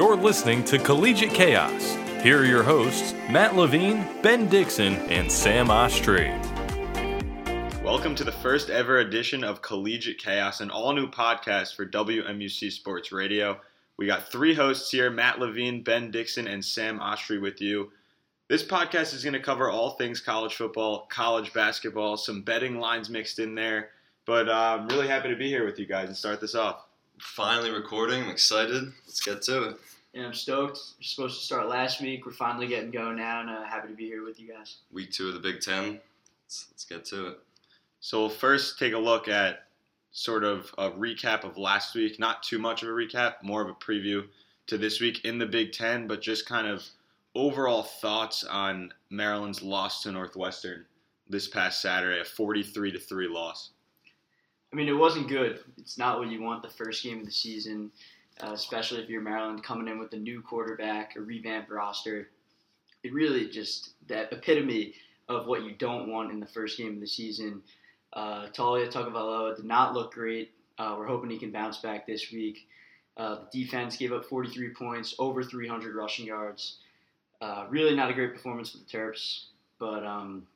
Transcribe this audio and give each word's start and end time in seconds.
You're 0.00 0.16
listening 0.16 0.64
to 0.64 0.78
Collegiate 0.78 1.34
Chaos. 1.34 1.94
Here 2.22 2.40
are 2.40 2.46
your 2.46 2.62
hosts, 2.62 3.12
Matt 3.28 3.54
Levine, 3.54 4.08
Ben 4.22 4.48
Dixon, 4.48 4.94
and 5.10 5.30
Sam 5.30 5.70
Ostrey. 5.70 6.30
Welcome 7.84 8.14
to 8.14 8.24
the 8.24 8.32
first 8.32 8.70
ever 8.70 9.00
edition 9.00 9.44
of 9.44 9.60
Collegiate 9.60 10.16
Chaos, 10.16 10.62
an 10.62 10.70
all 10.70 10.94
new 10.94 11.06
podcast 11.06 11.76
for 11.76 11.84
WMUC 11.84 12.72
Sports 12.72 13.12
Radio. 13.12 13.60
We 13.98 14.06
got 14.06 14.32
three 14.32 14.54
hosts 14.54 14.90
here 14.90 15.10
Matt 15.10 15.38
Levine, 15.38 15.82
Ben 15.82 16.10
Dixon, 16.10 16.48
and 16.48 16.64
Sam 16.64 16.98
Ostrey 16.98 17.38
with 17.38 17.60
you. 17.60 17.92
This 18.48 18.64
podcast 18.64 19.12
is 19.12 19.22
going 19.22 19.34
to 19.34 19.38
cover 19.38 19.68
all 19.68 19.90
things 19.90 20.18
college 20.18 20.54
football, 20.54 21.08
college 21.10 21.52
basketball, 21.52 22.16
some 22.16 22.40
betting 22.40 22.78
lines 22.78 23.10
mixed 23.10 23.38
in 23.38 23.54
there. 23.54 23.90
But 24.24 24.48
uh, 24.48 24.78
I'm 24.80 24.88
really 24.88 25.08
happy 25.08 25.28
to 25.28 25.36
be 25.36 25.48
here 25.50 25.66
with 25.66 25.78
you 25.78 25.84
guys 25.84 26.08
and 26.08 26.16
start 26.16 26.40
this 26.40 26.54
off. 26.54 26.86
Finally 27.18 27.70
recording. 27.70 28.22
I'm 28.22 28.30
excited. 28.30 28.90
Let's 29.06 29.20
get 29.20 29.42
to 29.42 29.64
it. 29.64 29.76
And 30.14 30.26
I'm 30.26 30.34
stoked. 30.34 30.78
We're 30.98 31.04
supposed 31.04 31.38
to 31.38 31.44
start 31.44 31.68
last 31.68 32.00
week. 32.00 32.26
We're 32.26 32.32
finally 32.32 32.66
getting 32.66 32.90
going 32.90 33.16
now, 33.16 33.40
and 33.40 33.50
uh, 33.50 33.64
happy 33.64 33.88
to 33.88 33.94
be 33.94 34.06
here 34.06 34.24
with 34.24 34.40
you 34.40 34.48
guys. 34.48 34.78
Week 34.92 35.12
two 35.12 35.28
of 35.28 35.34
the 35.34 35.40
Big 35.40 35.60
Ten. 35.60 36.00
Let's, 36.44 36.66
let's 36.72 36.84
get 36.84 37.04
to 37.06 37.28
it. 37.28 37.38
So 38.00 38.20
we'll 38.20 38.28
first 38.28 38.78
take 38.78 38.92
a 38.92 38.98
look 38.98 39.28
at 39.28 39.66
sort 40.10 40.42
of 40.42 40.74
a 40.78 40.90
recap 40.90 41.44
of 41.44 41.56
last 41.56 41.94
week. 41.94 42.18
Not 42.18 42.42
too 42.42 42.58
much 42.58 42.82
of 42.82 42.88
a 42.88 42.92
recap, 42.92 43.34
more 43.42 43.62
of 43.62 43.68
a 43.68 43.74
preview 43.74 44.26
to 44.66 44.78
this 44.78 45.00
week 45.00 45.24
in 45.24 45.38
the 45.38 45.46
Big 45.46 45.72
Ten, 45.72 46.08
but 46.08 46.20
just 46.20 46.46
kind 46.46 46.66
of 46.66 46.84
overall 47.36 47.82
thoughts 47.82 48.42
on 48.44 48.92
Maryland's 49.10 49.62
loss 49.62 50.02
to 50.02 50.12
Northwestern 50.12 50.86
this 51.28 51.46
past 51.46 51.80
Saturday, 51.80 52.20
a 52.20 52.24
43 52.24 52.90
to 52.92 52.98
3 52.98 53.28
loss. 53.28 53.70
I 54.72 54.76
mean, 54.76 54.88
it 54.88 54.92
wasn't 54.92 55.28
good. 55.28 55.60
It's 55.78 55.98
not 55.98 56.18
what 56.18 56.28
you 56.28 56.42
want 56.42 56.62
the 56.62 56.68
first 56.68 57.02
game 57.04 57.20
of 57.20 57.26
the 57.26 57.32
season, 57.32 57.90
uh, 58.42 58.52
especially 58.52 59.02
if 59.02 59.08
you're 59.08 59.20
Maryland 59.20 59.62
coming 59.62 59.88
in 59.88 59.98
with 59.98 60.12
a 60.12 60.16
new 60.16 60.42
quarterback, 60.42 61.16
a 61.16 61.20
revamped 61.20 61.70
roster. 61.70 62.28
It 63.02 63.12
really 63.12 63.48
just 63.48 63.94
that 64.08 64.32
epitome 64.32 64.94
of 65.28 65.46
what 65.46 65.62
you 65.64 65.72
don't 65.72 66.10
want 66.10 66.32
in 66.32 66.40
the 66.40 66.46
first 66.46 66.76
game 66.76 66.94
of 66.94 67.00
the 67.00 67.06
season. 67.06 67.62
Uh, 68.12 68.46
Taulia 68.48 68.90
Tagovailoa 68.90 69.56
did 69.56 69.64
not 69.64 69.94
look 69.94 70.12
great. 70.12 70.52
Uh, 70.78 70.96
we're 70.98 71.06
hoping 71.06 71.30
he 71.30 71.38
can 71.38 71.52
bounce 71.52 71.78
back 71.78 72.06
this 72.06 72.32
week. 72.32 72.66
Uh, 73.16 73.40
the 73.52 73.64
defense 73.64 73.96
gave 73.96 74.12
up 74.12 74.24
43 74.24 74.74
points, 74.74 75.14
over 75.18 75.42
300 75.42 75.94
rushing 75.94 76.26
yards. 76.26 76.78
Uh, 77.40 77.66
really 77.68 77.94
not 77.94 78.10
a 78.10 78.14
great 78.14 78.34
performance 78.34 78.72
for 78.72 78.78
the 78.78 78.84
Terps, 78.84 79.44
but 79.78 80.04
um, 80.04 80.46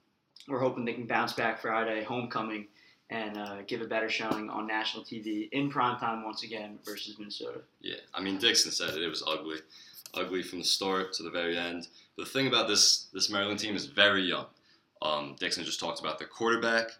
we're 0.48 0.60
hoping 0.60 0.84
they 0.84 0.94
can 0.94 1.06
bounce 1.06 1.32
back 1.32 1.60
Friday, 1.60 2.02
homecoming, 2.04 2.66
and 3.10 3.36
uh, 3.36 3.62
give 3.66 3.80
a 3.80 3.86
better 3.86 4.08
showing 4.08 4.48
on 4.48 4.66
national 4.66 5.04
TV 5.04 5.48
in 5.52 5.70
prime 5.70 5.98
time 5.98 6.24
once 6.24 6.42
again 6.42 6.78
versus 6.84 7.18
Minnesota. 7.18 7.60
Yeah, 7.80 7.96
I 8.14 8.20
mean 8.20 8.38
Dixon 8.38 8.72
said 8.72 8.90
it. 8.90 9.02
It 9.02 9.08
was 9.08 9.22
ugly, 9.26 9.58
ugly 10.14 10.42
from 10.42 10.60
the 10.60 10.64
start 10.64 11.12
to 11.14 11.22
the 11.22 11.30
very 11.30 11.56
end. 11.56 11.88
But 12.16 12.24
the 12.24 12.30
thing 12.30 12.46
about 12.46 12.68
this 12.68 13.08
this 13.12 13.30
Maryland 13.30 13.60
team 13.60 13.76
is 13.76 13.86
very 13.86 14.22
young. 14.22 14.46
Um, 15.02 15.36
Dixon 15.38 15.64
just 15.64 15.80
talked 15.80 16.00
about 16.00 16.18
the 16.18 16.24
quarterback. 16.24 16.90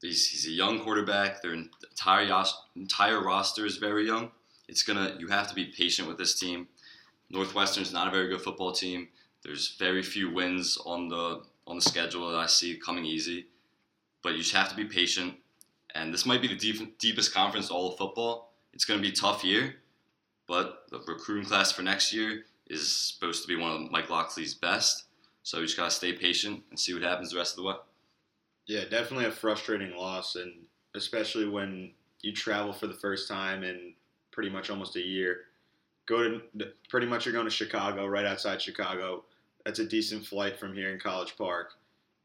He's, 0.00 0.28
he's 0.28 0.46
a 0.46 0.50
young 0.50 0.80
quarterback. 0.80 1.42
Their 1.42 1.54
entire 1.54 2.44
entire 2.76 3.22
roster 3.22 3.66
is 3.66 3.78
very 3.78 4.06
young. 4.06 4.30
It's 4.68 4.82
gonna 4.82 5.16
you 5.18 5.28
have 5.28 5.48
to 5.48 5.54
be 5.54 5.66
patient 5.66 6.08
with 6.08 6.18
this 6.18 6.38
team. 6.38 6.68
Northwestern's 7.30 7.92
not 7.92 8.08
a 8.08 8.10
very 8.10 8.28
good 8.28 8.42
football 8.42 8.72
team. 8.72 9.08
There's 9.42 9.76
very 9.78 10.02
few 10.02 10.32
wins 10.32 10.78
on 10.84 11.08
the 11.08 11.42
on 11.66 11.76
the 11.76 11.82
schedule 11.82 12.30
that 12.30 12.38
I 12.38 12.46
see 12.46 12.76
coming 12.76 13.04
easy, 13.04 13.46
but 14.24 14.32
you 14.32 14.38
just 14.38 14.54
have 14.54 14.70
to 14.70 14.74
be 14.74 14.86
patient. 14.86 15.34
And 15.94 16.12
this 16.12 16.26
might 16.26 16.42
be 16.42 16.48
the 16.48 16.56
deep, 16.56 16.98
deepest 16.98 17.32
conference 17.32 17.70
all 17.70 17.92
of 17.92 17.98
football. 17.98 18.52
It's 18.72 18.84
going 18.84 18.98
to 18.98 19.02
be 19.02 19.12
a 19.12 19.16
tough 19.16 19.44
year, 19.44 19.76
but 20.48 20.86
the 20.90 20.98
recruiting 21.06 21.44
class 21.44 21.70
for 21.70 21.82
next 21.82 22.12
year 22.12 22.42
is 22.66 22.90
supposed 22.90 23.42
to 23.42 23.48
be 23.48 23.54
one 23.54 23.70
of 23.70 23.90
Mike 23.92 24.10
Locksley's 24.10 24.54
best. 24.54 25.04
So 25.44 25.58
you 25.58 25.66
just 25.66 25.76
got 25.76 25.84
to 25.84 25.90
stay 25.92 26.14
patient 26.14 26.62
and 26.70 26.80
see 26.80 26.94
what 26.94 27.02
happens 27.02 27.30
the 27.30 27.36
rest 27.36 27.52
of 27.52 27.58
the 27.58 27.68
way. 27.68 27.74
Yeah, 28.66 28.84
definitely 28.90 29.26
a 29.26 29.30
frustrating 29.30 29.94
loss, 29.94 30.36
and 30.36 30.52
especially 30.94 31.46
when 31.46 31.92
you 32.22 32.32
travel 32.32 32.72
for 32.72 32.86
the 32.86 32.94
first 32.94 33.28
time 33.28 33.62
in 33.62 33.92
pretty 34.32 34.48
much 34.48 34.70
almost 34.70 34.96
a 34.96 35.02
year. 35.02 35.42
Go 36.06 36.22
to 36.22 36.40
pretty 36.88 37.06
much 37.06 37.26
you're 37.26 37.34
going 37.34 37.44
to 37.44 37.50
Chicago, 37.50 38.06
right 38.06 38.24
outside 38.24 38.60
Chicago. 38.60 39.24
That's 39.64 39.78
a 39.78 39.86
decent 39.86 40.26
flight 40.26 40.58
from 40.58 40.74
here 40.74 40.92
in 40.92 40.98
College 40.98 41.36
Park, 41.36 41.74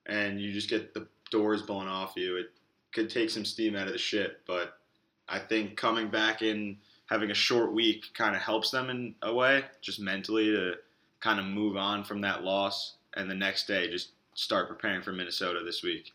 and 0.05 0.39
you 0.39 0.53
just 0.53 0.69
get 0.69 0.93
the 0.93 1.07
doors 1.31 1.61
blown 1.61 1.87
off 1.87 2.13
you. 2.15 2.37
It 2.37 2.51
could 2.93 3.09
take 3.09 3.29
some 3.29 3.45
steam 3.45 3.75
out 3.75 3.87
of 3.87 3.93
the 3.93 3.99
ship, 3.99 4.41
but 4.47 4.79
I 5.27 5.39
think 5.39 5.77
coming 5.77 6.09
back 6.09 6.41
in 6.41 6.77
having 7.07 7.31
a 7.31 7.35
short 7.35 7.73
week 7.73 8.05
kind 8.13 8.35
of 8.35 8.41
helps 8.41 8.71
them 8.71 8.89
in 8.89 9.15
a 9.21 9.33
way, 9.33 9.63
just 9.81 9.99
mentally 9.99 10.45
to 10.51 10.73
kind 11.19 11.39
of 11.39 11.45
move 11.45 11.75
on 11.75 12.03
from 12.03 12.21
that 12.21 12.43
loss, 12.43 12.95
and 13.15 13.29
the 13.29 13.35
next 13.35 13.67
day 13.67 13.89
just 13.89 14.09
start 14.33 14.67
preparing 14.67 15.01
for 15.01 15.11
Minnesota 15.11 15.61
this 15.65 15.83
week. 15.83 16.13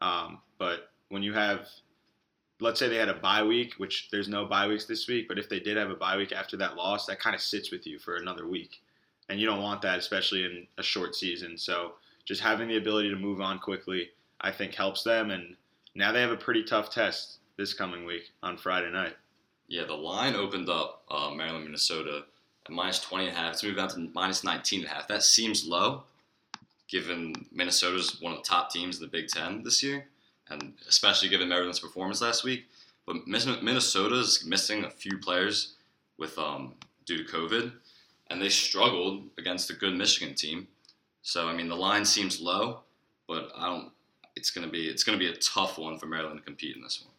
Um, 0.00 0.40
but 0.58 0.90
when 1.08 1.22
you 1.22 1.32
have, 1.32 1.68
let's 2.60 2.78
say 2.78 2.88
they 2.88 2.96
had 2.96 3.08
a 3.08 3.14
bye 3.14 3.42
week, 3.42 3.74
which 3.78 4.08
there's 4.10 4.28
no 4.28 4.44
bye 4.44 4.66
weeks 4.66 4.84
this 4.84 5.08
week, 5.08 5.28
but 5.28 5.38
if 5.38 5.48
they 5.48 5.60
did 5.60 5.76
have 5.76 5.90
a 5.90 5.94
bye 5.94 6.16
week 6.16 6.32
after 6.32 6.56
that 6.58 6.76
loss, 6.76 7.06
that 7.06 7.20
kind 7.20 7.34
of 7.34 7.40
sits 7.40 7.70
with 7.70 7.86
you 7.86 7.98
for 7.98 8.16
another 8.16 8.46
week. 8.46 8.82
And 9.28 9.40
you 9.40 9.46
don't 9.46 9.62
want 9.62 9.82
that, 9.82 9.98
especially 9.98 10.44
in 10.44 10.66
a 10.76 10.82
short 10.82 11.14
season. 11.14 11.56
So 11.56 11.92
just 12.24 12.42
having 12.42 12.68
the 12.68 12.76
ability 12.76 13.10
to 13.10 13.16
move 13.16 13.40
on 13.40 13.58
quickly, 13.58 14.10
I 14.42 14.50
think 14.50 14.74
helps 14.74 15.02
them. 15.02 15.30
And 15.30 15.56
now 15.94 16.12
they 16.12 16.20
have 16.20 16.30
a 16.30 16.36
pretty 16.36 16.64
tough 16.64 16.90
test 16.90 17.38
this 17.56 17.74
coming 17.74 18.04
week 18.04 18.30
on 18.42 18.56
Friday 18.56 18.90
night. 18.90 19.14
Yeah, 19.68 19.84
the 19.84 19.94
line 19.94 20.34
opened 20.34 20.68
up 20.68 21.02
uh, 21.10 21.30
Maryland, 21.30 21.64
Minnesota 21.64 22.24
at 22.66 22.72
minus 22.72 23.00
20 23.00 23.28
and 23.28 23.36
a 23.36 23.40
half. 23.40 23.52
It's 23.54 23.64
moved 23.64 23.76
down 23.76 23.88
to 23.90 24.10
minus 24.12 24.44
19 24.44 24.80
and 24.80 24.88
a 24.88 24.92
half. 24.92 25.08
That 25.08 25.22
seems 25.22 25.66
low, 25.66 26.04
given 26.88 27.46
Minnesota's 27.52 28.20
one 28.20 28.32
of 28.32 28.38
the 28.38 28.48
top 28.48 28.70
teams 28.70 28.96
in 28.96 29.02
the 29.02 29.08
Big 29.08 29.28
Ten 29.28 29.62
this 29.62 29.82
year, 29.82 30.06
and 30.50 30.74
especially 30.88 31.28
given 31.28 31.48
Maryland's 31.48 31.80
performance 31.80 32.20
last 32.20 32.44
week. 32.44 32.66
But 33.06 33.26
Minnesota's 33.26 34.44
missing 34.46 34.84
a 34.84 34.90
few 34.90 35.18
players 35.18 35.74
with 36.18 36.38
um, 36.38 36.74
due 37.04 37.24
to 37.24 37.32
COVID, 37.32 37.72
and 38.30 38.40
they 38.40 38.48
struggled 38.48 39.24
against 39.38 39.70
a 39.70 39.74
good 39.74 39.94
Michigan 39.94 40.34
team. 40.34 40.68
So 41.22 41.48
I 41.48 41.54
mean, 41.54 41.68
the 41.68 41.76
line 41.76 42.04
seems 42.04 42.40
low, 42.40 42.80
but 43.26 43.50
I 43.56 43.66
don't. 43.66 43.90
It's 44.36 44.50
gonna 44.50 44.68
be 44.68 44.88
it's 44.88 45.04
gonna 45.04 45.18
be 45.18 45.28
a 45.28 45.36
tough 45.36 45.78
one 45.78 45.98
for 45.98 46.06
Maryland 46.06 46.38
to 46.38 46.44
compete 46.44 46.76
in 46.76 46.82
this 46.82 47.02
one. 47.04 47.12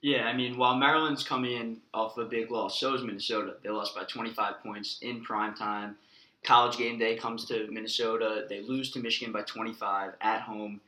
Yeah, 0.00 0.26
I 0.26 0.32
mean, 0.32 0.56
while 0.56 0.76
Maryland's 0.76 1.24
coming 1.24 1.52
in 1.52 1.78
off 1.92 2.18
a 2.18 2.24
big 2.24 2.50
loss, 2.50 2.78
so 2.78 2.94
is 2.94 3.02
Minnesota. 3.02 3.54
They 3.64 3.70
lost 3.70 3.96
by 3.96 4.04
25 4.04 4.62
points 4.62 4.98
in 5.02 5.24
prime 5.24 5.54
time. 5.54 5.96
College 6.44 6.78
game 6.78 6.98
day 6.98 7.16
comes 7.16 7.46
to 7.46 7.66
Minnesota. 7.70 8.46
They 8.48 8.62
lose 8.62 8.92
to 8.92 9.00
Michigan 9.00 9.32
by 9.32 9.42
25 9.42 10.12
at 10.20 10.42
home. 10.42 10.80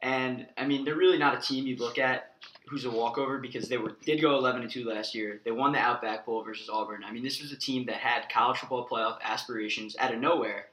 And 0.00 0.46
I 0.56 0.66
mean, 0.66 0.84
they're 0.84 0.96
really 0.96 1.18
not 1.18 1.36
a 1.36 1.40
team 1.40 1.66
you 1.66 1.76
look 1.76 1.98
at 1.98 2.32
who's 2.66 2.84
a 2.84 2.90
walkover 2.90 3.38
because 3.38 3.68
they 3.68 3.76
were 3.76 3.96
did 4.04 4.20
go 4.20 4.36
11 4.36 4.62
and 4.62 4.70
2 4.70 4.84
last 4.88 5.14
year. 5.14 5.40
They 5.44 5.50
won 5.50 5.72
the 5.72 5.78
Outback 5.78 6.24
Bowl 6.24 6.42
versus 6.42 6.68
Auburn. 6.70 7.04
I 7.04 7.12
mean, 7.12 7.22
this 7.22 7.40
was 7.40 7.52
a 7.52 7.56
team 7.56 7.84
that 7.86 7.96
had 7.96 8.30
college 8.30 8.58
football 8.58 8.88
playoff 8.88 9.20
aspirations 9.22 9.96
out 9.98 10.14
of 10.14 10.20
nowhere. 10.20 10.66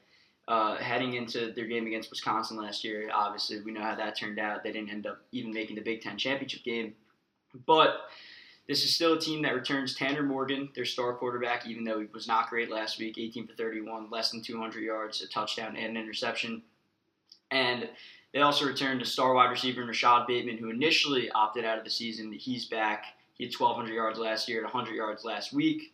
Uh, 0.45 0.75
heading 0.75 1.13
into 1.13 1.53
their 1.53 1.65
game 1.65 1.87
against 1.87 2.09
Wisconsin 2.09 2.57
last 2.57 2.83
year, 2.83 3.09
obviously 3.13 3.61
we 3.61 3.71
know 3.71 3.81
how 3.81 3.95
that 3.95 4.17
turned 4.17 4.39
out. 4.39 4.61
They 4.61 4.73
didn't 4.73 4.89
end 4.89 5.07
up 5.07 5.21
even 5.31 5.53
making 5.53 5.77
the 5.77 5.81
Big 5.81 6.01
Ten 6.01 6.17
championship 6.17 6.63
game, 6.63 6.95
but 7.65 8.09
this 8.67 8.83
is 8.83 8.95
still 8.95 9.13
a 9.13 9.19
team 9.19 9.41
that 9.41 9.55
returns 9.55 9.93
Tanner 9.93 10.23
Morgan, 10.23 10.69
their 10.73 10.85
star 10.85 11.13
quarterback, 11.13 11.67
even 11.67 11.83
though 11.83 11.99
he 11.99 12.07
was 12.13 12.27
not 12.27 12.49
great 12.49 12.71
last 12.71 12.97
week 12.97 13.17
18 13.17 13.47
for 13.47 13.53
31, 13.53 14.09
less 14.09 14.31
than 14.31 14.41
200 14.41 14.81
yards, 14.81 15.21
a 15.21 15.27
touchdown, 15.27 15.75
and 15.75 15.97
an 15.97 16.03
interception. 16.03 16.61
And 17.51 17.89
they 18.33 18.39
also 18.39 18.65
returned 18.65 19.01
a 19.01 19.05
star 19.05 19.33
wide 19.33 19.51
receiver, 19.51 19.83
Rashod 19.83 20.27
Bateman, 20.27 20.57
who 20.57 20.69
initially 20.69 21.29
opted 21.31 21.65
out 21.65 21.77
of 21.77 21.83
the 21.83 21.89
season. 21.89 22.31
He's 22.31 22.65
back. 22.65 23.05
He 23.35 23.45
had 23.45 23.53
1,200 23.53 23.93
yards 23.93 24.17
last 24.17 24.47
year, 24.47 24.63
100 24.63 24.95
yards 24.95 25.25
last 25.25 25.51
week. 25.51 25.93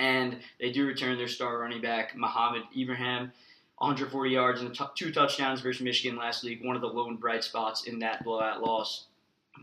And 0.00 0.38
they 0.58 0.72
do 0.72 0.86
return 0.86 1.16
their 1.16 1.28
star 1.28 1.58
running 1.58 1.80
back, 1.80 2.16
Mohamed 2.16 2.64
Ibrahim. 2.76 3.32
140 3.80 4.30
yards 4.30 4.60
and 4.60 4.78
two 4.94 5.10
touchdowns 5.10 5.62
versus 5.62 5.80
Michigan 5.80 6.18
last 6.18 6.44
week, 6.44 6.62
one 6.62 6.76
of 6.76 6.82
the 6.82 6.88
lone 6.88 7.16
bright 7.16 7.42
spots 7.42 7.84
in 7.84 7.98
that 7.98 8.22
blowout 8.22 8.62
loss. 8.62 9.06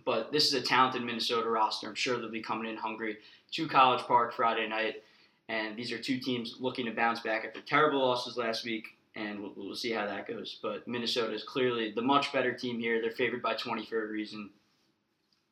But 0.06 0.32
this 0.32 0.48
is 0.48 0.54
a 0.56 0.62
talented 0.62 1.04
Minnesota 1.04 1.48
roster. 1.48 1.88
I'm 1.88 1.94
sure 1.94 2.18
they'll 2.18 2.32
be 2.32 2.42
coming 2.42 2.70
in 2.70 2.78
hungry 2.78 3.18
to 3.52 3.68
College 3.68 4.02
Park 4.02 4.34
Friday 4.34 4.68
night. 4.68 5.04
And 5.50 5.78
these 5.78 5.92
are 5.92 6.00
two 6.00 6.20
teams 6.20 6.58
looking 6.60 6.88
to 6.88 6.92
bounce 6.92 7.20
back 7.20 7.46
after 7.46 7.62
terrible 7.62 8.00
losses 8.00 8.38
last 8.38 8.66
week, 8.66 8.88
and 9.16 9.40
we'll, 9.40 9.54
we'll 9.56 9.76
see 9.76 9.92
how 9.92 10.08
that 10.08 10.28
goes. 10.28 10.58
But 10.64 10.88
Minnesota 10.88 11.34
is 11.34 11.44
clearly 11.44 11.92
the 11.92 12.02
much 12.02 12.34
better 12.34 12.54
team 12.54 12.80
here. 12.80 13.00
They're 13.00 13.12
favored 13.12 13.44
by 13.44 13.54
20 13.54 13.86
for 13.86 14.04
a 14.04 14.08
reason. 14.08 14.50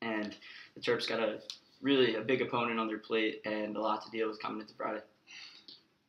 And 0.02 0.36
the 0.74 0.82
Terps 0.82 1.08
got 1.08 1.20
a 1.20 1.40
really 1.84 2.16
a 2.16 2.22
big 2.22 2.42
opponent 2.42 2.80
on 2.80 2.88
their 2.88 2.98
plate 2.98 3.42
and 3.46 3.78
a 3.78 3.80
lot 3.80 4.04
to 4.06 4.12
deal 4.12 4.28
with 4.28 4.42
coming 4.42 4.62
into 4.62 4.74
Friday. 4.74 5.02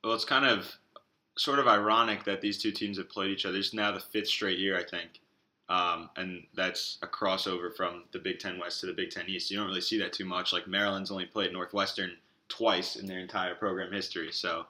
Well, 0.02 0.14
it's 0.14 0.24
kind 0.24 0.46
of 0.46 0.74
sort 1.36 1.58
of 1.58 1.68
ironic 1.68 2.24
that 2.24 2.40
these 2.40 2.58
two 2.58 2.72
teams 2.72 2.98
have 2.98 3.08
played 3.08 3.30
each 3.30 3.46
other. 3.46 3.58
It's 3.58 3.74
now 3.74 3.92
the 3.92 4.00
fifth 4.00 4.28
straight 4.28 4.58
year, 4.58 4.78
I 4.78 4.84
think. 4.84 5.20
Um, 5.68 6.10
and 6.16 6.44
that's 6.54 6.98
a 7.02 7.06
crossover 7.06 7.74
from 7.74 8.04
the 8.12 8.18
Big 8.18 8.38
Ten 8.38 8.58
West 8.58 8.80
to 8.80 8.86
the 8.86 8.92
Big 8.92 9.10
Ten 9.10 9.28
East. 9.28 9.50
You 9.50 9.58
don't 9.58 9.66
really 9.66 9.80
see 9.80 9.98
that 9.98 10.12
too 10.12 10.24
much. 10.24 10.52
Like 10.52 10.68
Maryland's 10.68 11.10
only 11.10 11.26
played 11.26 11.52
Northwestern 11.52 12.12
twice 12.48 12.96
in 12.96 13.06
their 13.06 13.18
entire 13.18 13.54
program 13.54 13.92
history, 13.92 14.30
so 14.30 14.66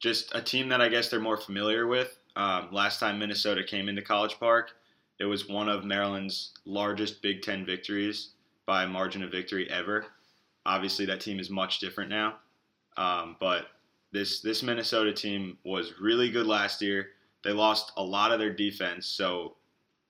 just 0.00 0.34
a 0.34 0.42
team 0.42 0.68
that 0.70 0.80
I 0.80 0.88
guess 0.88 1.08
they're 1.08 1.20
more 1.20 1.36
familiar 1.36 1.86
with. 1.86 2.18
Um, 2.34 2.68
last 2.72 2.98
time 2.98 3.18
Minnesota 3.18 3.62
came 3.62 3.88
into 3.88 4.02
College 4.02 4.40
Park, 4.40 4.72
it 5.20 5.26
was 5.26 5.48
one 5.48 5.68
of 5.68 5.84
Maryland's 5.84 6.52
largest 6.64 7.22
Big 7.22 7.42
Ten 7.42 7.64
victories 7.64 8.30
by 8.66 8.86
margin 8.86 9.22
of 9.22 9.30
victory 9.30 9.70
ever. 9.70 10.06
Obviously, 10.66 11.06
that 11.06 11.20
team 11.20 11.38
is 11.38 11.50
much 11.50 11.78
different 11.78 12.10
now, 12.10 12.36
um, 12.96 13.36
but 13.38 13.66
this 14.12 14.40
this 14.40 14.62
Minnesota 14.62 15.12
team 15.12 15.58
was 15.64 16.00
really 16.00 16.30
good 16.30 16.46
last 16.46 16.82
year. 16.82 17.10
They 17.42 17.52
lost 17.52 17.92
a 17.96 18.02
lot 18.02 18.32
of 18.32 18.38
their 18.38 18.52
defense, 18.52 19.06
so 19.06 19.56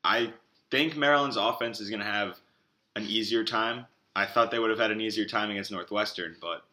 I 0.03 0.33
think 0.71 0.97
Maryland's 0.97 1.37
offense 1.37 1.81
is 1.81 1.91
going 1.91 2.01
to 2.01 2.07
have 2.07 2.39
an 2.97 3.05
easier 3.05 3.45
time. 3.45 3.87
I 4.17 4.27
thought 4.27 4.51
they 4.51 4.59
would 4.59 4.71
have 4.71 4.79
had 4.79 4.91
an 4.91 5.01
easier 5.01 5.25
time 5.25 5.51
against 5.51 5.71
Northwestern, 5.71 6.37
but 6.41 6.65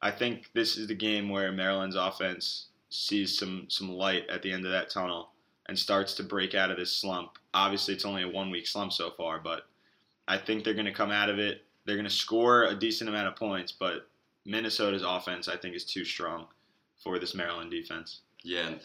I 0.00 0.10
think 0.10 0.50
this 0.54 0.76
is 0.76 0.86
the 0.86 0.94
game 0.94 1.28
where 1.28 1.52
Maryland's 1.52 1.96
offense 1.96 2.68
sees 2.90 3.36
some 3.36 3.66
some 3.68 3.90
light 3.90 4.28
at 4.30 4.42
the 4.42 4.52
end 4.52 4.64
of 4.64 4.72
that 4.72 4.90
tunnel 4.90 5.30
and 5.66 5.78
starts 5.78 6.14
to 6.14 6.22
break 6.22 6.54
out 6.54 6.70
of 6.70 6.78
this 6.78 6.92
slump. 6.92 7.32
Obviously, 7.52 7.92
it's 7.92 8.06
only 8.06 8.22
a 8.22 8.28
one 8.28 8.50
week 8.50 8.66
slump 8.66 8.92
so 8.92 9.10
far, 9.10 9.38
but 9.38 9.66
I 10.26 10.38
think 10.38 10.64
they're 10.64 10.74
going 10.74 10.86
to 10.86 10.92
come 10.92 11.10
out 11.10 11.28
of 11.28 11.38
it. 11.38 11.64
They're 11.84 11.96
going 11.96 12.04
to 12.04 12.10
score 12.10 12.64
a 12.64 12.74
decent 12.74 13.10
amount 13.10 13.28
of 13.28 13.36
points, 13.36 13.72
but 13.72 14.08
Minnesota's 14.46 15.02
offense, 15.02 15.48
I 15.48 15.56
think, 15.56 15.74
is 15.74 15.84
too 15.84 16.04
strong 16.04 16.46
for 17.02 17.18
this 17.18 17.34
Maryland 17.34 17.70
defense. 17.70 18.20
Yeah, 18.42 18.66
and, 18.66 18.80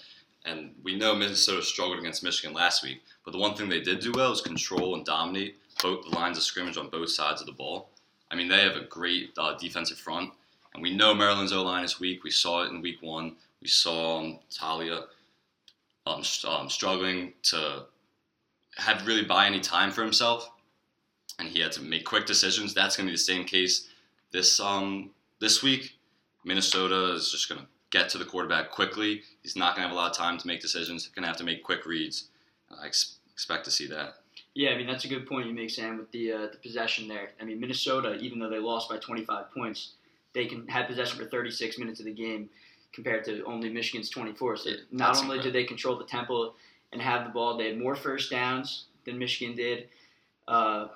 and 0.45 0.75
we 0.83 0.95
know 0.95 1.15
Minnesota 1.15 1.61
struggled 1.61 1.99
against 1.99 2.23
Michigan 2.23 2.55
last 2.55 2.83
week, 2.83 3.01
but 3.25 3.31
the 3.31 3.37
one 3.37 3.55
thing 3.55 3.69
they 3.69 3.81
did 3.81 3.99
do 3.99 4.11
well 4.13 4.31
is 4.31 4.41
control 4.41 4.95
and 4.95 5.05
dominate 5.05 5.57
both 5.81 6.03
the 6.03 6.15
lines 6.15 6.37
of 6.37 6.43
scrimmage 6.43 6.77
on 6.77 6.89
both 6.89 7.09
sides 7.09 7.41
of 7.41 7.47
the 7.47 7.53
ball. 7.53 7.89
I 8.31 8.35
mean, 8.35 8.47
they 8.47 8.61
have 8.61 8.75
a 8.75 8.85
great 8.85 9.31
uh, 9.37 9.55
defensive 9.57 9.97
front, 9.97 10.31
and 10.73 10.81
we 10.81 10.95
know 10.95 11.13
Maryland's 11.13 11.53
O 11.53 11.63
line 11.63 11.83
is 11.83 11.99
weak. 11.99 12.23
We 12.23 12.31
saw 12.31 12.63
it 12.63 12.69
in 12.69 12.81
week 12.81 13.01
one. 13.01 13.35
We 13.61 13.67
saw 13.67 14.19
um, 14.19 14.39
Taulia 14.51 15.03
um, 16.05 16.23
um, 16.47 16.69
struggling 16.69 17.33
to 17.43 17.85
have 18.77 19.05
really 19.05 19.23
buy 19.23 19.45
any 19.45 19.59
time 19.59 19.91
for 19.91 20.01
himself, 20.01 20.49
and 21.39 21.47
he 21.47 21.59
had 21.59 21.71
to 21.73 21.81
make 21.81 22.05
quick 22.05 22.25
decisions. 22.25 22.73
That's 22.73 22.97
going 22.97 23.07
to 23.07 23.11
be 23.11 23.15
the 23.15 23.19
same 23.19 23.45
case 23.45 23.87
this 24.31 24.59
um 24.59 25.11
this 25.39 25.63
week. 25.63 25.97
Minnesota 26.43 27.13
is 27.13 27.31
just 27.31 27.47
going 27.47 27.61
to 27.61 27.67
get 27.93 28.09
to 28.09 28.17
the 28.17 28.25
quarterback 28.25 28.71
quickly. 28.71 29.21
He's 29.43 29.55
not 29.55 29.75
going 29.75 29.83
to 29.83 29.87
have 29.89 29.95
a 29.95 29.99
lot 29.99 30.09
of 30.09 30.17
time 30.17 30.37
to 30.39 30.47
make 30.47 30.59
decisions. 30.59 31.05
He's 31.05 31.13
going 31.13 31.23
to 31.23 31.27
have 31.27 31.37
to 31.37 31.43
make 31.43 31.63
quick 31.63 31.85
reads. 31.85 32.25
I 32.81 32.87
ex- 32.87 33.17
expect 33.31 33.63
to 33.65 33.71
see 33.71 33.87
that. 33.87 34.15
Yeah, 34.55 34.71
I 34.71 34.77
mean 34.77 34.87
that's 34.87 35.05
a 35.05 35.07
good 35.07 35.27
point 35.27 35.47
you 35.47 35.53
make, 35.53 35.69
Sam, 35.69 35.97
with 35.97 36.11
the 36.11 36.31
uh, 36.31 36.47
the 36.51 36.57
possession 36.61 37.07
there. 37.07 37.29
I 37.39 37.45
mean 37.45 37.59
Minnesota, 37.59 38.15
even 38.15 38.39
though 38.39 38.49
they 38.49 38.59
lost 38.59 38.89
by 38.89 38.97
25 38.97 39.51
points, 39.51 39.93
they 40.33 40.45
can 40.45 40.67
have 40.67 40.87
possession 40.87 41.17
for 41.17 41.25
36 41.25 41.79
minutes 41.79 41.99
of 41.99 42.05
the 42.05 42.13
game 42.13 42.49
compared 42.93 43.23
to 43.25 43.43
only 43.45 43.69
Michigan's 43.69 44.09
24. 44.09 44.57
So 44.57 44.69
Yeah, 44.69 44.75
not 44.91 45.17
only 45.17 45.37
incredible. 45.37 45.43
did 45.43 45.53
they 45.53 45.63
control 45.63 45.97
the 45.97 46.05
tempo 46.05 46.53
and 46.91 47.01
have 47.01 47.23
the 47.25 47.31
ball, 47.31 47.57
they 47.57 47.69
had 47.69 47.79
more 47.79 47.95
first 47.95 48.29
downs 48.29 48.85
than 49.05 49.17
Michigan 49.17 49.55
did, 49.55 49.89
uh, 50.47 50.87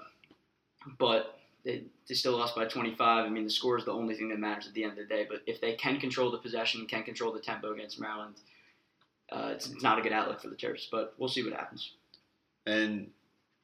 but 1.00 1.37
they, 1.68 1.84
they 2.08 2.16
still 2.16 2.38
lost 2.38 2.56
by 2.56 2.66
25. 2.66 3.26
I 3.26 3.30
mean 3.30 3.44
the 3.44 3.50
score 3.50 3.78
is 3.78 3.84
the 3.84 3.92
only 3.92 4.16
thing 4.16 4.30
that 4.30 4.40
matters 4.40 4.68
at 4.68 4.74
the 4.74 4.84
end 4.84 4.94
of 4.94 4.98
the 4.98 5.04
day. 5.04 5.28
But 5.30 5.42
if 5.46 5.60
they 5.60 5.74
can 5.74 6.00
control 6.00 6.32
the 6.32 6.38
possession, 6.38 6.86
can 6.88 7.04
control 7.04 7.34
the 7.34 7.42
tempo 7.42 7.74
against 7.74 8.00
Maryland, 8.00 8.36
uh, 9.30 9.50
it's, 9.52 9.70
it's 9.70 9.84
not 9.84 10.00
a 10.00 10.02
good 10.02 10.14
outlook 10.14 10.42
for 10.42 10.48
the 10.48 10.56
Terps. 10.56 10.88
But 10.90 11.14
we'll 11.18 11.28
see 11.28 11.44
what 11.44 11.52
happens. 11.52 11.92
And 12.66 13.10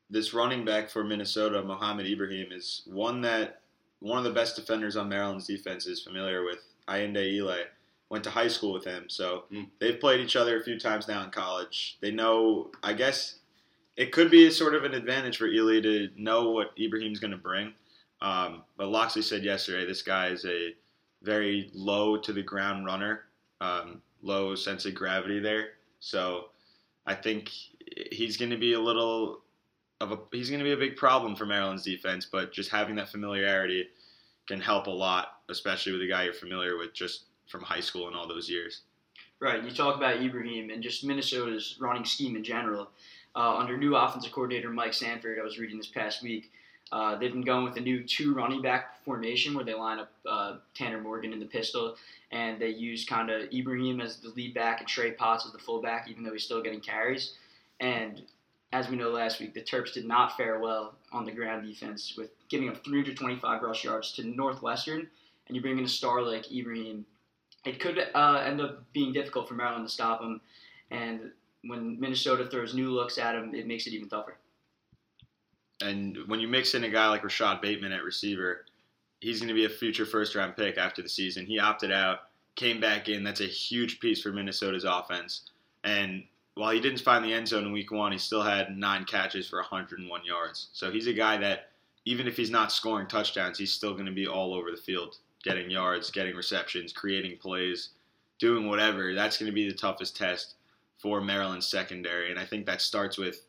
this 0.10 0.34
running 0.34 0.66
back 0.66 0.90
for 0.90 1.04
Minnesota, 1.06 1.64
Mohamed 1.64 2.06
Ibrahim, 2.06 2.52
is 2.52 2.82
one 2.86 3.22
that 3.22 3.62
one 4.00 4.18
of 4.18 4.26
the 4.26 4.32
best 4.32 4.58
defenders 4.58 4.98
on 4.98 5.08
Maryland's 5.08 5.48
defense 5.48 5.88
is 5.88 6.04
familiar 6.04 6.44
with. 6.44 6.60
Ayinde 6.90 7.40
Eley 7.40 7.62
went 8.10 8.26
to 8.26 8.30
high 8.30 8.50
school 8.50 8.74
with 8.74 8.84
him, 8.84 9.06
so 9.08 9.46
Mm. 9.50 9.70
they've 9.80 10.00
played 10.02 10.20
each 10.20 10.36
other 10.36 10.60
a 10.60 10.64
few 10.64 10.78
times 10.78 11.08
now 11.08 11.24
in 11.24 11.32
college. 11.32 11.98
They 12.02 12.12
know, 12.12 12.70
I 12.84 12.92
guess, 12.92 13.40
it 13.96 14.12
could 14.12 14.30
be 14.30 14.50
sort 14.50 14.76
of 14.76 14.84
an 14.84 14.94
advantage 14.94 15.38
for 15.38 15.48
Eley 15.48 15.82
to 15.82 16.10
know 16.18 16.50
what 16.50 16.74
Ibrahim's 16.78 17.20
going 17.20 17.32
to 17.32 17.38
bring. 17.38 17.74
Um, 18.24 18.64
but 18.78 18.88
Locksley 18.88 19.22
said 19.22 19.44
yesterday, 19.44 19.86
this 19.86 20.02
guy 20.02 20.30
is 20.30 20.46
a 20.46 20.74
very 21.22 21.70
low 21.74 22.18
to 22.18 22.34
the 22.34 22.42
ground 22.42 22.86
runner, 22.86 23.26
um, 23.62 24.02
low 24.22 24.56
sense 24.56 24.86
of 24.86 24.96
gravity 24.96 25.40
there. 25.40 25.72
So 26.00 26.46
I 27.06 27.16
think 27.16 27.52
he's 28.12 28.38
going 28.38 28.50
to 28.50 28.58
be 28.58 28.74
a 28.74 28.80
little 28.80 29.42
of 30.02 30.12
a 30.12 30.20
he's 30.32 30.50
going 30.50 30.60
to 30.60 30.66
be 30.66 30.72
a 30.72 30.78
big 30.78 30.96
problem 30.96 31.36
for 31.36 31.46
Maryland's 31.46 31.84
defense. 31.84 32.26
But 32.26 32.54
just 32.54 32.72
having 32.72 32.96
that 32.96 33.10
familiarity 33.10 33.88
can 34.48 34.62
help 34.62 34.88
a 34.88 34.92
lot, 34.92 35.40
especially 35.50 35.92
with 35.92 36.02
a 36.02 36.08
guy 36.08 36.24
you're 36.24 36.34
familiar 36.34 36.78
with 36.78 36.94
just 36.94 37.26
from 37.50 37.62
high 37.62 37.82
school 37.82 38.08
and 38.08 38.16
all 38.16 38.28
those 38.28 38.50
years. 38.50 38.82
Right. 39.42 39.62
You 39.62 39.72
talk 39.72 39.98
about 39.98 40.22
Ibrahim 40.22 40.70
and 40.70 40.82
just 40.82 41.04
Minnesota's 41.04 41.76
running 41.80 42.06
scheme 42.06 42.38
in 42.38 42.44
general. 42.44 42.90
Uh, 43.36 43.58
under 43.58 43.78
new 43.78 43.96
offensive 43.96 44.32
coordinator 44.32 44.70
Mike 44.70 44.94
Sanford, 44.94 45.40
I 45.40 45.44
was 45.44 45.60
reading 45.60 45.78
this 45.78 45.88
past 45.88 46.24
week. 46.24 46.52
Uh, 46.92 47.16
they've 47.16 47.32
been 47.32 47.42
going 47.42 47.64
with 47.64 47.76
a 47.78 47.82
new 47.82 48.04
two 48.04 48.34
running 48.34 48.62
back 48.62 49.04
formation 49.04 49.56
where 49.56 49.66
they 49.66 49.74
line 49.74 50.00
up 50.00 50.12
uh, 50.30 50.58
Tanner 50.76 51.02
Morgan 51.02 51.34
in 51.34 51.40
the 51.40 51.46
pistol, 51.46 51.96
and 52.32 52.62
they 52.62 52.70
use 52.70 53.06
kind 53.06 53.30
of 53.32 53.52
Ibrahim 53.52 54.00
as 54.00 54.18
the 54.18 54.30
lead 54.30 54.54
back 54.54 54.80
and 54.80 54.88
Trey 54.88 55.12
Potts 55.12 55.46
as 55.46 55.52
the 55.52 55.60
fullback, 55.60 56.08
even 56.10 56.24
though 56.24 56.34
he's 56.34 56.44
still 56.44 56.62
getting 56.62 56.82
carries. 56.82 57.36
And 57.80 58.22
as 58.72 58.90
we 58.90 58.96
know 58.96 59.10
last 59.10 59.40
week, 59.40 59.54
the 59.54 59.62
Terps 59.62 59.94
did 59.94 60.06
not 60.06 60.38
fare 60.38 60.60
well 60.60 60.96
on 61.12 61.26
the 61.26 61.32
ground 61.32 61.66
defense 61.66 62.16
with 62.18 62.30
giving 62.50 62.70
up 62.70 62.84
325 62.84 63.62
rush 63.62 63.84
yards 63.84 64.12
to 64.14 64.24
Northwestern, 64.24 65.08
and 65.48 65.56
you 65.56 65.62
bring 65.62 65.78
in 65.80 65.86
a 65.86 65.90
star 65.90 66.22
like 66.22 66.52
Ibrahim 66.52 67.06
it 67.66 67.80
could 67.80 68.08
uh, 68.14 68.44
end 68.46 68.62
up 68.62 68.84
being 68.94 69.14
difficult 69.14 69.48
for 69.48 69.54
Maryland 69.54 69.88
to 69.88 69.94
stop 69.94 70.22
him. 70.22 70.42
And 70.92 71.32
when 71.64 72.00
Minnesota 72.00 72.48
throws 72.48 72.74
new 72.74 72.92
looks 72.92 73.18
at 73.18 73.36
him, 73.36 73.56
it 73.56 73.68
makes 73.68 73.88
it 73.88 73.94
even 73.94 74.10
tougher. 74.10 74.38
And 75.82 76.18
when 76.28 76.40
you 76.40 76.48
mix 76.48 76.76
in 76.76 76.84
a 76.84 76.90
guy 76.90 77.08
like 77.10 77.24
Rashod 77.24 77.62
Bateman 77.62 77.92
at 77.92 78.04
receiver, 78.04 78.66
he's 79.20 79.40
going 79.40 79.50
to 79.50 79.54
be 79.54 79.66
a 79.66 79.70
future 79.70 80.06
first 80.06 80.36
round 80.36 80.56
pick 80.56 80.78
after 80.78 81.02
the 81.02 81.10
season. 81.10 81.46
He 81.46 81.60
opted 81.60 81.92
out, 81.92 82.20
came 82.56 82.80
back 82.80 83.10
in. 83.10 83.24
That's 83.24 83.42
a 83.42 83.46
huge 83.46 84.00
piece 84.00 84.22
for 84.22 84.32
Minnesota's 84.32 84.84
offense. 84.84 85.50
And 85.84 86.24
while 86.56 86.72
he 86.72 86.80
didn't 86.80 87.02
find 87.02 87.26
the 87.26 87.34
end 87.34 87.48
zone 87.48 87.66
in 87.66 87.72
week 87.72 87.92
one, 87.92 88.12
he 88.12 88.18
still 88.18 88.44
had 88.44 88.78
nine 88.78 89.06
catches 89.06 89.48
for 89.48 89.60
101 89.60 90.26
yards. 90.26 90.70
So 90.74 90.92
he's 90.92 91.08
a 91.08 91.14
guy 91.14 91.38
that, 91.38 91.70
even 92.06 92.28
if 92.28 92.38
he's 92.38 92.52
not 92.52 92.72
scoring 92.72 93.08
touchdowns, 93.08 93.58
he's 93.58 93.72
still 93.72 93.94
going 93.94 94.06
to 94.06 94.12
be 94.12 94.28
all 94.28 94.54
over 94.54 94.72
the 94.72 94.78
field, 94.78 95.18
getting 95.44 95.70
yards, 95.70 96.12
getting 96.12 96.36
receptions, 96.36 96.94
creating 96.94 97.38
plays, 97.38 97.90
doing 98.40 98.68
whatever. 98.68 99.14
That's 99.14 99.38
going 99.38 99.50
to 99.50 99.56
be 99.56 99.68
the 99.68 99.76
toughest 99.76 100.16
test 100.16 100.56
for 100.98 101.22
Maryland's 101.22 101.68
secondary. 101.68 102.30
And 102.30 102.40
I 102.40 102.46
think 102.46 102.66
that 102.66 102.82
starts 102.82 103.18
with 103.18 103.46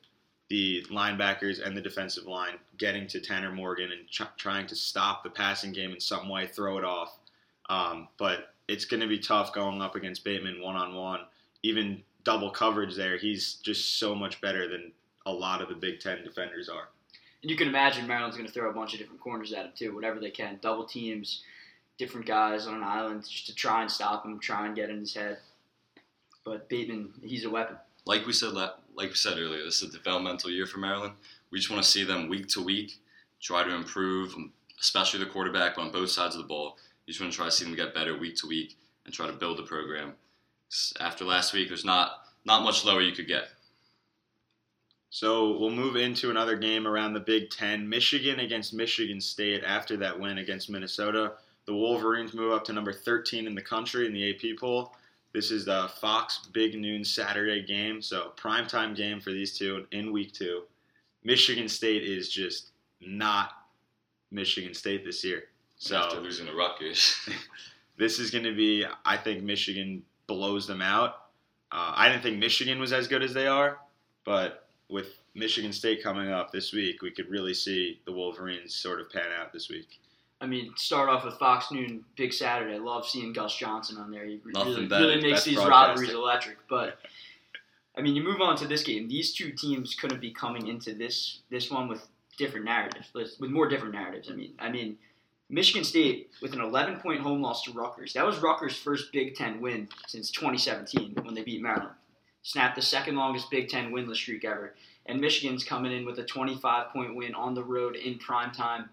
the 0.49 0.85
linebackers 0.91 1.65
and 1.65 1.77
the 1.77 1.81
defensive 1.81 2.25
line 2.27 2.55
getting 2.79 3.07
to 3.09 3.21
Tanner 3.21 3.51
Morgan 3.53 3.91
and 3.93 4.07
ch- 4.09 4.23
trying 4.37 4.67
to 4.67 4.77
stop 4.77 5.23
the 5.25 5.31
passing 5.31 5.73
game 5.73 5.93
in 5.93 6.01
some 6.01 6.29
way, 6.29 6.47
throw 6.47 6.79
it 6.79 6.85
off. 6.85 7.19
Um, 7.69 8.09
but 8.19 8.55
it's 8.69 8.85
going 8.85 9.01
to 9.01 9.07
be 9.07 9.19
tough 9.19 9.53
going 9.55 9.81
up 9.81 9.95
against 9.95 10.23
Bateman 10.25 10.61
one 10.61 10.77
on 10.77 10.95
one. 10.95 11.21
Even 11.63 12.03
double 12.25 12.51
coverage 12.51 12.95
there, 12.95 13.17
he's 13.17 13.55
just 13.55 13.99
so 13.99 14.15
much 14.15 14.41
better 14.41 14.69
than 14.69 14.93
a 15.27 15.33
lot 15.33 15.63
of 15.63 15.69
the 15.69 15.75
Big 15.75 16.01
Ten 16.01 16.23
defenders 16.23 16.69
are. 16.69 16.89
And 17.43 17.51
you 17.51 17.57
can 17.57 17.69
imagine 17.69 18.07
Maryland's 18.07 18.37
going 18.37 18.47
to 18.47 18.53
throw 18.53 18.71
a 18.71 18.73
bunch 18.73 18.93
of 18.95 18.99
different 19.01 19.21
corners 19.21 19.53
at 19.53 19.65
him, 19.67 19.73
too, 19.75 19.95
whatever 19.95 20.21
they 20.21 20.31
can. 20.31 20.59
Double 20.63 20.85
teams, 20.85 21.43
different 21.99 22.27
guys 22.27 22.67
on 22.67 22.75
an 22.75 22.83
island 22.83 23.23
just 23.29 23.47
to 23.47 23.55
try 23.55 23.83
and 23.83 23.91
stop 23.91 24.25
him, 24.25 24.39
try 24.41 24.67
and 24.67 24.77
get 24.77 24.91
in 24.91 25.01
his 25.01 25.15
head. 25.15 25.39
But 26.45 26.69
Bateman, 26.69 27.13
he's 27.23 27.45
a 27.45 27.51
weapon. 27.51 27.77
like 28.07 28.27
we 28.27 28.33
said 28.35 28.53
la- 28.53 28.75
like 28.95 29.11
we 29.11 29.15
said 29.15 29.39
earlier, 29.39 29.65
this 29.65 29.83
is 29.83 29.91
a 29.91 29.93
developmental 29.93 30.51
year 30.51 30.67
for 30.67 30.79
Maryland. 30.79 31.15
We 31.51 31.59
just 31.59 31.71
want 31.71 31.83
to 31.83 31.89
see 31.89 32.05
them 32.05 32.29
week 32.29 32.49
to 32.49 32.63
week 32.63 32.99
try 33.41 33.63
to 33.63 33.75
improve, 33.75 34.35
um, 34.35 34.53
especially 34.81 35.21
the 35.21 35.31
quarterback 35.31 35.79
on 35.79 35.93
both 35.93 36.11
sides 36.11 36.35
of 36.35 36.43
the 36.43 36.49
ball. 36.49 36.79
You 37.07 37.13
just 37.13 37.21
want 37.21 37.33
to 37.33 37.37
try 37.37 37.47
to 37.47 37.53
see 37.53 37.65
them 37.65 37.77
get 37.77 37.95
better 37.95 38.17
week 38.17 38.37
to 38.37 38.47
week 38.47 38.77
and 39.05 39.15
try 39.15 39.27
to 39.27 39.33
build 39.33 39.59
the 39.59 39.65
program. 39.65 40.15
After 40.99 41.25
last 41.25 41.53
week, 41.53 41.69
there's 41.69 41.85
not 41.85 42.21
not 42.47 42.65
much 42.65 42.85
lower 42.85 43.01
you 43.01 43.13
could 43.13 43.29
get. 43.29 43.49
So 45.11 45.57
we'll 45.59 45.71
move 45.71 45.97
into 45.97 46.31
another 46.31 46.57
game 46.57 46.87
around 46.87 47.13
the 47.13 47.21
Big 47.21 47.51
Ten. 47.51 47.89
Michigan 47.89 48.41
against 48.41 48.75
Michigan 48.75 49.21
State 49.21 49.63
after 49.65 49.97
that 49.99 50.19
win 50.19 50.39
against 50.39 50.69
Minnesota. 50.69 51.35
The 51.67 51.75
Wolverines 51.75 52.35
move 52.35 52.53
up 52.53 52.65
to 52.65 52.73
number 52.73 52.93
13 52.93 53.47
in 53.47 53.55
the 53.55 53.63
country 53.63 54.07
in 54.07 54.13
the 54.13 54.31
AP 54.31 54.59
poll. 54.59 54.95
This 55.35 55.51
is 55.51 55.65
the 55.65 55.91
Fox 56.01 56.47
Big 56.53 56.79
Noon 56.79 57.05
Saturday 57.05 57.61
game, 57.61 58.01
so 58.01 58.33
primetime 58.37 58.95
game 58.95 59.21
for 59.21 59.33
these 59.33 59.59
two 59.59 59.85
in 59.91 60.13
week 60.13 60.33
two. 60.33 60.63
Michigan 61.25 61.69
State 61.69 62.05
is 62.05 62.29
just 62.29 62.69
not 63.01 63.51
Michigan 64.31 64.75
State 64.75 65.05
this 65.05 65.25
year. 65.25 65.45
So 65.77 65.97
after 65.97 66.21
losing 66.21 66.47
to 66.47 66.55
Rutgers. 66.55 67.29
this 67.99 68.21
is 68.21 68.31
going 68.31 68.45
to 68.45 68.55
be, 68.55 68.87
I 69.05 69.17
think 69.17 69.43
Michigan 69.43 70.05
blows 70.29 70.69
them 70.69 70.81
out. 70.81 71.15
Uh, 71.73 71.93
I 71.97 72.09
didn't 72.09 72.23
think 72.23 72.39
Michigan 72.39 72.79
was 72.79 72.93
as 72.93 73.09
good 73.09 73.25
as 73.25 73.35
they 73.35 73.49
are, 73.49 73.79
but 74.25 74.69
with 74.89 75.19
Michigan 75.35 75.73
State 75.73 76.01
coming 76.01 76.31
up 76.31 76.53
this 76.53 76.73
week, 76.73 77.03
we 77.03 77.11
could 77.11 77.29
really 77.29 77.55
see 77.55 78.01
the 78.05 78.13
Wolverines 78.13 78.73
sort 78.73 79.01
of 79.01 79.11
pan 79.11 79.33
out 79.37 79.53
this 79.53 79.69
week. 79.69 79.99
I 80.41 80.47
mean, 80.47 80.73
start 80.77 81.09
off 81.09 81.25
with 81.25 81.35
Fox 81.35 81.71
Noon 81.71 82.05
Big 82.17 82.33
Saturday. 82.33 82.75
I 82.75 82.79
love 82.79 83.07
seeing 83.07 83.33
Gus 83.33 83.57
Johnson 83.57 83.97
on 83.99 84.11
there. 84.11 84.27
He 84.27 84.41
Nothing 84.45 84.75
really, 84.75 84.87
better. 84.87 85.05
really 85.07 85.23
makes 85.23 85.39
Best 85.39 85.45
these 85.47 85.59
rivalries 85.59 86.13
electric. 86.13 86.59
But 86.69 86.99
I 87.97 88.03
mean, 88.03 88.15
you 88.15 88.23
move 88.23 88.41
on 88.41 88.57
to 88.57 88.67
this 88.67 88.83
game. 88.83 89.09
These 89.09 89.33
two 89.33 89.53
teams 89.53 89.95
couldn't 89.95 90.21
be 90.21 90.33
coming 90.33 90.67
into 90.67 90.95
this 90.95 91.41
this 91.51 91.71
one 91.71 91.89
with 91.89 92.07
different 92.37 92.67
narratives, 92.67 93.09
with 93.15 93.37
with 93.41 93.51
more 93.51 93.69
different 93.69 93.95
narratives. 93.95 94.31
I 94.31 94.35
mean, 94.35 94.53
I 94.59 94.71
mean, 94.71 94.99
Michigan 95.49 95.85
State 95.85 96.31
with 96.43 96.53
an 96.53 96.61
11 96.61 97.01
point 97.01 97.21
home 97.21 97.41
loss 97.41 97.63
to 97.65 97.73
Rutgers. 97.73 98.13
That 98.15 98.27
was 98.27 98.39
Rutgers' 98.39 98.77
first 98.77 99.13
Big 99.13 99.35
Ten 99.37 99.61
win 99.61 99.89
since 100.07 100.31
2017 100.31 101.17
when 101.23 101.35
they 101.35 101.43
beat 101.43 101.63
Maryland. 101.63 101.91
Snapped 102.43 102.77
the 102.77 102.83
second 102.83 103.17
longest 103.17 103.51
Big 103.51 103.69
Ten 103.69 103.93
winless 103.93 104.17
streak 104.17 104.45
ever. 104.45 104.75
And 105.07 105.21
Michigan's 105.21 105.65
coming 105.65 105.93
in 105.93 106.07
with 106.07 106.19
a 106.19 106.25
25 106.25 106.91
point 106.91 107.15
win 107.15 107.35
on 107.35 107.55
the 107.55 107.63
road 107.63 107.95
in 107.97 108.19
prime 108.19 108.53
time 108.53 108.89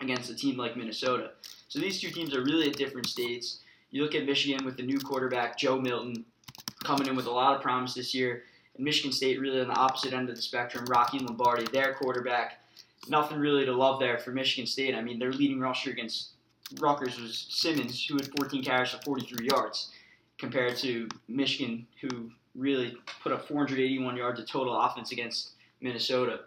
against 0.00 0.30
a 0.30 0.34
team 0.34 0.56
like 0.56 0.76
Minnesota. 0.76 1.32
So 1.68 1.78
these 1.78 2.00
two 2.00 2.10
teams 2.10 2.34
are 2.34 2.42
really 2.42 2.68
at 2.68 2.76
different 2.76 3.06
states. 3.06 3.60
You 3.90 4.02
look 4.02 4.14
at 4.14 4.24
Michigan 4.24 4.64
with 4.64 4.76
the 4.76 4.82
new 4.82 4.98
quarterback, 4.98 5.58
Joe 5.58 5.80
Milton, 5.80 6.24
coming 6.84 7.08
in 7.08 7.16
with 7.16 7.26
a 7.26 7.30
lot 7.30 7.56
of 7.56 7.62
promise 7.62 7.94
this 7.94 8.14
year. 8.14 8.44
And 8.76 8.84
Michigan 8.84 9.12
State 9.12 9.40
really 9.40 9.60
on 9.60 9.68
the 9.68 9.76
opposite 9.76 10.12
end 10.12 10.28
of 10.28 10.36
the 10.36 10.42
spectrum. 10.42 10.84
Rocky 10.86 11.18
Lombardi, 11.18 11.64
their 11.72 11.94
quarterback. 11.94 12.60
Nothing 13.08 13.38
really 13.38 13.64
to 13.64 13.72
love 13.72 13.98
there 14.00 14.18
for 14.18 14.30
Michigan 14.30 14.66
State. 14.66 14.94
I 14.94 15.00
mean, 15.00 15.18
their 15.18 15.32
leading 15.32 15.60
rusher 15.60 15.90
against 15.90 16.30
Rutgers 16.78 17.18
was 17.18 17.46
Simmons, 17.48 18.04
who 18.04 18.16
had 18.16 18.28
14 18.36 18.62
carries 18.62 18.90
for 18.90 18.98
43 19.02 19.46
yards, 19.46 19.90
compared 20.36 20.76
to 20.78 21.08
Michigan, 21.26 21.86
who 22.00 22.30
really 22.54 22.96
put 23.22 23.32
up 23.32 23.48
481 23.48 24.16
yards 24.16 24.40
of 24.40 24.46
total 24.46 24.78
offense 24.78 25.12
against 25.12 25.52
Minnesota. 25.80 26.40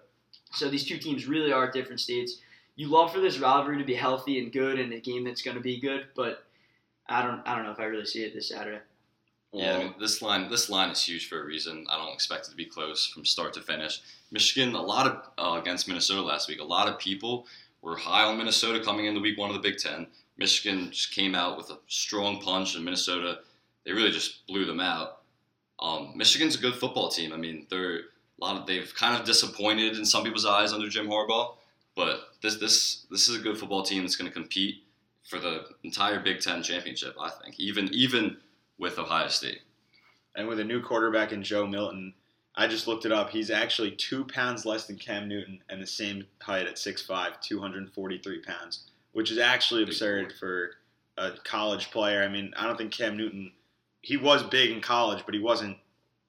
So 0.54 0.70
these 0.70 0.86
two 0.86 0.98
teams 0.98 1.26
really 1.26 1.52
are 1.52 1.68
at 1.68 1.74
different 1.74 2.00
states. 2.00 2.38
You 2.76 2.88
love 2.88 3.14
for 3.14 3.20
this 3.20 3.38
rivalry 3.38 3.78
to 3.78 3.84
be 3.84 3.94
healthy 3.94 4.40
and 4.40 4.52
good 4.52 4.80
and 4.80 4.94
a 4.94 5.00
game 5.00 5.24
that's 5.24 5.42
going 5.42 5.58
to 5.58 5.64
be 5.64 5.80
good, 5.80 6.08
but 6.16 6.46
I 7.08 7.22
don't, 7.22 7.42
I 7.46 7.56
don't 7.56 7.66
know 7.66 7.72
if 7.72 7.80
I 7.80 7.86
really 7.86 8.06
see 8.06 8.24
it 8.24 8.34
this 8.34 8.50
Saturday. 8.50 8.80
Yeah, 9.54 9.76
I 9.76 9.78
mean, 9.80 9.94
this 10.00 10.22
line 10.22 10.50
this 10.50 10.70
line 10.70 10.90
is 10.92 11.04
huge 11.04 11.28
for 11.28 11.42
a 11.42 11.46
reason. 11.46 11.86
I 11.90 11.98
don't 11.98 12.14
expect 12.14 12.48
it 12.48 12.52
to 12.52 12.56
be 12.56 12.66
close 12.66 13.08
from 13.08 13.26
start 13.26 13.54
to 13.56 13.62
finish. 13.62 14.02
Michigan, 14.32 14.76
a 14.76 14.82
lot 14.82 15.08
of 15.08 15.28
uh, 15.38 15.60
against 15.60 15.90
Minnesota 15.90 16.22
last 16.22 16.48
week. 16.48 16.62
A 16.62 16.64
lot 16.64 16.88
of 16.88 16.98
people 16.98 17.48
were 17.82 17.98
high 17.98 18.24
on 18.24 18.38
Minnesota 18.38 18.82
coming 18.82 19.08
into 19.08 19.20
Week 19.20 19.38
One 19.38 19.50
of 19.50 19.56
the 19.56 19.62
Big 19.62 19.78
Ten. 19.78 20.08
Michigan 20.38 20.90
just 20.92 21.14
came 21.14 21.36
out 21.36 21.58
with 21.58 21.70
a 21.70 21.80
strong 21.88 22.40
punch, 22.40 22.76
and 22.76 22.86
Minnesota 22.86 23.40
they 23.86 23.92
really 23.92 24.12
just 24.12 24.48
blew 24.48 24.64
them 24.66 24.80
out. 24.80 25.24
Um, 25.82 26.14
Michigan's 26.16 26.56
a 26.56 26.62
good 26.62 26.76
football 26.76 27.10
team. 27.10 27.34
I 27.34 27.38
mean, 27.38 27.68
they're 27.70 27.98
a 27.98 28.02
lot 28.40 28.56
of 28.56 28.66
they've 28.66 28.94
kind 28.96 29.20
of 29.20 29.26
disappointed 29.26 29.98
in 29.98 30.06
some 30.06 30.24
people's 30.24 30.46
eyes 30.46 30.72
under 30.72 30.88
Jim 30.88 31.08
Harbaugh, 31.08 31.56
but 31.96 32.30
this 32.42 32.58
this 32.58 33.06
this 33.10 33.28
is 33.28 33.36
a 33.36 33.40
good 33.40 33.58
football 33.58 33.84
team 33.84 34.04
that's 34.04 34.16
going 34.16 34.30
to 34.30 34.34
compete 34.34 34.84
for 35.24 35.40
the 35.40 35.66
entire 35.84 36.20
Big 36.20 36.42
Ten 36.42 36.64
championship. 36.64 37.16
I 37.20 37.30
think 37.30 37.60
even 37.60 37.94
even 37.94 38.38
with 38.78 38.98
Ohio 38.98 39.28
State. 39.28 39.62
And 40.36 40.48
with 40.48 40.60
a 40.60 40.64
new 40.64 40.82
quarterback 40.82 41.32
in 41.34 41.44
Joe 41.44 41.68
Milton, 41.68 42.14
I 42.56 42.68
just 42.68 42.88
looked 42.88 43.06
it 43.06 43.12
up. 43.12 43.30
He's 43.30 43.52
actually 43.52 43.92
two 43.92 44.24
pounds 44.26 44.66
less 44.66 44.88
than 44.88 44.98
Cam 44.98 45.28
Newton 45.28 45.62
and 45.70 45.82
the 45.82 45.88
same 45.88 46.26
height 46.42 46.68
at 46.68 46.76
6'5", 46.76 47.42
243 47.42 48.42
pounds, 48.42 48.86
which 49.12 49.32
is 49.32 49.38
actually 49.38 49.84
absurd 49.84 50.34
for 50.40 50.72
a 51.18 51.32
college 51.44 51.92
player. 51.92 52.24
I 52.24 52.28
mean, 52.28 52.54
I 52.58 52.66
don't 52.66 52.78
think 52.78 52.92
Cam 52.92 53.18
Newton, 53.18 53.52
he 54.02 54.18
was 54.18 54.44
big 54.44 54.72
in 54.72 54.82
college, 54.82 55.24
but 55.26 55.34
he 55.34 55.40
wasn't 55.40 55.78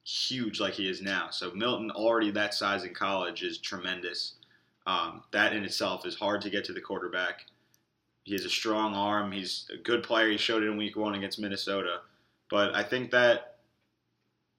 huge 0.05 0.61
like 0.61 0.75
he 0.75 0.89
is 0.89 1.01
now. 1.01 1.31
So 1.31 1.53
Milton, 1.53 1.91
already 1.91 2.31
that 2.33 2.55
size 2.55 2.85
in 2.85 2.95
college, 2.95 3.43
is 3.43 3.59
tremendous. 3.59 4.35
Um, 4.87 5.23
that 5.33 5.53
in 5.53 5.65
itself 5.65 6.07
is 6.07 6.17
hard 6.17 6.43
to 6.43 6.51
get 6.51 6.65
to 6.65 6.73
the 6.73 6.81
quarterback. 6.81 7.47
He 8.25 8.33
has 8.33 8.45
a 8.45 8.51
strong 8.51 8.95
arm. 8.95 9.33
He's 9.33 9.69
a 9.73 9.77
good 9.77 10.03
player. 10.03 10.31
He 10.31 10.37
showed 10.37 10.63
it 10.63 10.67
in 10.67 10.77
week 10.77 10.97
one 10.97 11.15
against 11.15 11.39
Minnesota. 11.39 12.01
But 12.51 12.75
I 12.75 12.83
think 12.83 13.11
that, 13.11 13.59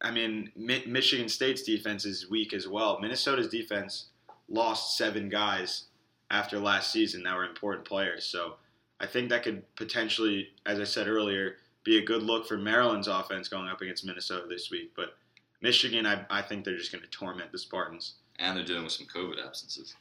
I 0.02 0.12
mean, 0.12 0.52
Mi- 0.56 0.86
Michigan 0.86 1.30
State's 1.30 1.64
defense 1.64 2.06
is 2.06 2.30
weak 2.30 2.54
as 2.54 2.68
well. 2.68 3.00
Minnesota's 3.00 3.48
defense 3.48 4.08
lost 4.50 4.98
seven 4.98 5.30
guys 5.30 5.86
after 6.30 6.60
last 6.60 6.92
season 6.92 7.24
that 7.24 7.36
were 7.36 7.46
important 7.46 7.86
players. 7.86 8.26
So 8.26 8.56
I 9.00 9.06
think 9.06 9.30
that 9.30 9.44
could 9.44 9.64
potentially, 9.76 10.50
as 10.66 10.80
I 10.80 10.86
said 10.86 11.08
earlier, 11.08 11.58
be 11.84 11.98
a 11.98 12.06
good 12.06 12.24
look 12.24 12.48
for 12.48 12.58
Maryland's 12.58 13.08
offense 13.08 13.48
going 13.48 13.68
up 13.68 13.82
against 13.82 14.06
Minnesota 14.06 14.48
this 14.48 14.72
week. 14.72 14.92
But 14.96 15.16
Michigan, 15.62 16.06
I, 16.06 16.26
I 16.30 16.42
think 16.42 16.66
they're 16.66 16.78
just 16.78 16.92
going 16.92 17.04
to 17.04 17.10
torment 17.10 17.52
the 17.52 17.58
Spartans. 17.58 18.16
And 18.40 18.58
they're 18.58 18.66
dealing 18.66 18.84
with 18.84 18.94
some 18.94 19.08
COVID 19.08 19.46
absences. 19.46 19.96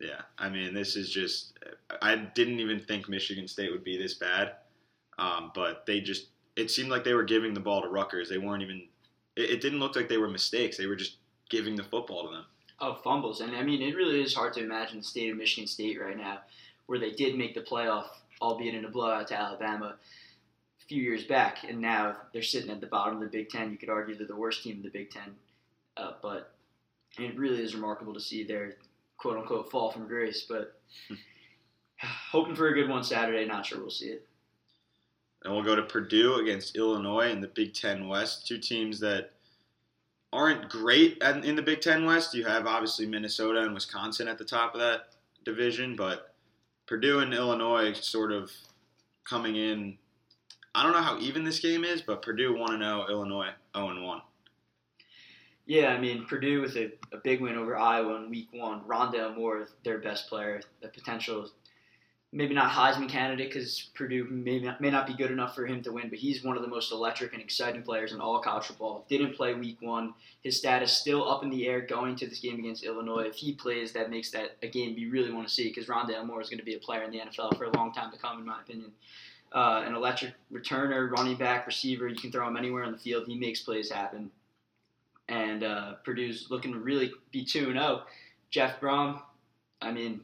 Yeah, 0.00 0.20
I 0.38 0.48
mean, 0.48 0.74
this 0.74 0.96
is 0.96 1.10
just. 1.10 1.58
I 2.00 2.16
didn't 2.16 2.60
even 2.60 2.80
think 2.80 3.08
Michigan 3.08 3.48
State 3.48 3.72
would 3.72 3.84
be 3.84 3.98
this 3.98 4.14
bad, 4.14 4.52
um, 5.18 5.50
but 5.54 5.86
they 5.86 6.00
just. 6.00 6.28
It 6.56 6.70
seemed 6.70 6.88
like 6.90 7.04
they 7.04 7.14
were 7.14 7.24
giving 7.24 7.54
the 7.54 7.60
ball 7.60 7.82
to 7.82 7.88
Rutgers. 7.88 8.28
They 8.28 8.38
weren't 8.38 8.62
even. 8.62 8.86
It, 9.36 9.50
it 9.50 9.60
didn't 9.60 9.80
look 9.80 9.96
like 9.96 10.08
they 10.08 10.18
were 10.18 10.28
mistakes. 10.28 10.76
They 10.76 10.86
were 10.86 10.96
just 10.96 11.16
giving 11.50 11.76
the 11.76 11.84
football 11.84 12.24
to 12.24 12.30
them. 12.30 12.44
of 12.80 13.02
fumbles. 13.02 13.40
And 13.40 13.56
I 13.56 13.62
mean, 13.62 13.82
it 13.82 13.96
really 13.96 14.20
is 14.22 14.34
hard 14.34 14.52
to 14.54 14.62
imagine 14.62 14.98
the 14.98 15.04
state 15.04 15.30
of 15.30 15.36
Michigan 15.36 15.66
State 15.66 16.00
right 16.00 16.16
now, 16.16 16.40
where 16.86 16.98
they 16.98 17.12
did 17.12 17.36
make 17.36 17.54
the 17.54 17.60
playoff, 17.62 18.06
albeit 18.40 18.74
in 18.74 18.84
a 18.84 18.90
blowout 18.90 19.28
to 19.28 19.40
Alabama 19.40 19.96
a 19.96 20.84
few 20.86 21.02
years 21.02 21.24
back, 21.24 21.64
and 21.68 21.80
now 21.80 22.16
they're 22.32 22.42
sitting 22.42 22.70
at 22.70 22.80
the 22.80 22.86
bottom 22.86 23.16
of 23.16 23.20
the 23.20 23.26
Big 23.38 23.48
Ten. 23.48 23.70
You 23.72 23.78
could 23.78 23.88
argue 23.88 24.16
they're 24.16 24.26
the 24.26 24.36
worst 24.36 24.62
team 24.62 24.76
in 24.76 24.82
the 24.82 24.90
Big 24.90 25.10
Ten, 25.10 25.34
uh, 25.96 26.12
but 26.22 26.54
it 27.18 27.36
really 27.36 27.62
is 27.62 27.74
remarkable 27.74 28.14
to 28.14 28.20
see 28.20 28.44
their 28.44 28.74
quote 29.18 29.36
unquote 29.36 29.70
fall 29.70 29.90
from 29.90 30.08
grace. 30.08 30.46
But 30.48 30.80
hmm. 31.08 31.14
hoping 32.30 32.54
for 32.54 32.68
a 32.68 32.74
good 32.74 32.88
one 32.88 33.04
Saturday. 33.04 33.44
Not 33.44 33.66
sure 33.66 33.80
we'll 33.80 33.90
see 33.90 34.06
it. 34.06 34.26
And 35.44 35.54
we'll 35.54 35.64
go 35.64 35.76
to 35.76 35.82
Purdue 35.82 36.36
against 36.36 36.76
Illinois 36.76 37.30
in 37.30 37.40
the 37.40 37.48
Big 37.48 37.74
Ten 37.74 38.08
West. 38.08 38.46
Two 38.46 38.58
teams 38.58 38.98
that 39.00 39.32
aren't 40.32 40.68
great 40.68 41.22
in 41.22 41.56
the 41.56 41.62
Big 41.62 41.80
Ten 41.80 42.04
West. 42.04 42.34
You 42.34 42.44
have 42.44 42.66
obviously 42.66 43.06
Minnesota 43.06 43.62
and 43.62 43.74
Wisconsin 43.74 44.28
at 44.28 44.38
the 44.38 44.44
top 44.44 44.74
of 44.74 44.80
that 44.80 45.14
division, 45.44 45.96
but 45.96 46.34
Purdue 46.86 47.20
and 47.20 47.32
Illinois 47.32 47.92
sort 47.92 48.32
of 48.32 48.50
coming 49.24 49.56
in. 49.56 49.96
I 50.74 50.82
don't 50.82 50.92
know 50.92 51.02
how 51.02 51.18
even 51.18 51.44
this 51.44 51.60
game 51.60 51.84
is, 51.84 52.02
but 52.02 52.22
Purdue 52.22 52.56
1 52.56 52.78
0, 52.78 53.06
Illinois 53.08 53.50
0 53.76 54.04
1. 54.04 54.22
Yeah, 55.68 55.88
I 55.88 56.00
mean 56.00 56.24
Purdue 56.24 56.62
with 56.62 56.76
a, 56.76 56.90
a 57.12 57.18
big 57.22 57.42
win 57.42 57.56
over 57.56 57.76
Iowa 57.76 58.16
in 58.16 58.30
Week 58.30 58.48
One. 58.52 58.80
Rondale 58.84 59.36
Moore, 59.36 59.68
their 59.84 59.98
best 59.98 60.26
player, 60.26 60.62
the 60.80 60.88
potential, 60.88 61.50
maybe 62.32 62.54
not 62.54 62.72
Heisman 62.72 63.06
candidate 63.06 63.50
because 63.50 63.90
Purdue 63.94 64.24
may 64.30 64.60
not, 64.60 64.80
may 64.80 64.88
not 64.88 65.06
be 65.06 65.12
good 65.12 65.30
enough 65.30 65.54
for 65.54 65.66
him 65.66 65.82
to 65.82 65.92
win, 65.92 66.08
but 66.08 66.18
he's 66.18 66.42
one 66.42 66.56
of 66.56 66.62
the 66.62 66.68
most 66.68 66.90
electric 66.90 67.34
and 67.34 67.42
exciting 67.42 67.82
players 67.82 68.14
in 68.14 68.20
all 68.22 68.40
college 68.40 68.64
football. 68.64 69.04
Didn't 69.10 69.36
play 69.36 69.52
Week 69.52 69.76
One. 69.80 70.14
His 70.42 70.56
status 70.56 70.90
still 70.90 71.30
up 71.30 71.42
in 71.42 71.50
the 71.50 71.68
air 71.68 71.82
going 71.82 72.16
to 72.16 72.26
this 72.26 72.40
game 72.40 72.58
against 72.58 72.82
Illinois. 72.82 73.26
If 73.26 73.34
he 73.34 73.52
plays, 73.52 73.92
that 73.92 74.08
makes 74.08 74.30
that 74.30 74.56
a 74.62 74.68
game 74.68 74.96
you 74.96 75.10
really 75.10 75.34
want 75.34 75.48
to 75.48 75.52
see 75.52 75.68
because 75.68 75.84
Rondale 75.84 76.24
Moore 76.24 76.40
is 76.40 76.48
going 76.48 76.60
to 76.60 76.64
be 76.64 76.76
a 76.76 76.80
player 76.80 77.02
in 77.02 77.10
the 77.10 77.18
NFL 77.18 77.58
for 77.58 77.64
a 77.64 77.76
long 77.76 77.92
time 77.92 78.10
to 78.10 78.16
come, 78.16 78.38
in 78.38 78.46
my 78.46 78.62
opinion. 78.62 78.90
Uh, 79.52 79.82
an 79.86 79.94
electric 79.94 80.32
returner, 80.50 81.10
running 81.10 81.36
back, 81.36 81.66
receiver. 81.66 82.08
You 82.08 82.16
can 82.16 82.32
throw 82.32 82.48
him 82.48 82.56
anywhere 82.56 82.84
on 82.84 82.92
the 82.92 82.98
field. 82.98 83.26
He 83.26 83.38
makes 83.38 83.60
plays 83.60 83.90
happen 83.90 84.30
and 85.28 85.62
uh, 85.62 85.94
Purdue's 86.04 86.46
looking 86.50 86.72
to 86.72 86.78
really 86.78 87.12
be 87.32 87.44
2 87.44 87.72
0. 87.72 88.02
Jeff 88.50 88.80
Brohm, 88.80 89.20
I 89.80 89.92
mean, 89.92 90.22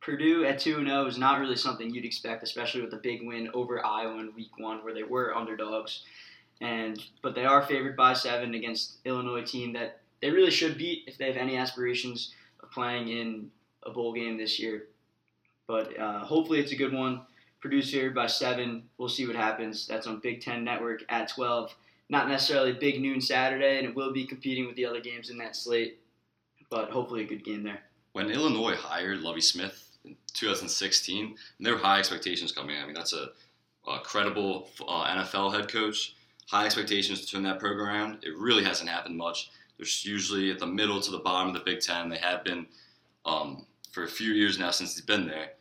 Purdue 0.00 0.44
at 0.44 0.58
2 0.58 0.84
0 0.84 1.06
is 1.06 1.18
not 1.18 1.40
really 1.40 1.56
something 1.56 1.92
you'd 1.92 2.04
expect, 2.04 2.42
especially 2.42 2.82
with 2.82 2.92
a 2.92 2.98
big 2.98 3.26
win 3.26 3.48
over 3.54 3.84
Iowa 3.84 4.18
in 4.20 4.34
week 4.34 4.50
one 4.58 4.84
where 4.84 4.94
they 4.94 5.02
were 5.02 5.34
underdogs. 5.34 6.02
And 6.60 7.02
But 7.22 7.34
they 7.34 7.44
are 7.44 7.66
favored 7.66 7.96
by 7.96 8.12
seven 8.14 8.54
against 8.54 8.98
Illinois 9.04 9.44
team 9.44 9.72
that 9.74 10.00
they 10.20 10.30
really 10.30 10.50
should 10.50 10.78
beat 10.78 11.04
if 11.06 11.18
they 11.18 11.26
have 11.26 11.36
any 11.36 11.56
aspirations 11.56 12.32
of 12.62 12.70
playing 12.70 13.08
in 13.08 13.50
a 13.84 13.90
bowl 13.90 14.12
game 14.12 14.36
this 14.36 14.58
year. 14.58 14.88
But 15.66 15.98
uh, 15.98 16.20
hopefully 16.20 16.60
it's 16.60 16.72
a 16.72 16.76
good 16.76 16.92
one. 16.92 17.22
Purdue's 17.60 17.90
favored 17.90 18.14
by 18.14 18.26
seven. 18.26 18.84
We'll 18.98 19.08
see 19.08 19.26
what 19.26 19.36
happens. 19.36 19.86
That's 19.86 20.06
on 20.06 20.20
Big 20.20 20.42
Ten 20.42 20.64
Network 20.64 21.02
at 21.08 21.28
12 21.28 21.74
not 22.08 22.28
necessarily 22.28 22.72
big 22.72 23.00
noon 23.00 23.20
Saturday, 23.20 23.78
and 23.78 23.86
it 23.86 23.94
will 23.94 24.12
be 24.12 24.26
competing 24.26 24.66
with 24.66 24.76
the 24.76 24.86
other 24.86 25.00
games 25.00 25.30
in 25.30 25.38
that 25.38 25.56
slate. 25.56 26.00
But 26.70 26.90
hopefully, 26.90 27.22
a 27.22 27.26
good 27.26 27.44
game 27.44 27.62
there. 27.62 27.80
When 28.12 28.30
Illinois 28.30 28.76
hired 28.76 29.20
Lovie 29.20 29.40
Smith 29.40 29.90
in 30.04 30.16
2016, 30.34 31.26
and 31.26 31.36
there 31.66 31.74
were 31.74 31.80
high 31.80 31.98
expectations 31.98 32.52
coming. 32.52 32.76
I 32.76 32.84
mean, 32.84 32.94
that's 32.94 33.12
a, 33.12 33.28
a 33.88 33.98
credible 34.00 34.68
uh, 34.86 35.04
NFL 35.04 35.54
head 35.54 35.68
coach. 35.68 36.14
High 36.48 36.66
expectations 36.66 37.20
to 37.20 37.26
turn 37.26 37.42
that 37.44 37.58
program 37.58 37.86
around. 37.86 38.24
It 38.24 38.36
really 38.36 38.64
hasn't 38.64 38.90
happened 38.90 39.16
much. 39.16 39.50
They're 39.78 39.86
usually 40.02 40.50
at 40.50 40.58
the 40.58 40.66
middle 40.66 41.00
to 41.00 41.10
the 41.10 41.18
bottom 41.18 41.48
of 41.48 41.54
the 41.54 41.64
Big 41.64 41.80
Ten. 41.80 42.08
They 42.08 42.18
have 42.18 42.44
been 42.44 42.66
um, 43.24 43.66
for 43.90 44.04
a 44.04 44.08
few 44.08 44.32
years 44.32 44.58
now 44.58 44.70
since 44.70 44.94
he's 44.94 45.04
been 45.04 45.26
there. 45.26 45.52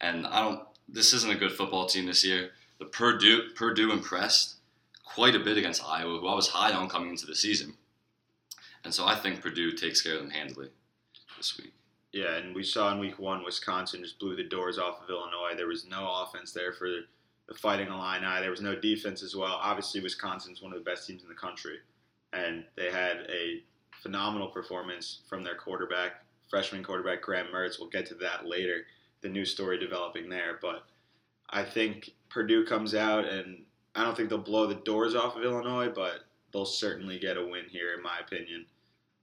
And 0.00 0.26
I 0.26 0.40
don't. 0.40 0.62
This 0.88 1.12
isn't 1.14 1.32
a 1.32 1.38
good 1.38 1.52
football 1.52 1.86
team 1.86 2.06
this 2.06 2.24
year. 2.24 2.50
The 2.78 2.84
Purdue 2.84 3.50
Purdue 3.54 3.92
impressed 3.92 4.55
quite 5.06 5.34
a 5.34 5.40
bit 5.40 5.56
against 5.56 5.82
Iowa, 5.82 6.18
who 6.18 6.28
I 6.28 6.34
was 6.34 6.48
high 6.48 6.72
on 6.72 6.90
coming 6.90 7.10
into 7.10 7.24
the 7.24 7.34
season. 7.34 7.74
And 8.84 8.92
so 8.92 9.06
I 9.06 9.16
think 9.16 9.40
Purdue 9.40 9.72
takes 9.72 10.02
care 10.02 10.14
of 10.14 10.20
them 10.20 10.30
handily 10.30 10.68
this 11.38 11.56
week. 11.56 11.72
Yeah, 12.12 12.36
and 12.36 12.54
we 12.54 12.62
saw 12.62 12.92
in 12.92 12.98
week 12.98 13.18
one, 13.18 13.44
Wisconsin 13.44 14.02
just 14.02 14.18
blew 14.18 14.36
the 14.36 14.44
doors 14.44 14.78
off 14.78 15.02
of 15.02 15.10
Illinois. 15.10 15.54
There 15.56 15.66
was 15.66 15.86
no 15.86 16.22
offense 16.22 16.52
there 16.52 16.72
for 16.72 16.88
the 16.88 17.54
Fighting 17.54 17.88
Illini. 17.88 18.40
There 18.40 18.50
was 18.50 18.62
no 18.62 18.74
defense 18.74 19.22
as 19.22 19.36
well. 19.36 19.58
Obviously, 19.60 20.00
Wisconsin's 20.00 20.62
one 20.62 20.72
of 20.72 20.78
the 20.78 20.90
best 20.90 21.06
teams 21.06 21.22
in 21.22 21.28
the 21.28 21.34
country, 21.34 21.78
and 22.32 22.64
they 22.76 22.90
had 22.90 23.26
a 23.28 23.62
phenomenal 24.02 24.48
performance 24.48 25.20
from 25.28 25.44
their 25.44 25.56
quarterback, 25.56 26.24
freshman 26.48 26.82
quarterback 26.82 27.22
Graham 27.22 27.48
Mertz. 27.54 27.78
We'll 27.78 27.90
get 27.90 28.06
to 28.06 28.14
that 28.14 28.46
later. 28.46 28.86
The 29.20 29.28
new 29.28 29.44
story 29.44 29.78
developing 29.78 30.28
there, 30.28 30.58
but 30.62 30.86
I 31.50 31.64
think 31.64 32.10
Purdue 32.30 32.64
comes 32.64 32.94
out, 32.94 33.26
and 33.26 33.65
I 33.96 34.04
don't 34.04 34.16
think 34.16 34.28
they'll 34.28 34.38
blow 34.38 34.66
the 34.66 34.74
doors 34.74 35.14
off 35.14 35.36
of 35.36 35.42
Illinois, 35.42 35.88
but 35.88 36.26
they'll 36.52 36.66
certainly 36.66 37.18
get 37.18 37.38
a 37.38 37.44
win 37.44 37.64
here, 37.68 37.94
in 37.94 38.02
my 38.02 38.18
opinion. 38.18 38.66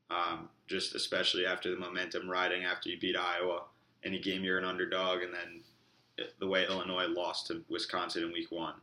Um, 0.09 0.49
just 0.67 0.95
especially 0.95 1.45
after 1.45 1.71
the 1.71 1.77
momentum 1.77 2.29
riding 2.29 2.63
after 2.63 2.89
you 2.89 2.99
beat 2.99 3.15
Iowa. 3.15 3.63
Any 4.03 4.19
game 4.19 4.43
you're 4.43 4.57
an 4.57 4.65
underdog, 4.65 5.21
and 5.21 5.33
then 5.33 6.27
the 6.39 6.47
way 6.47 6.65
Illinois 6.65 7.07
lost 7.07 7.47
to 7.47 7.63
Wisconsin 7.69 8.23
in 8.23 8.33
week 8.33 8.51
one. 8.51 8.75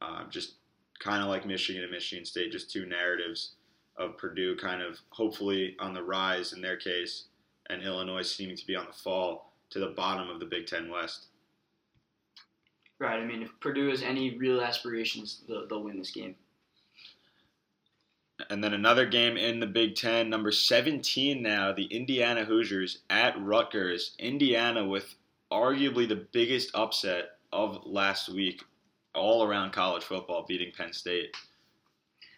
Uh, 0.00 0.28
just 0.28 0.54
kind 1.00 1.22
of 1.22 1.28
like 1.28 1.46
Michigan 1.46 1.82
and 1.82 1.90
Michigan 1.90 2.24
State, 2.24 2.52
just 2.52 2.70
two 2.70 2.86
narratives 2.86 3.52
of 3.96 4.16
Purdue 4.16 4.56
kind 4.56 4.82
of 4.82 4.98
hopefully 5.10 5.76
on 5.78 5.94
the 5.94 6.02
rise 6.02 6.52
in 6.52 6.60
their 6.60 6.76
case, 6.76 7.24
and 7.68 7.82
Illinois 7.82 8.22
seeming 8.22 8.56
to 8.56 8.66
be 8.66 8.76
on 8.76 8.86
the 8.86 8.92
fall 8.92 9.52
to 9.70 9.78
the 9.78 9.88
bottom 9.88 10.28
of 10.28 10.40
the 10.40 10.46
Big 10.46 10.66
Ten 10.66 10.90
West. 10.90 11.26
Right. 13.02 13.18
I 13.18 13.24
mean, 13.24 13.42
if 13.42 13.50
Purdue 13.58 13.88
has 13.88 14.04
any 14.04 14.38
real 14.38 14.60
aspirations, 14.60 15.40
they'll, 15.48 15.66
they'll 15.66 15.82
win 15.82 15.98
this 15.98 16.12
game. 16.12 16.36
And 18.48 18.62
then 18.62 18.74
another 18.74 19.06
game 19.06 19.36
in 19.36 19.58
the 19.58 19.66
Big 19.66 19.96
Ten, 19.96 20.30
number 20.30 20.52
17 20.52 21.42
now, 21.42 21.72
the 21.72 21.86
Indiana 21.86 22.44
Hoosiers 22.44 22.98
at 23.10 23.34
Rutgers. 23.42 24.14
Indiana 24.20 24.86
with 24.86 25.16
arguably 25.50 26.08
the 26.08 26.28
biggest 26.30 26.70
upset 26.76 27.38
of 27.52 27.84
last 27.86 28.28
week, 28.28 28.62
all 29.16 29.42
around 29.42 29.72
college 29.72 30.04
football, 30.04 30.44
beating 30.46 30.70
Penn 30.70 30.92
State. 30.92 31.34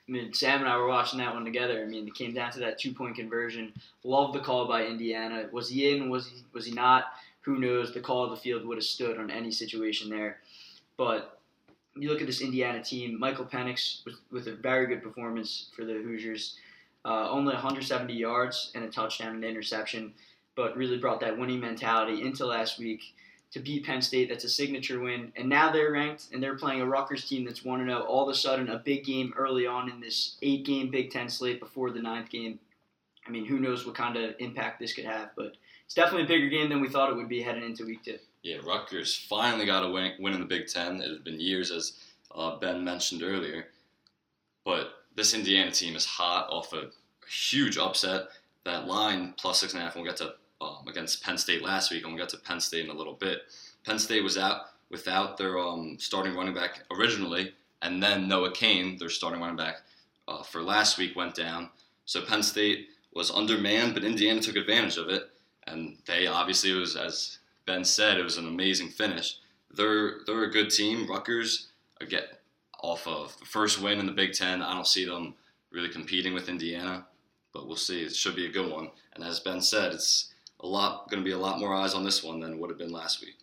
I 0.09 0.13
mean, 0.13 0.33
Sam 0.33 0.61
and 0.61 0.69
I 0.69 0.79
were 0.79 0.89
watching 0.89 1.19
that 1.19 1.35
one 1.35 1.45
together. 1.45 1.83
I 1.83 1.87
mean, 1.87 2.09
it 2.09 2.15
came 2.15 2.33
down 2.33 2.53
to 2.53 2.61
that 2.61 2.79
two 2.79 2.95
point 2.95 3.17
conversion. 3.17 3.75
Love 4.03 4.33
the 4.33 4.41
call 4.41 4.67
by 4.67 4.87
Indiana. 4.87 5.47
Was 5.53 5.69
he 5.69 5.95
in? 5.95 6.09
Was 6.09 6.27
he? 6.29 6.43
Was 6.55 6.65
he 6.65 6.73
not? 6.73 7.05
Who 7.45 7.59
knows? 7.59 7.93
The 7.93 8.01
call 8.01 8.25
of 8.25 8.31
the 8.31 8.37
field 8.37 8.65
would 8.65 8.79
have 8.79 8.85
stood 8.85 9.19
on 9.19 9.31
any 9.31 9.51
situation 9.51 10.09
there. 10.09 10.39
But 10.97 11.39
you 11.97 12.09
look 12.09 12.21
at 12.21 12.27
this 12.27 12.41
Indiana 12.41 12.83
team, 12.83 13.19
Michael 13.19 13.45
Penix 13.45 14.05
with, 14.05 14.17
with 14.31 14.47
a 14.49 14.55
very 14.55 14.87
good 14.87 15.03
performance 15.03 15.71
for 15.75 15.85
the 15.85 15.95
Hoosiers. 15.95 16.59
Uh, 17.05 17.29
only 17.31 17.53
170 17.53 18.15
yards 18.15 18.73
and 18.75 18.83
a 18.83 18.89
touchdown 18.89 19.35
and 19.35 19.45
interception, 19.45 20.15
but 20.57 20.75
really 20.75 20.97
brought 20.97 21.21
that 21.21 21.39
winning 21.39 21.61
mentality 21.61 22.23
into 22.23 22.47
last 22.47 22.79
week 22.79 23.03
to 23.51 23.61
beat 23.61 23.85
Penn 23.85 24.01
State. 24.01 24.31
That's 24.31 24.45
a 24.45 24.49
signature 24.49 25.01
win. 25.01 25.31
And 25.37 25.49
now 25.49 25.71
they're 25.71 25.93
ranked 25.93 26.29
and 26.33 26.43
they're 26.43 26.57
playing 26.57 26.81
a 26.81 26.87
Rutgers 26.87 27.29
team 27.29 27.45
that's 27.45 27.65
1 27.65 27.85
0. 27.85 28.01
All 28.01 28.23
of 28.23 28.35
a 28.35 28.37
sudden, 28.37 28.71
a 28.71 28.79
big 28.79 29.05
game 29.05 29.35
early 29.37 29.67
on 29.67 29.91
in 29.91 30.01
this 30.01 30.37
eight 30.41 30.65
game 30.65 30.91
Big 30.91 31.11
Ten 31.11 31.29
slate 31.29 31.61
before 31.61 31.91
the 31.91 32.01
ninth 32.01 32.31
game. 32.31 32.59
I 33.27 33.31
mean, 33.31 33.45
who 33.45 33.59
knows 33.59 33.87
what 33.87 33.95
kind 33.95 34.17
of 34.17 34.35
impact 34.39 34.81
this 34.81 34.95
could 34.95 35.05
have, 35.05 35.31
but 35.37 35.57
it's 35.85 35.95
definitely 35.95 36.25
a 36.25 36.29
bigger 36.29 36.49
game 36.49 36.69
than 36.69 36.81
we 36.81 36.89
thought 36.89 37.11
it 37.11 37.17
would 37.17 37.29
be 37.29 37.43
heading 37.43 37.65
into 37.65 37.85
week 37.85 38.03
two. 38.05 38.19
Yeah, 38.43 38.57
Rutgers 38.65 39.17
finally 39.17 39.65
got 39.65 39.85
a 39.85 39.91
win, 39.91 40.13
win 40.19 40.35
in 40.35 40.41
the 40.41 40.47
Big 40.47 40.67
Ten. 40.67 41.01
It 41.01 41.11
had 41.11 41.25
been 41.25 41.41
years, 41.41 41.71
as 41.71 41.99
uh, 42.35 42.59
Ben 42.59 42.85
mentioned 42.85 43.23
earlier. 43.23 43.67
But 44.65 44.91
this 45.15 45.35
Indiana 45.35 45.71
team 45.71 45.97
is 45.97 46.05
hot 46.05 46.49
off 46.51 46.73
a 46.73 46.91
huge 47.29 47.79
upset. 47.79 48.29
That 48.65 48.87
line 48.87 49.35
plus 49.37 49.61
six 49.61 49.73
and 49.73 49.83
a 49.83 49.85
half. 49.85 49.95
We'll 49.95 50.05
get 50.05 50.17
to 50.19 50.35
um, 50.61 50.87
against 50.89 51.23
Penn 51.23 51.39
State 51.39 51.63
last 51.63 51.91
week, 51.91 52.05
and 52.05 52.13
we'll 52.13 52.23
get 52.23 52.31
to 52.31 52.39
Penn 52.39 52.61
State 52.61 52.85
in 52.85 52.91
a 52.91 52.95
little 52.95 53.15
bit. 53.15 53.43
Penn 53.85 53.99
State 53.99 54.23
was 54.23 54.39
out 54.39 54.63
without 54.91 55.37
their 55.37 55.59
um, 55.59 55.97
starting 55.99 56.35
running 56.35 56.55
back 56.55 56.83
originally, 56.91 57.55
and 57.83 58.03
then 58.03 58.29
Noah 58.29 58.53
Cain, 58.53 58.97
their 58.99 59.11
starting 59.11 59.41
running 59.41 59.57
back 59.57 59.83
uh, 60.29 60.43
for 60.43 60.63
last 60.63 60.99
week, 60.99 61.17
went 61.17 61.35
down. 61.35 61.71
So 62.07 62.23
Penn 62.25 62.43
State 62.43 62.89
was 63.15 63.31
undermanned, 63.31 63.95
but 63.95 64.05
Indiana 64.05 64.41
took 64.41 64.57
advantage 64.57 64.97
of 64.97 65.09
it, 65.09 65.31
and 65.67 65.97
they 66.07 66.27
obviously 66.27 66.71
it 66.71 66.81
was 66.81 66.97
as 66.97 67.39
Ben 67.67 67.85
said, 67.85 68.19
it 68.19 68.25
was 68.25 68.37
an 68.37 68.47
amazing 68.47 68.89
finish. 68.89 69.39
They're 69.75 70.19
they're 70.27 70.45
a 70.45 70.51
good 70.51 70.71
team. 70.71 71.09
Rutgers 71.09 71.69
get 72.09 72.41
off 72.83 73.07
of 73.07 73.37
the 73.39 73.47
first 73.47 73.81
win 73.81 73.99
in 73.99 74.07
the 74.07 74.13
Big 74.13 74.33
Ten. 74.35 74.61
I 74.61 74.75
don't 74.75 74.87
see 74.87 75.07
them 75.07 75.35
really 75.71 75.89
competing 75.89 76.35
with 76.35 76.49
Indiana, 76.49 77.07
but 77.53 77.67
we'll 77.67 77.77
see. 77.77 78.03
It 78.03 78.15
should 78.15 78.37
be 78.37 78.47
a 78.47 78.53
good 78.53 78.71
one. 78.71 78.91
And 79.15 79.25
as 79.25 79.41
Ben 79.41 79.61
said, 79.63 79.93
it's 79.93 80.35
a 80.61 80.67
lot 80.67 81.11
going 81.11 81.23
to 81.23 81.25
be 81.25 81.33
a 81.33 81.39
lot 81.39 81.59
more 81.59 81.75
eyes 81.75 81.95
on 81.95 82.05
this 82.05 82.23
one 82.23 82.41
than 82.41 82.53
it 82.53 82.59
would 82.59 82.71
have 82.71 82.79
been 82.79 82.93
last 82.93 83.21
week. 83.21 83.37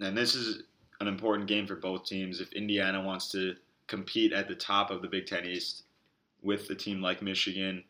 And 0.00 0.16
this 0.16 0.34
is 0.34 0.62
an 1.00 1.06
important 1.06 1.48
game 1.48 1.66
for 1.66 1.76
both 1.76 2.04
teams. 2.04 2.40
If 2.40 2.52
Indiana 2.52 3.02
wants 3.02 3.30
to 3.32 3.54
compete 3.86 4.32
at 4.32 4.48
the 4.48 4.54
top 4.54 4.90
of 4.90 5.02
the 5.02 5.08
Big 5.08 5.26
Ten 5.26 5.46
East 5.46 5.84
with 6.42 6.68
a 6.70 6.74
team 6.74 7.00
like 7.00 7.22
Michigan 7.22 7.84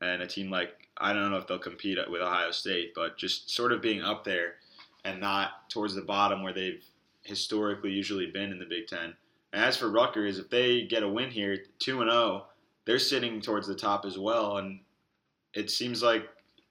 and 0.00 0.22
a 0.22 0.26
team 0.26 0.50
like 0.50 0.85
I 0.98 1.12
don't 1.12 1.30
know 1.30 1.36
if 1.36 1.46
they'll 1.46 1.58
compete 1.58 1.98
with 2.10 2.22
Ohio 2.22 2.50
State, 2.50 2.92
but 2.94 3.18
just 3.18 3.50
sort 3.50 3.72
of 3.72 3.82
being 3.82 4.02
up 4.02 4.24
there 4.24 4.54
and 5.04 5.20
not 5.20 5.68
towards 5.70 5.94
the 5.94 6.02
bottom 6.02 6.42
where 6.42 6.52
they've 6.52 6.84
historically 7.22 7.90
usually 7.90 8.30
been 8.30 8.50
in 8.50 8.58
the 8.58 8.64
Big 8.64 8.86
Ten. 8.86 9.14
And 9.52 9.64
as 9.64 9.76
for 9.76 9.90
Rutgers, 9.90 10.38
if 10.38 10.50
they 10.50 10.82
get 10.82 11.02
a 11.02 11.08
win 11.08 11.30
here, 11.30 11.58
two 11.78 12.00
and 12.00 12.10
zero, 12.10 12.22
oh, 12.22 12.46
they're 12.84 12.98
sitting 12.98 13.40
towards 13.40 13.66
the 13.66 13.74
top 13.74 14.04
as 14.04 14.18
well. 14.18 14.58
And 14.58 14.80
it 15.54 15.70
seems 15.70 16.02
like 16.02 16.28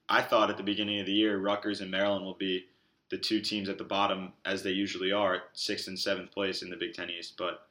I 0.10 0.22
thought 0.22 0.50
at 0.50 0.58
the 0.58 0.64
beginning 0.64 1.00
of 1.00 1.06
the 1.06 1.12
year, 1.12 1.40
Rutgers 1.40 1.82
and 1.82 1.92
Maryland 1.92 2.26
will 2.26 2.36
be 2.36 2.66
the 3.10 3.18
two 3.18 3.40
teams 3.40 3.70
at 3.70 3.78
the 3.78 3.84
bottom 3.84 4.34
as 4.46 4.64
they 4.64 4.72
usually 4.72 5.12
are, 5.12 5.44
sixth 5.54 5.88
and 5.88 5.98
seventh 5.98 6.32
place 6.32 6.62
in 6.62 6.70
the 6.70 6.78
Big 6.78 6.94
Ten 6.94 7.10
East. 7.10 7.36
But 7.38 7.68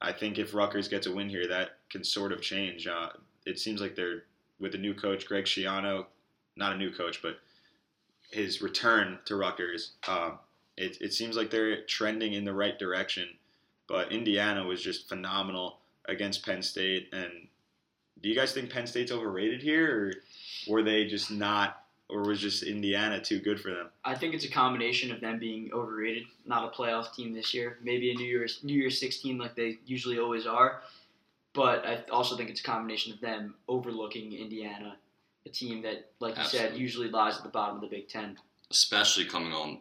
I 0.00 0.12
think 0.12 0.38
if 0.38 0.54
Rutgers 0.54 0.88
gets 0.88 1.06
a 1.06 1.14
win 1.14 1.28
here, 1.28 1.46
that 1.48 1.78
can 1.90 2.02
sort 2.02 2.32
of 2.32 2.40
change. 2.40 2.86
Uh, 2.86 3.10
it 3.46 3.58
seems 3.58 3.80
like 3.80 3.94
they're 3.94 4.24
with 4.62 4.74
a 4.74 4.78
new 4.78 4.94
coach, 4.94 5.26
Greg 5.26 5.44
Schiano, 5.44 6.06
not 6.56 6.72
a 6.72 6.78
new 6.78 6.92
coach, 6.92 7.20
but 7.20 7.38
his 8.30 8.62
return 8.62 9.18
to 9.26 9.36
Rutgers. 9.36 9.92
Um, 10.08 10.38
it, 10.76 10.96
it 11.00 11.12
seems 11.12 11.36
like 11.36 11.50
they're 11.50 11.82
trending 11.82 12.32
in 12.32 12.44
the 12.44 12.54
right 12.54 12.78
direction. 12.78 13.28
But 13.88 14.12
Indiana 14.12 14.64
was 14.64 14.80
just 14.80 15.08
phenomenal 15.08 15.78
against 16.06 16.46
Penn 16.46 16.62
State. 16.62 17.08
And 17.12 17.48
do 18.22 18.28
you 18.28 18.34
guys 18.34 18.52
think 18.52 18.70
Penn 18.70 18.86
State's 18.86 19.12
overrated 19.12 19.60
here, 19.60 19.90
or 19.90 20.12
were 20.72 20.82
they 20.82 21.06
just 21.06 21.30
not, 21.30 21.84
or 22.08 22.22
was 22.22 22.40
just 22.40 22.62
Indiana 22.62 23.20
too 23.20 23.40
good 23.40 23.60
for 23.60 23.70
them? 23.70 23.88
I 24.04 24.14
think 24.14 24.32
it's 24.32 24.44
a 24.44 24.50
combination 24.50 25.10
of 25.10 25.20
them 25.20 25.38
being 25.38 25.70
overrated, 25.72 26.24
not 26.46 26.64
a 26.64 26.76
playoff 26.76 27.14
team 27.14 27.34
this 27.34 27.52
year, 27.52 27.78
maybe 27.82 28.12
a 28.12 28.14
New 28.14 28.24
Year's 28.24 28.60
New 28.62 28.78
Year's 28.78 29.00
16 29.00 29.36
like 29.38 29.56
they 29.56 29.78
usually 29.84 30.18
always 30.18 30.46
are. 30.46 30.82
But 31.54 31.84
I 31.86 32.02
also 32.10 32.36
think 32.36 32.48
it's 32.50 32.60
a 32.60 32.64
combination 32.64 33.12
of 33.12 33.20
them 33.20 33.54
overlooking 33.68 34.32
Indiana 34.32 34.96
a 35.46 35.48
team 35.48 35.82
that, 35.82 36.10
like 36.20 36.36
you 36.36 36.42
Absolutely. 36.42 36.70
said, 36.70 36.78
usually 36.78 37.08
lies 37.08 37.36
at 37.36 37.42
the 37.42 37.48
bottom 37.48 37.76
of 37.76 37.82
the 37.82 37.88
Big 37.88 38.08
Ten. 38.08 38.38
Especially 38.70 39.24
coming 39.24 39.52
on, 39.52 39.80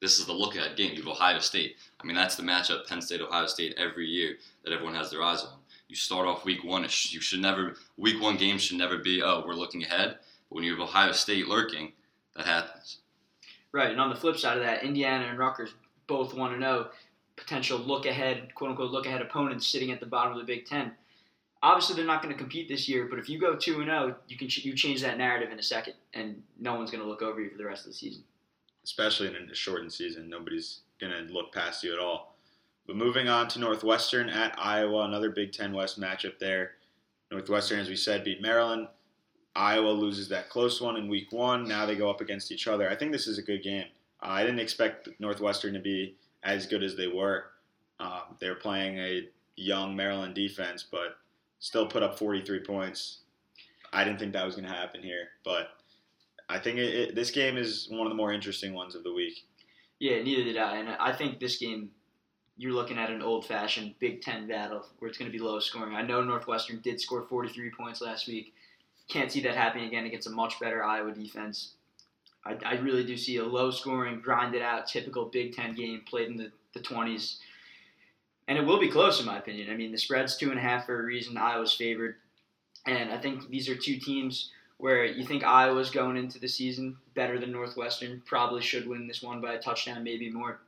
this 0.00 0.18
is 0.18 0.26
the 0.26 0.32
look 0.32 0.56
ahead 0.56 0.76
game. 0.76 0.92
You 0.92 1.02
have 1.02 1.08
Ohio 1.08 1.38
State. 1.38 1.76
I 2.00 2.06
mean, 2.06 2.16
that's 2.16 2.34
the 2.34 2.42
matchup 2.42 2.88
Penn 2.88 3.02
State 3.02 3.20
Ohio 3.20 3.46
State 3.46 3.74
every 3.76 4.06
year 4.06 4.36
that 4.64 4.72
everyone 4.72 4.94
has 4.94 5.10
their 5.10 5.22
eyes 5.22 5.42
on. 5.42 5.58
You 5.88 5.96
start 5.96 6.26
off 6.26 6.44
week 6.44 6.64
one. 6.64 6.82
You 6.82 6.88
should 6.88 7.40
never 7.40 7.76
week 7.98 8.20
one 8.20 8.36
game 8.36 8.58
should 8.58 8.78
never 8.78 8.98
be 8.98 9.22
oh 9.22 9.44
we're 9.46 9.54
looking 9.54 9.84
ahead. 9.84 10.18
But 10.48 10.56
when 10.56 10.64
you 10.64 10.72
have 10.72 10.80
Ohio 10.80 11.12
State 11.12 11.46
lurking, 11.46 11.92
that 12.34 12.46
happens. 12.46 12.98
Right, 13.72 13.90
and 13.90 14.00
on 14.00 14.10
the 14.10 14.16
flip 14.16 14.38
side 14.38 14.56
of 14.56 14.64
that, 14.64 14.82
Indiana 14.82 15.26
and 15.26 15.38
Rutgers 15.38 15.74
both 16.06 16.34
want 16.34 16.52
to 16.54 16.58
know 16.58 16.88
potential 17.36 17.78
look 17.78 18.06
ahead, 18.06 18.54
quote 18.54 18.70
unquote 18.70 18.90
look 18.90 19.06
ahead 19.06 19.22
opponents 19.22 19.66
sitting 19.66 19.92
at 19.92 20.00
the 20.00 20.06
bottom 20.06 20.32
of 20.32 20.38
the 20.38 20.44
Big 20.44 20.66
Ten 20.66 20.92
obviously 21.62 21.96
they're 21.96 22.04
not 22.04 22.22
going 22.22 22.34
to 22.34 22.38
compete 22.38 22.68
this 22.68 22.88
year, 22.88 23.06
but 23.08 23.18
if 23.18 23.28
you 23.28 23.38
go 23.38 23.54
two 23.54 23.80
and 23.80 23.86
zero, 23.86 24.14
oh, 24.14 24.22
you 24.28 24.36
can 24.36 24.48
you 24.50 24.74
change 24.74 25.00
that 25.02 25.18
narrative 25.18 25.50
in 25.50 25.58
a 25.58 25.62
second, 25.62 25.94
and 26.14 26.42
no 26.58 26.74
one's 26.74 26.90
going 26.90 27.02
to 27.02 27.08
look 27.08 27.22
over 27.22 27.40
you 27.40 27.50
for 27.50 27.58
the 27.58 27.64
rest 27.64 27.86
of 27.86 27.92
the 27.92 27.96
season. 27.96 28.22
Especially 28.84 29.28
in 29.28 29.48
a 29.50 29.54
shortened 29.54 29.92
season, 29.92 30.28
nobody's 30.28 30.80
going 31.00 31.12
to 31.12 31.32
look 31.32 31.52
past 31.52 31.84
you 31.84 31.92
at 31.92 32.00
all. 32.00 32.34
But 32.86 32.96
moving 32.96 33.28
on 33.28 33.46
to 33.48 33.60
Northwestern 33.60 34.28
at 34.28 34.58
Iowa, 34.58 35.04
another 35.04 35.30
Big 35.30 35.52
Ten 35.52 35.72
West 35.72 36.00
matchup 36.00 36.38
there. 36.40 36.72
Northwestern, 37.30 37.78
as 37.78 37.88
we 37.88 37.96
said, 37.96 38.24
beat 38.24 38.42
Maryland. 38.42 38.88
Iowa 39.54 39.90
loses 39.90 40.28
that 40.30 40.48
close 40.48 40.80
one 40.80 40.96
in 40.96 41.08
week 41.08 41.30
one. 41.30 41.68
Now 41.68 41.86
they 41.86 41.94
go 41.94 42.10
up 42.10 42.20
against 42.20 42.50
each 42.50 42.66
other. 42.66 42.90
I 42.90 42.96
think 42.96 43.12
this 43.12 43.26
is 43.26 43.38
a 43.38 43.42
good 43.42 43.62
game. 43.62 43.84
Uh, 44.20 44.30
I 44.30 44.42
didn't 44.42 44.60
expect 44.60 45.08
Northwestern 45.20 45.74
to 45.74 45.80
be 45.80 46.16
as 46.42 46.66
good 46.66 46.82
as 46.82 46.96
they 46.96 47.06
were. 47.06 47.44
Um, 48.00 48.36
they 48.40 48.48
were 48.48 48.56
playing 48.56 48.98
a 48.98 49.28
young 49.56 49.94
Maryland 49.94 50.34
defense, 50.34 50.84
but 50.90 51.18
still 51.62 51.86
put 51.86 52.02
up 52.02 52.18
43 52.18 52.58
points. 52.60 53.18
I 53.92 54.04
didn't 54.04 54.18
think 54.18 54.32
that 54.32 54.44
was 54.44 54.56
going 54.56 54.68
to 54.68 54.74
happen 54.74 55.00
here, 55.00 55.28
but 55.44 55.68
I 56.48 56.58
think 56.58 56.78
it, 56.78 56.94
it, 56.94 57.14
this 57.14 57.30
game 57.30 57.56
is 57.56 57.86
one 57.88 58.06
of 58.06 58.10
the 58.10 58.16
more 58.16 58.32
interesting 58.32 58.74
ones 58.74 58.94
of 58.94 59.04
the 59.04 59.12
week. 59.12 59.46
Yeah, 60.00 60.20
neither 60.22 60.42
did 60.42 60.58
I. 60.58 60.78
And 60.78 60.88
I 60.88 61.12
think 61.12 61.38
this 61.38 61.58
game, 61.58 61.90
you're 62.56 62.72
looking 62.72 62.98
at 62.98 63.10
an 63.10 63.22
old 63.22 63.46
fashioned 63.46 63.94
Big 64.00 64.22
Ten 64.22 64.48
battle 64.48 64.84
where 64.98 65.08
it's 65.08 65.16
going 65.16 65.30
to 65.30 65.36
be 65.36 65.42
low 65.42 65.60
scoring. 65.60 65.94
I 65.94 66.02
know 66.02 66.22
Northwestern 66.22 66.80
did 66.80 67.00
score 67.00 67.22
43 67.22 67.70
points 67.70 68.00
last 68.02 68.26
week. 68.26 68.52
Can't 69.08 69.30
see 69.30 69.40
that 69.42 69.54
happening 69.54 69.86
again 69.86 70.04
against 70.04 70.26
a 70.26 70.30
much 70.30 70.58
better 70.58 70.82
Iowa 70.82 71.12
defense. 71.12 71.74
I, 72.44 72.56
I 72.66 72.74
really 72.74 73.04
do 73.04 73.16
see 73.16 73.36
a 73.36 73.44
low 73.44 73.70
scoring, 73.70 74.20
grinded 74.20 74.62
out, 74.62 74.88
typical 74.88 75.26
Big 75.26 75.54
Ten 75.54 75.76
game 75.76 76.02
played 76.08 76.28
in 76.28 76.36
the, 76.36 76.50
the 76.74 76.80
20s. 76.80 77.36
And 78.48 78.58
it 78.58 78.64
will 78.64 78.80
be 78.80 78.90
close, 78.90 79.20
in 79.20 79.26
my 79.26 79.38
opinion. 79.38 79.70
I 79.70 79.76
mean, 79.76 79.92
the 79.92 79.98
spread's 79.98 80.36
two 80.36 80.50
and 80.50 80.58
a 80.58 80.62
half 80.62 80.86
for 80.86 81.00
a 81.00 81.04
reason. 81.04 81.36
Iowa's 81.36 81.74
favored. 81.74 82.16
And 82.86 83.12
I 83.12 83.18
think 83.18 83.48
these 83.48 83.68
are 83.68 83.76
two 83.76 83.98
teams 83.98 84.50
where 84.78 85.04
you 85.04 85.24
think 85.24 85.44
Iowa's 85.44 85.90
going 85.90 86.16
into 86.16 86.40
the 86.40 86.48
season 86.48 86.96
better 87.14 87.38
than 87.38 87.52
Northwestern, 87.52 88.20
probably 88.26 88.62
should 88.62 88.88
win 88.88 89.06
this 89.06 89.22
one 89.22 89.40
by 89.40 89.54
a 89.54 89.62
touchdown, 89.62 90.02
maybe 90.02 90.28
more. 90.28 90.58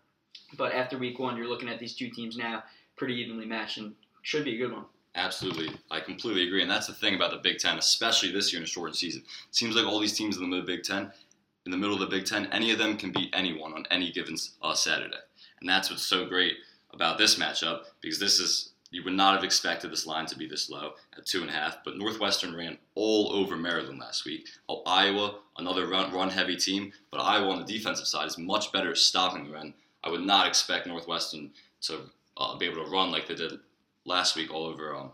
But 0.57 0.73
after 0.73 0.97
week 0.97 1.19
one, 1.19 1.37
you're 1.37 1.49
looking 1.49 1.69
at 1.69 1.81
these 1.81 1.97
two 1.97 2.11
teams 2.11 2.37
now 2.37 2.63
pretty 2.97 3.15
evenly 3.15 3.45
matched 3.45 3.79
and 3.79 3.93
should 4.23 4.45
be 4.45 4.55
a 4.55 4.59
good 4.59 4.73
one. 4.73 4.85
Absolutely. 5.17 5.69
I 5.91 5.99
completely 5.99 6.47
agree. 6.47 6.63
And 6.63 6.71
that's 6.71 6.87
the 6.87 6.93
thing 6.93 7.17
about 7.17 7.33
the 7.33 7.39
Big 7.39 7.59
Ten, 7.59 7.77
especially 7.77 8.31
this 8.31 8.53
year 8.53 8.61
in 8.61 8.65
a 8.65 8.69
shortened 8.69 8.97
season. 8.97 9.23
It 9.49 9.57
seems 9.57 9.75
like 9.75 9.87
all 9.87 9.99
these 9.99 10.17
teams 10.17 10.37
in 10.37 10.49
the 10.49 10.61
Big 10.61 10.85
Ten, 10.85 11.11
in 11.67 11.73
the 11.73 11.77
middle 11.77 11.95
of 11.95 12.01
the 12.01 12.07
Big 12.07 12.25
Ten, 12.25 12.47
any 12.53 12.71
of 12.71 12.79
them 12.79 12.97
can 12.97 13.11
beat 13.11 13.31
anyone 13.33 13.75
on 13.75 13.85
any 13.91 14.13
given 14.13 14.37
uh, 14.63 14.75
Saturday. 14.75 15.17
And 15.61 15.69
that's 15.69 15.91
what's 15.91 16.03
so 16.03 16.27
great 16.27 16.55
about 16.95 17.19
this 17.19 17.37
matchup 17.37 17.83
because 18.01 18.19
this 18.19 18.41
is 18.41 18.71
you 18.95 19.03
would 19.03 19.13
not 19.13 19.35
have 19.35 19.43
expected 19.43 19.91
this 19.91 20.07
line 20.07 20.25
to 20.27 20.39
be 20.39 20.47
this 20.47 20.71
low 20.71 20.93
at 21.19 21.27
two 21.27 21.41
and 21.41 21.51
a 21.51 21.53
half, 21.53 21.79
but 21.85 21.99
Northwestern 21.99 22.55
ran 22.55 22.79
all 22.95 23.33
over 23.33 23.57
Maryland 23.57 23.99
last 23.99 24.25
week. 24.25 24.47
Oh, 24.69 24.83
Iowa, 24.87 25.39
another 25.59 25.89
run, 25.89 26.13
run 26.13 26.31
heavy 26.31 26.57
team, 26.57 26.93
but 27.11 27.19
Iowa 27.19 27.51
on 27.51 27.59
the 27.59 27.73
defensive 27.73 28.07
side 28.07 28.29
is 28.29 28.39
much 28.39 28.71
better 28.71 28.91
at 28.91 28.97
stopping 28.99 29.45
the 29.45 29.51
run. 29.51 29.75
I 30.05 30.11
would 30.11 30.21
not 30.21 30.47
expect 30.47 30.87
Northwestern 30.87 31.51
to 31.83 32.03
uh, 32.37 32.57
be 32.57 32.67
able 32.67 32.85
to 32.85 32.91
run 32.91 33.11
like 33.11 33.27
they 33.27 33.35
did 33.35 33.59
last 34.05 34.37
week 34.37 34.55
all 34.55 34.67
over, 34.67 34.95
um, 34.95 35.11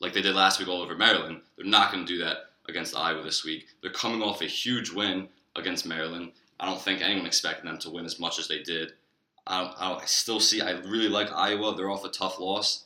like 0.00 0.12
they 0.12 0.22
did 0.22 0.36
last 0.36 0.60
week 0.60 0.68
all 0.68 0.82
over 0.82 0.94
Maryland. 0.94 1.40
They're 1.56 1.66
not 1.66 1.90
going 1.90 2.06
to 2.06 2.12
do 2.12 2.22
that 2.22 2.50
against 2.68 2.96
Iowa 2.96 3.22
this 3.24 3.44
week. 3.44 3.66
They're 3.82 3.90
coming 3.90 4.22
off 4.22 4.42
a 4.42 4.46
huge 4.46 4.90
win 4.90 5.28
against 5.56 5.86
Maryland. 5.86 6.30
I 6.60 6.66
don't 6.66 6.80
think 6.80 7.02
anyone 7.02 7.26
expected 7.26 7.66
them 7.66 7.78
to 7.78 7.90
win 7.90 8.04
as 8.04 8.20
much 8.20 8.38
as 8.38 8.46
they 8.46 8.62
did. 8.62 8.92
I, 9.46 9.60
don't, 9.60 9.74
I, 9.78 9.88
don't, 9.90 10.02
I 10.02 10.06
still 10.06 10.40
see. 10.40 10.60
I 10.60 10.72
really 10.80 11.08
like 11.08 11.32
Iowa. 11.32 11.74
They're 11.76 11.90
off 11.90 12.04
a 12.04 12.08
tough 12.08 12.38
loss. 12.40 12.84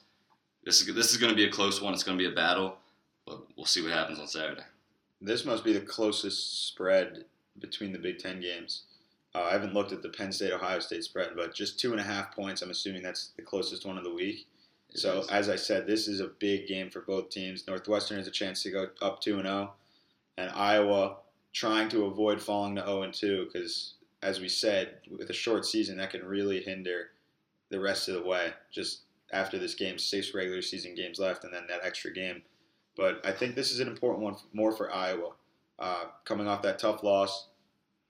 This 0.65 0.81
is 0.81 0.95
this 0.95 1.13
is 1.13 1.17
going 1.17 1.31
to 1.31 1.37
be 1.37 1.45
a 1.45 1.51
close 1.51 1.81
one. 1.81 1.95
It's 1.95 2.03
going 2.03 2.19
to 2.19 2.23
be 2.23 2.31
a 2.31 2.35
battle, 2.35 2.77
but 3.27 3.43
we'll 3.57 3.67
see 3.67 3.83
what 3.83 3.93
happens 3.93 4.19
on 4.19 4.27
Saturday. 4.27 4.65
This 5.21 5.45
must 5.45 5.65
be 5.65 5.73
the 5.73 5.81
closest 5.81 6.69
spread 6.69 7.25
between 7.59 7.93
the 7.93 7.99
Big 7.99 8.19
Ten 8.19 8.41
games. 8.41 8.83
Uh, 9.35 9.43
I 9.43 9.53
haven't 9.53 9.75
looked 9.75 9.93
at 9.93 10.03
the 10.03 10.09
Penn 10.09 10.33
State 10.33 10.53
Ohio 10.53 10.81
State 10.81 11.05
spread, 11.05 11.31
but 11.37 11.55
just 11.55 11.79
two 11.79 11.93
and 11.93 12.01
a 12.01 12.05
half 12.05 12.35
points. 12.35 12.63
I'm 12.63 12.71
assuming 12.71 13.03
that's 13.03 13.33
the 13.37 13.43
closest 13.43 13.87
one 13.87 13.99
of 13.99 14.05
the 14.05 14.13
week. 14.13 14.47
It 14.91 14.99
so 14.99 15.21
is. 15.21 15.29
as 15.29 15.49
I 15.49 15.57
said, 15.57 15.87
this 15.87 16.09
is 16.09 16.21
a 16.21 16.29
big 16.39 16.67
game 16.67 16.91
for 16.91 17.03
both 17.03 17.31
teams. 17.31 17.67
Northwestern 17.67 18.19
has 18.19 18.27
a 18.27 18.33
chance 18.33 18.63
to 18.63 18.71
go 18.71 18.89
up 19.03 19.21
two 19.21 19.39
and 19.39 19.47
zero, 19.47 19.73
and 20.37 20.51
Iowa 20.51 21.17
trying 21.53 21.89
to 21.91 22.07
avoid 22.07 22.41
falling 22.41 22.77
to 22.77 22.83
zero 22.83 23.03
and 23.03 23.13
two 23.13 23.47
because, 23.47 23.95
as 24.23 24.41
we 24.41 24.49
said, 24.49 24.97
with 25.11 25.31
a 25.31 25.35
short 25.35 25.65
season, 25.65 25.99
that 25.99 26.11
can 26.11 26.25
really 26.25 26.61
hinder 26.61 27.11
the 27.71 27.81
rest 27.81 28.09
of 28.09 28.15
the 28.15 28.23
way. 28.23 28.53
Just 28.71 29.03
after 29.33 29.59
this 29.59 29.75
game, 29.75 29.99
six 29.99 30.35
regular 30.35 30.63
season 30.63 30.95
games 30.95 31.19
left, 31.19 31.45
and 31.45 31.53
then 31.53 31.67
that 31.69 31.85
extra 31.85 32.13
game. 32.13 32.43
But 32.97 33.25
I 33.25 33.33
think 33.33 33.55
this 33.55 33.71
is 33.71 33.81
an 33.81 33.89
important 33.89 34.23
one 34.23 34.37
more 34.53 34.73
for 34.73 34.93
Iowa, 34.93 35.31
uh, 35.79 36.05
coming 36.25 36.49
off 36.49 36.63
that 36.63 36.79
tough 36.79 37.03
loss 37.03 37.49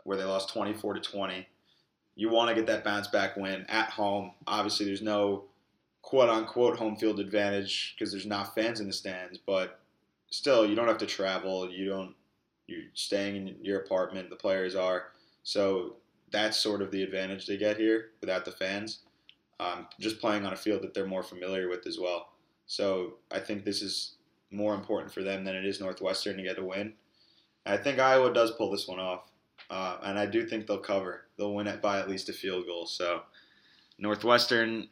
where 0.05 0.17
they 0.17 0.25
lost 0.25 0.49
24 0.49 0.95
to 0.95 1.01
20. 1.01 1.47
You 2.17 2.31
want 2.31 2.49
to 2.49 2.55
get 2.55 2.67
that 2.67 2.83
bounce 2.85 3.09
back 3.09 3.37
win 3.37 3.67
at 3.69 3.91
home. 3.91 4.33
Obviously, 4.47 4.87
there's 4.87 5.03
no 5.03 5.45
quote 6.01 6.31
unquote 6.31 6.79
home 6.79 6.97
field 6.97 7.21
advantage 7.21 7.95
because 7.95 8.11
there's 8.11 8.25
not 8.27 8.55
fans 8.55 8.81
in 8.81 8.87
the 8.87 8.93
stands, 8.93 9.39
but 9.39 9.79
still, 10.31 10.65
you 10.67 10.75
don't 10.75 10.89
have 10.89 10.99
to 10.99 11.07
travel. 11.07 11.71
You 11.71 11.89
don't. 11.91 12.15
You're 12.67 12.85
staying 12.95 13.37
in 13.37 13.57
your 13.63 13.81
apartment. 13.81 14.31
The 14.31 14.37
players 14.37 14.75
are. 14.75 15.09
So 15.43 15.97
that's 16.31 16.57
sort 16.59 16.83
of 16.83 16.91
the 16.91 17.03
advantage 17.03 17.47
they 17.47 17.57
get 17.57 17.77
here 17.77 18.11
without 18.21 18.45
the 18.45 18.53
fans. 18.53 19.01
Um, 19.61 19.87
just 19.99 20.21
playing 20.21 20.47
on 20.47 20.53
a 20.53 20.57
field 20.57 20.83
that 20.83 20.95
they're 20.95 21.07
more 21.07 21.23
familiar 21.23 21.69
with 21.69 21.87
as 21.87 21.99
well. 21.99 22.29
So 22.67 23.15
I 23.33 23.41
think 23.41 23.65
this 23.65 23.83
is 23.83 24.15
more 24.51 24.75
important 24.75 25.13
for 25.13 25.23
them 25.23 25.45
than 25.45 25.57
it 25.57 25.65
is 25.65 25.81
Northwestern 25.81 26.37
to 26.37 26.43
get 26.43 26.59
a 26.59 26.65
win. 26.65 26.93
I 27.67 27.77
think 27.77 27.99
Iowa 27.99 28.33
does 28.33 28.53
pull 28.53 28.71
this 28.71 28.87
one 28.87 29.01
off, 29.01 29.31
uh, 29.69 29.99
and 30.03 30.19
I 30.19 30.27
do 30.27 30.47
think 30.47 30.67
they'll 30.67 30.79
cover. 30.79 31.25
They'll 31.37 31.55
win 31.55 31.67
it 31.67 31.83
by 31.83 31.99
at 31.99 32.09
least 32.09 32.29
a 32.29 32.33
field 32.33 32.67
goal. 32.67 32.87
So 32.87 33.23
Northwestern, 33.99 34.89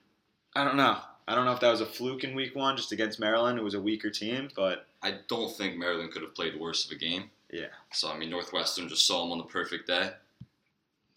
I 0.54 0.64
don't 0.64 0.76
know. 0.76 0.98
I 1.28 1.34
don't 1.34 1.44
know 1.44 1.52
if 1.52 1.60
that 1.60 1.70
was 1.70 1.80
a 1.80 1.86
fluke 1.86 2.24
in 2.24 2.34
week 2.34 2.54
one, 2.54 2.76
just 2.76 2.92
against 2.92 3.18
Maryland. 3.18 3.58
It 3.58 3.64
was 3.64 3.74
a 3.74 3.80
weaker 3.80 4.10
team, 4.10 4.48
but 4.54 4.86
I 5.02 5.18
don't 5.28 5.54
think 5.56 5.76
Maryland 5.76 6.12
could 6.12 6.22
have 6.22 6.34
played 6.34 6.58
worse 6.58 6.84
of 6.84 6.92
a 6.92 6.96
game. 6.96 7.30
Yeah. 7.50 7.66
So 7.92 8.10
I 8.10 8.18
mean, 8.18 8.30
Northwestern 8.30 8.88
just 8.88 9.06
saw 9.06 9.22
them 9.22 9.32
on 9.32 9.38
the 9.38 9.44
perfect 9.44 9.86
day. 9.86 10.10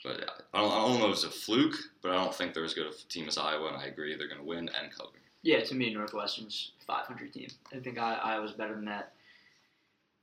But 0.04 0.24
I 0.54 0.62
don't, 0.62 0.72
I 0.72 0.88
don't 0.88 1.00
know 1.00 1.06
if 1.06 1.08
it 1.08 1.10
was 1.10 1.24
a 1.26 1.30
fluke, 1.30 1.76
but 2.02 2.12
I 2.12 2.16
don't 2.16 2.34
think 2.34 2.54
they're 2.54 2.64
as 2.64 2.74
good 2.74 2.88
a 2.88 3.08
team 3.10 3.28
as 3.28 3.38
Iowa, 3.38 3.68
and 3.68 3.78
I 3.78 3.86
agree 3.86 4.16
they're 4.16 4.28
going 4.28 4.40
to 4.40 4.48
win 4.48 4.70
and 4.70 4.92
cover. 4.96 5.10
Yeah, 5.42 5.62
to 5.62 5.76
me, 5.76 5.94
Northwestern's 5.94 6.72
500 6.86 7.34
team. 7.34 7.50
I 7.74 7.80
think 7.80 7.98
I, 7.98 8.16
Iowa's 8.16 8.54
better 8.54 8.76
than 8.76 8.86
that. 8.86 9.14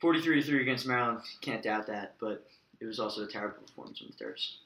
43 0.00 0.42
3 0.42 0.62
against 0.62 0.86
Maryland, 0.86 1.20
can't 1.40 1.62
doubt 1.62 1.86
that, 1.86 2.14
but 2.20 2.46
it 2.80 2.86
was 2.86 3.00
also 3.00 3.24
a 3.24 3.26
terrible 3.26 3.58
performance 3.66 3.98
from 3.98 4.08
the 4.08 4.24
Terps. 4.24 4.56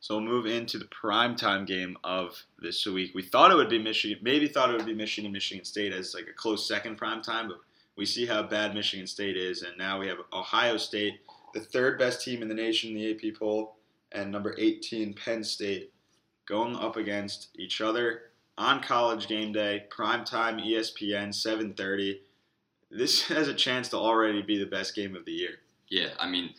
So 0.00 0.16
we'll 0.16 0.24
move 0.24 0.46
into 0.46 0.78
the 0.78 0.86
primetime 0.86 1.66
game 1.66 1.96
of 2.02 2.42
this 2.58 2.86
week. 2.86 3.12
We 3.14 3.22
thought 3.22 3.52
it 3.52 3.56
would 3.56 3.68
be 3.68 3.78
Michigan, 3.78 4.18
maybe 4.22 4.48
thought 4.48 4.70
it 4.70 4.76
would 4.76 4.86
be 4.86 4.94
Michigan, 4.94 5.26
and 5.26 5.32
Michigan 5.32 5.64
State 5.64 5.92
as 5.92 6.14
like 6.14 6.26
a 6.26 6.32
close 6.32 6.66
second 6.66 6.98
primetime, 6.98 7.48
but 7.48 7.58
we 7.96 8.06
see 8.06 8.26
how 8.26 8.42
bad 8.42 8.74
Michigan 8.74 9.06
State 9.06 9.36
is, 9.36 9.62
and 9.62 9.76
now 9.76 10.00
we 10.00 10.08
have 10.08 10.18
Ohio 10.32 10.78
State, 10.78 11.20
the 11.52 11.60
third 11.60 11.98
best 11.98 12.24
team 12.24 12.42
in 12.42 12.48
the 12.48 12.54
nation 12.54 12.90
in 12.90 12.96
the 12.96 13.10
AP 13.10 13.38
poll, 13.38 13.76
and 14.12 14.30
number 14.30 14.54
18 14.58 15.14
Penn 15.14 15.44
State 15.44 15.92
going 16.46 16.76
up 16.76 16.96
against 16.96 17.48
each 17.54 17.80
other 17.80 18.22
on 18.58 18.82
college 18.82 19.26
game 19.26 19.52
day, 19.52 19.84
primetime 19.90 20.64
ESPN 20.64 21.30
7:30. 21.30 22.20
This 22.90 23.22
has 23.28 23.48
a 23.48 23.54
chance 23.54 23.88
to 23.88 23.96
already 23.96 24.42
be 24.42 24.58
the 24.58 24.66
best 24.66 24.94
game 24.94 25.16
of 25.16 25.24
the 25.24 25.32
year. 25.32 25.60
Yeah, 25.88 26.10
I 26.18 26.28
mean, 26.28 26.54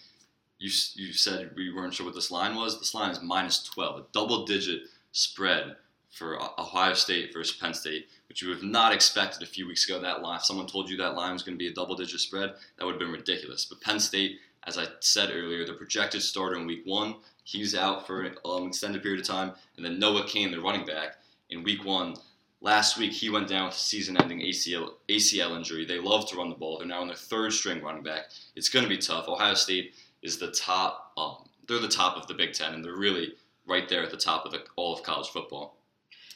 you 0.57 0.71
you 0.95 1.13
said 1.13 1.51
we 1.55 1.73
weren't 1.73 1.93
sure 1.93 2.05
what 2.05 2.15
this 2.15 2.31
line 2.31 2.55
was. 2.55 2.79
This 2.79 2.93
line 2.93 3.11
is 3.11 3.21
minus 3.21 3.63
12, 3.63 3.99
a 3.99 4.05
double 4.13 4.45
digit 4.45 4.83
spread 5.11 5.75
for 6.09 6.41
Ohio 6.59 6.93
State 6.93 7.31
versus 7.33 7.55
Penn 7.55 7.73
State, 7.73 8.07
which 8.27 8.41
you 8.41 8.49
would 8.49 8.57
have 8.57 8.65
not 8.65 8.93
expected 8.93 9.43
a 9.43 9.45
few 9.45 9.67
weeks 9.67 9.87
ago. 9.87 9.99
That 9.99 10.21
line, 10.21 10.37
if 10.37 10.45
someone 10.45 10.67
told 10.67 10.89
you 10.89 10.97
that 10.97 11.15
line 11.15 11.33
was 11.33 11.43
going 11.43 11.57
to 11.57 11.63
be 11.63 11.69
a 11.69 11.73
double 11.73 11.95
digit 11.95 12.19
spread, 12.19 12.53
that 12.77 12.85
would 12.85 12.93
have 12.93 12.99
been 12.99 13.11
ridiculous. 13.11 13.65
But 13.65 13.81
Penn 13.81 13.99
State, 13.99 14.39
as 14.65 14.77
I 14.77 14.87
said 14.99 15.29
earlier, 15.31 15.65
the 15.65 15.73
projected 15.73 16.21
starter 16.21 16.57
in 16.57 16.67
week 16.67 16.83
one, 16.85 17.15
he's 17.43 17.75
out 17.75 18.08
for 18.08 18.21
an 18.23 18.36
um, 18.45 18.67
extended 18.67 19.01
period 19.01 19.21
of 19.21 19.27
time, 19.27 19.54
and 19.75 19.86
then 19.86 19.99
Noah 19.99 20.27
Cain, 20.27 20.51
the 20.51 20.62
running 20.62 20.86
back, 20.86 21.17
in 21.49 21.63
week 21.63 21.86
one. 21.86 22.15
Last 22.63 22.97
week, 22.97 23.12
he 23.12 23.32
went 23.32 23.47
down 23.47 23.65
with 23.65 23.75
a 23.75 23.80
season-ending 23.80 24.39
ACL 24.39 24.91
ACL 25.10 25.58
injury. 25.58 25.84
They 25.84 25.99
love 25.99 26.30
to 26.30 26.38
run 26.38 26.49
the 26.49 26.56
ball. 26.56 26.77
They're 26.77 26.88
now 26.88 27.01
on 27.01 27.08
their 27.08 27.15
third-string 27.15 27.82
running 27.82 28.04
back. 28.04 28.25
It's 28.56 28.69
going 28.69 28.84
to 28.84 28.89
be 28.89 28.99
tough. 28.99 29.27
Ohio 29.27 29.56
State 29.56 29.95
is 30.21 30.38
the 30.38 30.51
top. 30.51 31.12
Um, 31.17 31.49
they're 31.67 31.80
the 31.80 31.88
top 31.88 32.17
of 32.17 32.27
the 32.27 32.34
Big 32.34 32.54
Ten, 32.54 32.73
and 32.73 32.86
they're 32.86 32.95
really 32.95 33.34
right 33.65 33.88
there 33.89 34.04
at 34.04 34.12
the 34.12 34.17
top 34.17 34.45
of 34.45 34.51
the, 34.51 34.63
all 34.75 34.93
of 34.93 35.04
college 35.04 35.30
football. 35.30 35.77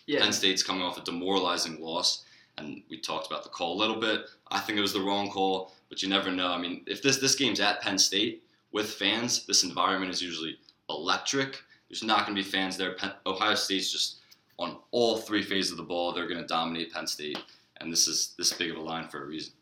Yeah, 0.08 0.22
Penn 0.22 0.34
State's 0.34 0.63
coming 0.63 0.84
off 0.84 0.98
a 0.98 1.02
demoralizing 1.02 1.80
loss, 1.80 2.26
and 2.58 2.84
we 2.89 3.00
talked 3.00 3.28
about 3.28 3.44
the 3.44 3.50
call 3.50 3.76
a 3.76 3.80
little 3.80 4.00
bit. 4.00 4.22
I 4.50 4.60
think 4.60 4.78
it 4.78 4.82
was 4.82 4.94
the 4.94 5.02
wrong 5.02 5.30
call, 5.30 5.74
but 5.89 6.02
you 6.02 6.10
never 6.10 6.32
know. 6.32 6.48
I 6.48 6.58
mean, 6.58 6.84
if 6.88 7.02
this 7.02 7.18
this 7.18 7.36
game's 7.36 7.60
at 7.60 7.82
Penn 7.82 7.98
State 7.98 8.44
with 8.72 8.89
fans, 8.89 9.46
this 9.46 9.63
environment 9.63 10.12
is 10.12 10.22
usually 10.22 10.58
electric. 10.89 11.62
There's 11.89 12.04
not 12.04 12.26
going 12.26 12.36
to 12.36 12.43
be 12.43 12.50
fans 12.50 12.78
there. 12.78 12.93
Penn, 12.93 13.13
Ohio 13.26 13.56
State's 13.56 13.91
just 13.91 14.17
on 14.58 14.78
all 14.91 15.17
three 15.17 15.43
phases 15.43 15.71
of 15.71 15.78
the 15.78 15.84
ball. 15.84 16.12
They're 16.12 16.28
going 16.28 16.41
to 16.41 16.48
dominate 16.48 16.93
Penn 16.93 17.08
State, 17.08 17.38
and 17.78 17.91
this 17.91 18.08
is 18.08 18.34
this 18.38 18.54
big 18.54 18.71
of 18.71 18.78
a 18.78 18.82
line 18.82 19.08
for 19.08 19.24
a 19.24 19.26
reason. 19.26 19.54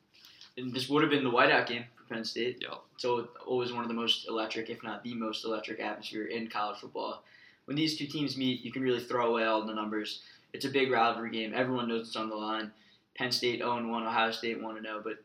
and 0.58 0.74
this 0.74 0.90
would 0.90 1.02
have 1.02 1.12
been 1.12 1.24
the 1.24 1.32
whiteout 1.32 1.68
game 1.68 1.86
for 1.96 2.14
Penn 2.14 2.24
State. 2.24 2.60
Yep. 2.62 2.80
So 2.98 3.28
always 3.46 3.74
one 3.74 3.84
of 3.84 3.88
the 3.88 3.94
most 3.94 4.28
electric, 4.28 4.70
if 4.70 4.84
not 4.84 5.04
the 5.04 5.16
most 5.16 5.46
electric 5.46 5.80
atmosphere 5.80 6.26
in 6.26 6.48
college 6.48 6.80
football. 6.80 7.24
When 7.66 7.76
these 7.78 7.98
two 7.98 8.08
teams 8.08 8.38
meet, 8.38 8.62
you 8.62 8.72
can 8.72 8.82
really 8.82 9.04
throw 9.04 9.30
away 9.30 9.46
all 9.46 9.66
the 9.66 9.74
numbers. 9.74 10.22
It's 10.54 10.66
a 10.66 10.70
big 10.70 10.92
rivalry 10.92 11.32
game. 11.32 11.54
Everyone 11.56 11.88
knows 11.88 12.08
it's 12.08 12.16
on 12.16 12.30
the 12.30 12.36
line. 12.36 12.72
Penn 13.18 13.32
State 13.32 13.60
0 13.60 13.88
1, 13.88 14.04
Ohio 14.04 14.32
State 14.32 14.62
1 14.62 14.82
0. 14.82 15.02
But 15.04 15.24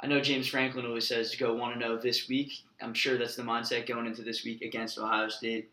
I 0.00 0.06
know 0.06 0.20
James 0.20 0.48
Franklin 0.48 0.86
always 0.86 1.08
says 1.08 1.30
to 1.30 1.38
go 1.38 1.54
1 1.54 1.78
0 1.78 1.98
this 1.98 2.28
week. 2.28 2.52
I'm 2.84 2.94
sure 2.94 3.16
that's 3.18 3.36
the 3.36 3.42
mindset 3.42 3.86
going 3.86 4.06
into 4.06 4.22
this 4.22 4.44
week 4.44 4.62
against 4.62 4.98
Ohio 4.98 5.28
State 5.28 5.70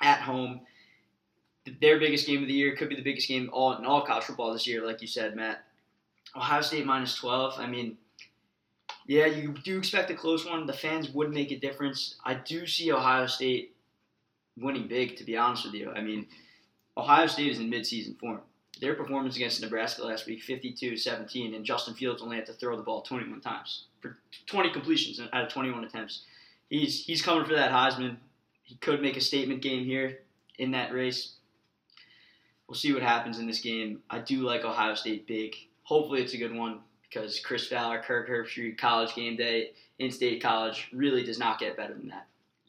at 0.00 0.20
home. 0.20 0.60
Their 1.80 1.98
biggest 1.98 2.26
game 2.26 2.42
of 2.42 2.48
the 2.48 2.54
year 2.54 2.74
could 2.76 2.88
be 2.88 2.96
the 2.96 3.02
biggest 3.02 3.28
game 3.28 3.50
all 3.52 3.76
in 3.76 3.84
all 3.84 4.06
college 4.06 4.24
football 4.24 4.52
this 4.52 4.66
year, 4.66 4.84
like 4.84 5.00
you 5.02 5.08
said, 5.08 5.36
Matt. 5.36 5.64
Ohio 6.34 6.60
State 6.60 6.86
minus 6.86 7.14
12. 7.16 7.54
I 7.58 7.66
mean, 7.66 7.98
yeah, 9.06 9.26
you 9.26 9.54
do 9.64 9.78
expect 9.78 10.10
a 10.10 10.14
close 10.14 10.46
one. 10.46 10.66
The 10.66 10.72
fans 10.72 11.10
would 11.10 11.32
make 11.32 11.50
a 11.52 11.58
difference. 11.58 12.16
I 12.24 12.34
do 12.34 12.66
see 12.66 12.92
Ohio 12.92 13.26
State 13.26 13.74
winning 14.58 14.88
big, 14.88 15.16
to 15.16 15.24
be 15.24 15.36
honest 15.36 15.64
with 15.64 15.74
you. 15.74 15.90
I 15.90 16.00
mean, 16.00 16.26
Ohio 16.96 17.26
State 17.26 17.52
is 17.52 17.58
in 17.58 17.70
midseason 17.70 18.18
form. 18.18 18.40
Their 18.80 18.94
performance 18.94 19.36
against 19.36 19.62
Nebraska 19.62 20.04
last 20.04 20.26
week, 20.26 20.42
52-17, 20.44 21.54
and 21.54 21.64
Justin 21.64 21.94
Fields 21.94 22.22
only 22.22 22.36
had 22.36 22.46
to 22.46 22.52
throw 22.52 22.76
the 22.76 22.82
ball 22.82 23.02
21 23.02 23.40
times 23.40 23.84
for 24.00 24.18
20 24.46 24.70
completions 24.70 25.20
out 25.20 25.44
of 25.44 25.48
21 25.50 25.84
attempts. 25.84 26.22
He's 26.68 27.04
he's 27.04 27.22
coming 27.22 27.44
for 27.44 27.54
that 27.54 27.72
Heisman. 27.72 28.16
He 28.62 28.76
could 28.76 29.00
make 29.00 29.16
a 29.16 29.20
statement 29.20 29.62
game 29.62 29.84
here 29.84 30.18
in 30.58 30.72
that 30.72 30.92
race. 30.92 31.34
We'll 32.66 32.74
see 32.74 32.92
what 32.92 33.02
happens 33.02 33.38
in 33.38 33.46
this 33.46 33.60
game. 33.60 34.00
I 34.10 34.18
do 34.18 34.38
like 34.38 34.64
Ohio 34.64 34.94
State 34.94 35.26
big. 35.26 35.54
Hopefully, 35.84 36.22
it's 36.22 36.34
a 36.34 36.38
good 36.38 36.54
one 36.54 36.80
because 37.08 37.38
Chris 37.38 37.68
Fowler, 37.68 38.02
Kirk 38.02 38.28
Herbstreit, 38.28 38.76
College 38.76 39.14
Game 39.14 39.36
Day, 39.36 39.70
in-state 39.98 40.42
college 40.42 40.88
really 40.92 41.22
does 41.22 41.38
not 41.38 41.60
get 41.60 41.76
better 41.76 41.94
than 41.94 42.08
that. 42.08 42.26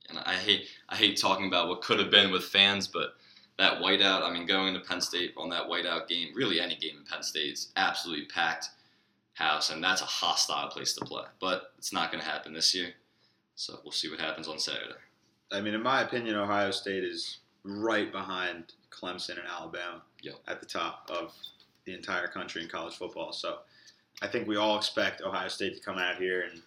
And 0.09 0.19
I 0.19 0.35
hate 0.35 0.67
I 0.87 0.95
hate 0.95 1.17
talking 1.17 1.47
about 1.47 1.67
what 1.67 1.81
could 1.81 1.99
have 1.99 2.11
been 2.11 2.31
with 2.31 2.43
fans, 2.43 2.87
but 2.87 3.15
that 3.57 3.81
whiteout. 3.81 4.21
I 4.21 4.31
mean, 4.31 4.45
going 4.45 4.73
to 4.73 4.79
Penn 4.79 5.01
State 5.01 5.33
on 5.35 5.49
that 5.49 5.67
whiteout 5.67 6.07
game, 6.07 6.29
really 6.35 6.59
any 6.59 6.75
game 6.75 6.97
in 6.99 7.05
Penn 7.05 7.23
State 7.23 7.53
is 7.53 7.71
absolutely 7.75 8.25
packed 8.25 8.69
house, 9.33 9.69
and 9.69 9.83
that's 9.83 10.01
a 10.01 10.05
hostile 10.05 10.69
place 10.69 10.93
to 10.93 11.05
play. 11.05 11.23
But 11.39 11.73
it's 11.77 11.91
not 11.91 12.11
going 12.11 12.23
to 12.23 12.29
happen 12.29 12.53
this 12.53 12.73
year, 12.73 12.93
so 13.57 13.79
we'll 13.83 13.91
see 13.91 14.09
what 14.09 14.19
happens 14.19 14.47
on 14.47 14.59
Saturday. 14.59 14.93
I 15.51 15.61
mean, 15.61 15.73
in 15.73 15.81
my 15.81 16.01
opinion, 16.01 16.35
Ohio 16.35 16.69
State 16.69 17.03
is 17.03 17.39
right 17.63 18.11
behind 18.11 18.73
Clemson 18.91 19.31
and 19.39 19.47
Alabama 19.49 20.03
Yep. 20.21 20.35
at 20.47 20.59
the 20.59 20.65
top 20.67 21.09
of 21.09 21.33
the 21.85 21.93
entire 21.93 22.27
country 22.27 22.61
in 22.61 22.69
college 22.69 22.95
football. 22.95 23.33
So 23.33 23.59
I 24.21 24.27
think 24.27 24.47
we 24.47 24.57
all 24.57 24.77
expect 24.77 25.21
Ohio 25.21 25.47
State 25.47 25.75
to 25.75 25.81
come 25.81 25.97
out 25.97 26.17
here. 26.17 26.45
And 26.51 26.61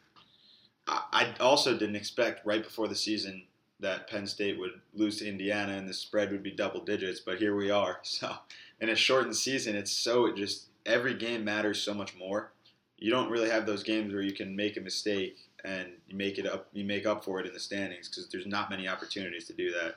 I, 0.89 1.33
I 1.39 1.43
also 1.43 1.79
didn't 1.79 1.97
expect 1.97 2.45
right 2.45 2.63
before 2.63 2.89
the 2.89 2.97
season 2.97 3.45
that 3.79 4.09
Penn 4.11 4.27
State 4.27 4.59
would 4.59 4.73
lose 4.93 5.19
to 5.19 5.29
Indiana 5.29 5.75
and 5.75 5.89
the 5.89 5.95
spread 5.95 6.33
would 6.33 6.43
be 6.43 6.51
double 6.51 6.81
digits. 6.81 7.21
But 7.21 7.39
here 7.39 7.55
we 7.55 7.71
are. 7.71 8.01
So 8.05 8.35
in 8.81 8.89
a 8.89 8.97
shortened 8.97 9.37
season, 9.37 9.77
it's 9.77 9.93
so 9.93 10.27
it 10.27 10.37
just 10.37 10.67
every 10.87 11.15
game 11.15 11.45
matters 11.45 11.81
so 11.81 11.95
much 11.95 12.17
more. 12.17 12.51
You 12.99 13.11
don't 13.11 13.31
really 13.31 13.49
have 13.51 13.65
those 13.65 13.83
games 13.85 14.13
where 14.13 14.23
you 14.23 14.33
can 14.33 14.57
make 14.57 14.77
a 14.77 14.81
mistake 14.81 15.37
and 15.65 15.89
you 16.09 16.17
make 16.17 16.39
it 16.39 16.47
up. 16.47 16.69
You 16.73 16.85
make 16.85 17.07
up 17.07 17.25
for 17.25 17.41
it 17.41 17.47
in 17.47 17.53
the 17.53 17.61
standings 17.61 18.09
because 18.09 18.29
there's 18.29 18.47
not 18.47 18.71
many 18.71 18.89
opportunities 18.89 19.47
to 19.47 19.53
do 19.53 19.73
that. 19.73 19.97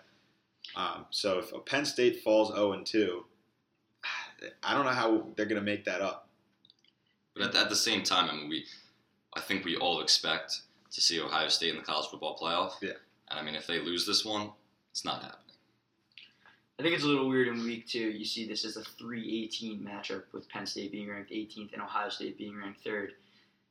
Um, 0.76 1.06
so 1.10 1.40
if 1.40 1.52
Penn 1.66 1.86
State 1.86 2.22
falls 2.24 2.54
0 2.54 2.74
and 2.74 2.86
2, 2.86 3.26
I 4.64 4.74
don't 4.74 4.86
know 4.86 4.92
how 4.92 5.28
they're 5.36 5.46
going 5.46 5.60
to 5.60 5.66
make 5.66 5.86
that 5.86 6.02
up. 6.02 6.28
But 7.34 7.50
at, 7.50 7.56
at 7.56 7.70
the 7.70 7.76
same 7.76 8.04
time, 8.04 8.30
I 8.30 8.36
mean, 8.36 8.50
we, 8.50 8.66
I 9.36 9.42
think 9.42 9.66
we 9.66 9.76
all 9.76 10.02
expect 10.02 10.62
to 10.92 11.02
see 11.02 11.20
Ohio 11.20 11.48
State 11.48 11.72
in 11.72 11.78
the 11.78 11.84
college 11.84 12.08
football 12.10 12.38
playoff. 12.38 12.74
Yeah. 12.82 12.92
And 13.30 13.40
I 13.40 13.44
mean, 13.44 13.56
if 13.56 13.68
they 13.68 13.80
lose 13.80 14.06
this 14.06 14.24
one, 14.24 14.52
it's 14.92 15.06
not 15.06 15.22
happening. 15.22 15.40
I 16.80 16.84
think 16.84 16.96
it's 16.96 17.04
a 17.04 17.08
little 17.08 17.30
weird 17.30 17.48
in 17.48 17.64
week 17.64 17.88
two. 17.88 18.10
You 18.10 18.26
see 18.26 18.48
this 18.48 18.66
as 18.66 18.78
a 18.78 18.82
3-18 18.82 19.84
matchup 19.84 20.24
with 20.32 20.50
Penn 20.50 20.66
State 20.66 20.92
being 20.92 21.10
ranked 21.10 21.32
18th 21.32 21.74
and 21.74 21.82
Ohio 21.82 22.10
State 22.10 22.38
being 22.38 22.58
ranked 22.58 22.84
third. 22.84 23.14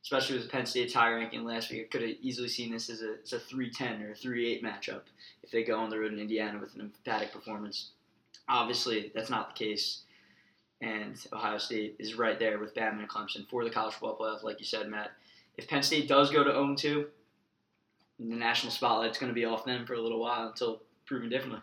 Especially 0.02 0.36
with 0.36 0.50
Penn 0.50 0.66
State's 0.66 0.94
high 0.94 1.12
ranking 1.12 1.44
last 1.44 1.70
week, 1.70 1.82
I 1.82 1.88
could 1.88 2.02
have 2.02 2.16
easily 2.20 2.48
seen 2.48 2.72
this 2.72 2.90
as 2.90 3.02
a, 3.02 3.16
as 3.22 3.32
a 3.32 3.38
3-10 3.38 4.02
or 4.02 4.10
a 4.10 4.14
3-8 4.14 4.62
matchup 4.62 5.02
if 5.42 5.50
they 5.52 5.62
go 5.62 5.78
on 5.78 5.90
the 5.90 5.98
road 5.98 6.12
in 6.12 6.18
Indiana 6.18 6.58
with 6.58 6.74
an 6.74 6.80
emphatic 6.80 7.32
performance. 7.32 7.90
Obviously, 8.48 9.12
that's 9.14 9.30
not 9.30 9.54
the 9.54 9.64
case. 9.64 10.02
And 10.80 11.14
Ohio 11.32 11.58
State 11.58 11.94
is 12.00 12.16
right 12.16 12.38
there 12.38 12.58
with 12.58 12.74
Bama 12.74 12.98
and 12.98 13.08
Clemson 13.08 13.48
for 13.48 13.62
the 13.62 13.70
college 13.70 13.94
football 13.94 14.18
playoff, 14.18 14.42
like 14.42 14.58
you 14.58 14.66
said, 14.66 14.88
Matt. 14.88 15.12
If 15.56 15.68
Penn 15.68 15.84
State 15.84 16.08
does 16.08 16.30
go 16.30 16.42
to 16.42 16.50
0-2, 16.50 17.06
the 18.18 18.34
national 18.34 18.72
spotlight's 18.72 19.18
going 19.18 19.30
to 19.30 19.34
be 19.34 19.44
off 19.44 19.64
them 19.64 19.86
for 19.86 19.94
a 19.94 20.00
little 20.00 20.20
while 20.20 20.48
until 20.48 20.82
proven 21.06 21.28
differently. 21.28 21.60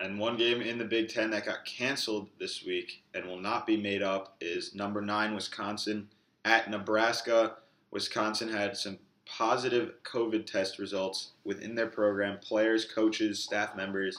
And 0.00 0.18
one 0.18 0.36
game 0.36 0.62
in 0.62 0.78
the 0.78 0.84
Big 0.84 1.08
Ten 1.08 1.30
that 1.30 1.44
got 1.44 1.64
canceled 1.66 2.28
this 2.38 2.64
week 2.64 3.02
and 3.14 3.26
will 3.26 3.40
not 3.40 3.66
be 3.66 3.76
made 3.76 4.02
up 4.02 4.36
is 4.40 4.74
number 4.74 5.02
nine 5.02 5.34
Wisconsin 5.34 6.08
at 6.44 6.70
Nebraska. 6.70 7.56
Wisconsin 7.90 8.48
had 8.48 8.76
some 8.76 8.98
positive 9.26 9.92
COVID 10.04 10.46
test 10.46 10.78
results 10.78 11.32
within 11.44 11.74
their 11.74 11.86
program, 11.86 12.38
players, 12.40 12.84
coaches, 12.84 13.42
staff 13.42 13.76
members, 13.76 14.18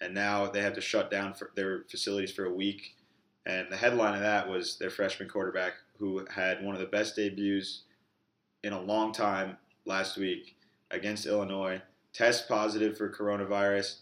and 0.00 0.14
now 0.14 0.46
they 0.46 0.62
have 0.62 0.74
to 0.74 0.80
shut 0.80 1.10
down 1.10 1.34
their 1.54 1.84
facilities 1.90 2.32
for 2.32 2.44
a 2.44 2.52
week. 2.52 2.94
And 3.46 3.70
the 3.70 3.76
headline 3.76 4.14
of 4.14 4.20
that 4.20 4.48
was 4.48 4.78
their 4.78 4.90
freshman 4.90 5.28
quarterback, 5.28 5.74
who 5.98 6.24
had 6.30 6.62
one 6.62 6.74
of 6.74 6.80
the 6.80 6.86
best 6.86 7.16
debuts 7.16 7.82
in 8.62 8.72
a 8.72 8.80
long 8.80 9.12
time 9.12 9.56
last 9.84 10.16
week 10.16 10.56
against 10.90 11.26
Illinois, 11.26 11.80
test 12.12 12.48
positive 12.48 12.96
for 12.96 13.10
coronavirus 13.10 13.96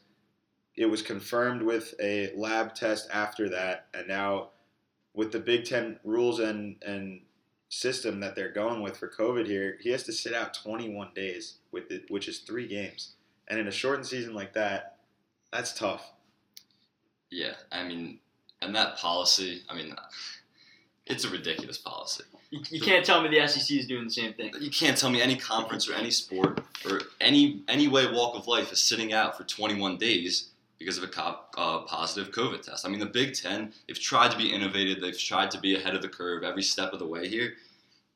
it 0.76 0.86
was 0.86 1.02
confirmed 1.02 1.62
with 1.62 1.94
a 2.00 2.32
lab 2.34 2.74
test 2.74 3.08
after 3.12 3.50
that, 3.50 3.86
and 3.92 4.08
now 4.08 4.48
with 5.12 5.32
the 5.32 5.38
Big 5.38 5.64
Ten 5.64 5.98
rules 6.04 6.40
and 6.40 6.76
and 6.82 7.20
system 7.70 8.20
that 8.20 8.34
they're 8.34 8.52
going 8.52 8.82
with 8.82 8.98
for 8.98 9.08
COVID 9.08 9.46
here, 9.46 9.78
he 9.80 9.90
has 9.90 10.02
to 10.02 10.12
sit 10.12 10.34
out 10.34 10.52
21 10.52 11.10
days 11.14 11.54
with 11.72 11.90
it, 11.90 12.10
which 12.10 12.28
is 12.28 12.40
three 12.40 12.66
games. 12.66 13.14
And 13.48 13.58
in 13.58 13.68
a 13.68 13.72
shortened 13.72 14.06
season 14.06 14.34
like 14.34 14.52
that, 14.52 14.98
that's 15.52 15.72
tough. 15.72 16.12
Yeah, 17.30 17.54
I 17.72 17.84
mean, 17.84 18.18
and 18.60 18.74
that 18.74 18.96
policy, 18.96 19.62
I 19.68 19.76
mean, 19.76 19.94
it's 21.06 21.24
a 21.24 21.30
ridiculous 21.30 21.78
policy. 21.78 22.24
You, 22.50 22.60
you 22.70 22.80
can't 22.80 23.04
tell 23.04 23.22
me 23.22 23.28
the 23.28 23.46
SEC 23.46 23.78
is 23.78 23.86
doing 23.86 24.04
the 24.04 24.10
same 24.10 24.32
thing. 24.34 24.52
You 24.58 24.70
can't 24.70 24.96
tell 24.96 25.10
me 25.10 25.22
any 25.22 25.36
conference 25.36 25.88
or 25.88 25.94
any 25.94 26.10
sport 26.10 26.60
or 26.84 27.02
any 27.20 27.62
any 27.68 27.86
way 27.86 28.10
walk 28.10 28.36
of 28.36 28.48
life 28.48 28.72
is 28.72 28.80
sitting 28.80 29.12
out 29.12 29.36
for 29.36 29.44
21 29.44 29.98
days 29.98 30.49
because 30.80 30.96
of 30.96 31.04
a 31.04 31.36
uh, 31.58 31.82
positive 31.82 32.32
COVID 32.32 32.62
test. 32.62 32.86
I 32.86 32.88
mean, 32.88 32.98
the 32.98 33.06
Big 33.06 33.34
Ten, 33.34 33.72
they've 33.86 34.00
tried 34.00 34.30
to 34.32 34.38
be 34.38 34.50
innovative. 34.52 35.00
They've 35.00 35.16
tried 35.16 35.50
to 35.52 35.60
be 35.60 35.76
ahead 35.76 35.94
of 35.94 36.02
the 36.02 36.08
curve 36.08 36.42
every 36.42 36.62
step 36.62 36.92
of 36.92 36.98
the 36.98 37.06
way 37.06 37.28
here. 37.28 37.52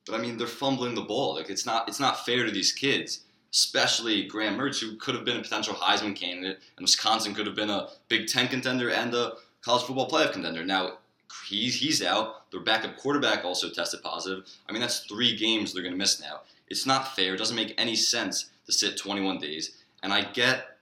But 0.07 0.15
I 0.15 0.19
mean, 0.19 0.39
they're 0.39 0.47
fumbling 0.47 0.95
the 0.95 1.03
ball. 1.03 1.37
Like 1.37 1.51
it's 1.51 1.67
not 1.67 1.89
it's 1.89 2.01
not 2.01 2.25
fair 2.25 2.45
to 2.45 2.51
these 2.51 2.73
kids, 2.73 3.21
especially 3.53 4.25
Graham 4.25 4.57
Mertz, 4.57 4.81
who 4.81 4.97
could 4.97 5.15
have 5.15 5.27
been 5.27 5.37
a 5.37 5.43
potential 5.43 5.75
Heisman 5.75 6.17
candidate, 6.17 6.59
and 6.77 6.85
Wisconsin 6.85 7.35
could 7.35 7.47
have 7.47 7.55
been 7.55 7.71
a 7.71 7.89
Big 8.09 8.27
Ten 8.27 8.49
contender 8.49 8.91
and 8.91 9.15
a 9.15 9.35
college 9.61 9.85
football 9.85 10.09
playoff 10.09 10.33
contender. 10.33 10.65
Now 10.65 10.99
he's 11.47 11.77
he's 11.77 12.03
out. 12.03 12.51
Their 12.51 12.61
backup 12.61 12.97
quarterback 12.97 13.45
also 13.45 13.69
tested 13.69 14.03
positive. 14.03 14.45
I 14.69 14.73
mean, 14.73 14.81
that's 14.81 15.01
three 15.01 15.37
games 15.37 15.73
they're 15.73 15.83
going 15.83 15.95
to 15.95 15.99
miss 15.99 16.21
now. 16.21 16.41
It's 16.69 16.87
not 16.87 17.15
fair. 17.15 17.35
It 17.35 17.39
doesn't 17.39 17.57
make 17.57 17.75
any 17.77 17.95
sense 17.95 18.51
to 18.67 18.73
sit 18.73 18.97
21 18.97 19.39
days. 19.39 19.77
And 20.03 20.13
I 20.13 20.23
get 20.23 20.74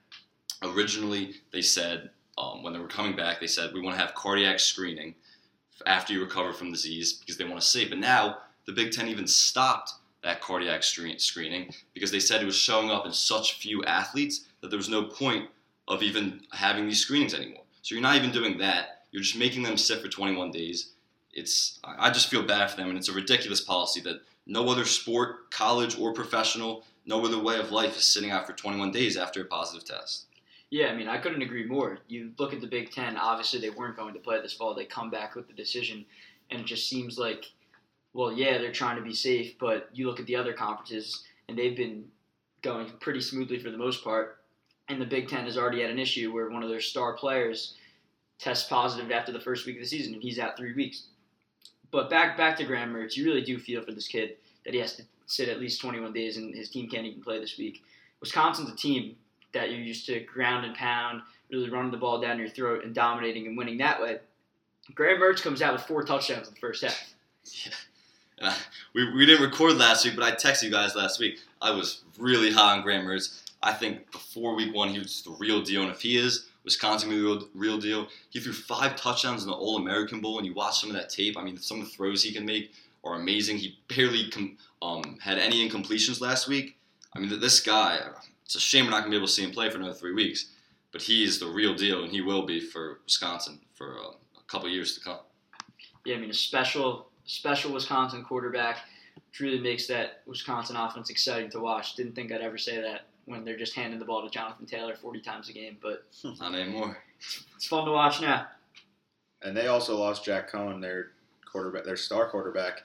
originally 0.65 1.35
they 1.51 1.61
said 1.61 2.09
um, 2.37 2.63
when 2.63 2.73
they 2.73 2.79
were 2.79 2.87
coming 2.87 3.15
back, 3.15 3.39
they 3.39 3.47
said 3.47 3.73
we 3.73 3.81
want 3.81 3.95
to 3.95 4.01
have 4.01 4.15
cardiac 4.15 4.59
screening 4.59 5.15
after 5.85 6.13
you 6.13 6.21
recover 6.21 6.53
from 6.53 6.71
disease 6.71 7.13
because 7.13 7.37
they 7.37 7.43
want 7.43 7.59
to 7.59 7.67
see. 7.67 7.87
But 7.87 7.99
now 7.99 8.39
the 8.65 8.71
Big 8.71 8.91
Ten 8.91 9.07
even 9.07 9.27
stopped 9.27 9.93
that 10.23 10.41
cardiac 10.41 10.83
screening 10.83 11.73
because 11.93 12.11
they 12.11 12.19
said 12.19 12.41
it 12.41 12.45
was 12.45 12.55
showing 12.55 12.89
up 12.89 13.05
in 13.05 13.11
such 13.11 13.59
few 13.59 13.83
athletes 13.83 14.45
that 14.61 14.69
there 14.69 14.77
was 14.77 14.89
no 14.89 15.03
point 15.03 15.49
of 15.87 16.01
even 16.01 16.41
having 16.53 16.87
these 16.87 17.01
screenings 17.01 17.33
anymore. 17.33 17.63
So 17.81 17.93
you're 17.93 18.01
not 18.01 18.15
even 18.15 18.31
doing 18.31 18.57
that. 18.59 19.03
You're 19.11 19.23
just 19.23 19.37
making 19.37 19.63
them 19.63 19.77
sit 19.77 20.01
for 20.01 20.07
21 20.07 20.51
days. 20.51 20.91
It's 21.33 21.79
I 21.83 22.07
I 22.07 22.11
just 22.11 22.29
feel 22.29 22.43
bad 22.43 22.71
for 22.71 22.77
them, 22.77 22.89
and 22.89 22.97
it's 22.97 23.09
a 23.09 23.13
ridiculous 23.13 23.61
policy 23.61 23.99
that 24.01 24.21
no 24.45 24.69
other 24.69 24.85
sport, 24.85 25.51
college 25.51 25.99
or 25.99 26.13
professional, 26.13 26.83
no 27.05 27.23
other 27.25 27.39
way 27.39 27.59
of 27.59 27.71
life 27.71 27.97
is 27.97 28.05
sitting 28.05 28.31
out 28.31 28.45
for 28.45 28.53
21 28.53 28.91
days 28.91 29.17
after 29.17 29.41
a 29.41 29.45
positive 29.45 29.85
test. 29.85 30.25
Yeah, 30.73 30.87
I 30.87 30.95
mean, 30.95 31.07
I 31.07 31.19
couldn't 31.19 31.43
agree 31.43 31.67
more. 31.67 31.99
You 32.07 32.31
look 32.39 32.51
at 32.51 32.59
the 32.59 32.65
Big 32.65 32.89
Ten, 32.89 33.15
obviously 33.15 33.59
they 33.59 33.69
weren't 33.69 33.95
going 33.95 34.15
to 34.15 34.19
play 34.19 34.41
this 34.41 34.53
fall. 34.53 34.73
They 34.73 34.85
come 34.85 35.11
back 35.11 35.35
with 35.35 35.45
the 35.45 35.53
decision, 35.53 36.03
and 36.49 36.61
it 36.61 36.65
just 36.65 36.89
seems 36.89 37.19
like, 37.19 37.45
well, 38.13 38.33
yeah, 38.33 38.57
they're 38.57 38.71
trying 38.71 38.95
to 38.95 39.03
be 39.03 39.13
safe, 39.13 39.55
but 39.59 39.87
you 39.93 40.07
look 40.07 40.19
at 40.19 40.25
the 40.25 40.35
other 40.35 40.51
conferences, 40.51 41.25
and 41.47 41.55
they've 41.55 41.77
been 41.77 42.05
going 42.63 42.89
pretty 43.01 43.21
smoothly 43.21 43.59
for 43.59 43.69
the 43.69 43.77
most 43.77 44.03
part. 44.03 44.39
And 44.89 44.99
the 44.99 45.05
Big 45.05 45.27
Ten 45.27 45.45
has 45.45 45.59
already 45.59 45.79
had 45.79 45.91
an 45.91 45.99
issue 45.99 46.33
where 46.33 46.49
one 46.49 46.63
of 46.63 46.69
their 46.69 46.81
star 46.81 47.13
players 47.13 47.75
tests 48.39 48.67
positive 48.67 49.11
after 49.11 49.31
the 49.31 49.39
first 49.39 49.67
week 49.67 49.75
of 49.75 49.83
the 49.83 49.87
season, 49.87 50.15
and 50.15 50.23
he's 50.23 50.39
out 50.39 50.57
three 50.57 50.73
weeks. 50.73 51.03
But 51.91 52.09
back 52.09 52.35
back 52.35 52.57
to 52.57 52.65
Graham 52.65 52.91
Mertz, 52.91 53.15
you 53.15 53.25
really 53.25 53.43
do 53.43 53.59
feel 53.59 53.85
for 53.85 53.91
this 53.91 54.07
kid 54.07 54.37
that 54.65 54.73
he 54.73 54.79
has 54.79 54.95
to 54.95 55.03
sit 55.27 55.49
at 55.49 55.59
least 55.59 55.81
21 55.81 56.13
days, 56.13 56.37
and 56.37 56.55
his 56.55 56.71
team 56.71 56.89
can't 56.89 57.05
even 57.05 57.21
play 57.21 57.39
this 57.39 57.59
week. 57.59 57.83
Wisconsin's 58.21 58.71
a 58.71 58.75
team 58.75 59.17
that 59.53 59.71
you're 59.71 59.79
used 59.79 60.05
to 60.07 60.19
ground 60.21 60.65
and 60.65 60.75
pound, 60.75 61.21
really 61.51 61.69
running 61.69 61.91
the 61.91 61.97
ball 61.97 62.19
down 62.19 62.39
your 62.39 62.49
throat 62.49 62.83
and 62.83 62.93
dominating 62.93 63.47
and 63.47 63.57
winning 63.57 63.77
that 63.77 64.01
way. 64.01 64.19
Graham 64.95 65.19
Mertz 65.21 65.41
comes 65.41 65.61
out 65.61 65.73
with 65.73 65.83
four 65.83 66.03
touchdowns 66.03 66.47
in 66.47 66.53
the 66.53 66.59
first 66.59 66.83
half. 66.83 67.13
I, 68.41 68.57
we, 68.93 69.13
we 69.13 69.25
didn't 69.25 69.43
record 69.43 69.77
last 69.77 70.03
week, 70.03 70.15
but 70.15 70.25
I 70.25 70.31
texted 70.31 70.63
you 70.63 70.71
guys 70.71 70.95
last 70.95 71.19
week. 71.19 71.39
I 71.61 71.71
was 71.71 72.03
really 72.17 72.51
high 72.51 72.75
on 72.75 72.81
Graham 72.81 73.05
Mertz. 73.05 73.41
I 73.61 73.71
think 73.71 74.11
before 74.11 74.55
week 74.55 74.73
one, 74.75 74.89
he 74.89 74.99
was 74.99 75.21
the 75.21 75.31
real 75.31 75.61
deal. 75.61 75.83
And 75.83 75.91
if 75.91 76.01
he 76.01 76.17
is, 76.17 76.49
Wisconsin 76.65 77.09
the 77.09 77.15
real, 77.15 77.47
real 77.53 77.77
deal. 77.77 78.07
He 78.29 78.39
threw 78.39 78.53
five 78.53 78.95
touchdowns 78.95 79.43
in 79.43 79.49
the 79.49 79.55
All 79.55 79.77
American 79.77 80.19
Bowl. 80.19 80.37
And 80.37 80.45
you 80.45 80.53
watch 80.53 80.81
some 80.81 80.89
of 80.89 80.95
that 80.95 81.09
tape, 81.09 81.37
I 81.37 81.43
mean, 81.43 81.57
some 81.57 81.79
of 81.79 81.85
the 81.85 81.91
throws 81.91 82.23
he 82.23 82.33
can 82.33 82.45
make 82.45 82.73
are 83.03 83.15
amazing. 83.15 83.57
He 83.57 83.77
barely 83.87 84.29
com- 84.29 84.57
um, 84.81 85.17
had 85.21 85.37
any 85.37 85.67
incompletions 85.67 86.21
last 86.21 86.47
week. 86.47 86.77
I 87.15 87.19
mean, 87.19 87.39
this 87.39 87.59
guy, 87.59 87.99
it's 88.53 88.63
a 88.63 88.67
shame 88.67 88.85
we're 88.85 88.91
not 88.91 88.99
going 88.99 89.11
to 89.11 89.15
be 89.15 89.17
able 89.17 89.27
to 89.27 89.33
see 89.33 89.43
him 89.43 89.51
play 89.51 89.69
for 89.69 89.77
another 89.77 89.93
three 89.93 90.13
weeks. 90.13 90.51
But 90.91 91.01
he 91.01 91.23
is 91.23 91.39
the 91.39 91.47
real 91.47 91.73
deal, 91.73 92.03
and 92.03 92.11
he 92.11 92.21
will 92.21 92.45
be 92.45 92.59
for 92.59 92.99
Wisconsin 93.05 93.59
for 93.73 93.97
uh, 93.97 94.11
a 94.37 94.43
couple 94.47 94.69
years 94.69 94.93
to 94.95 95.03
come. 95.03 95.17
Yeah, 96.05 96.17
I 96.17 96.19
mean, 96.19 96.29
a 96.29 96.35
special, 96.35 97.07
special 97.25 97.73
Wisconsin 97.73 98.23
quarterback 98.23 98.77
which 99.33 99.39
really 99.39 99.59
makes 99.59 99.87
that 99.87 100.21
Wisconsin 100.27 100.75
offense 100.75 101.09
exciting 101.09 101.49
to 101.51 101.59
watch. 101.59 101.95
Didn't 101.95 102.13
think 102.13 102.31
I'd 102.31 102.41
ever 102.41 102.57
say 102.57 102.79
that 102.81 103.05
when 103.25 103.43
they're 103.43 103.57
just 103.57 103.73
handing 103.73 103.99
the 103.99 104.05
ball 104.05 104.21
to 104.21 104.29
Jonathan 104.29 104.65
Taylor 104.65 104.95
40 104.95 105.21
times 105.21 105.49
a 105.49 105.53
game, 105.53 105.77
but 105.81 106.05
Not 106.39 106.53
anymore. 106.53 106.97
it's 107.55 107.65
fun 107.65 107.85
to 107.85 107.91
watch 107.91 108.21
now. 108.21 108.47
And 109.41 109.57
they 109.57 109.67
also 109.67 109.97
lost 109.97 110.23
Jack 110.23 110.51
Coan, 110.51 110.81
their 110.81 111.11
quarterback, 111.51 111.83
their 111.83 111.97
star 111.97 112.29
quarterback, 112.29 112.83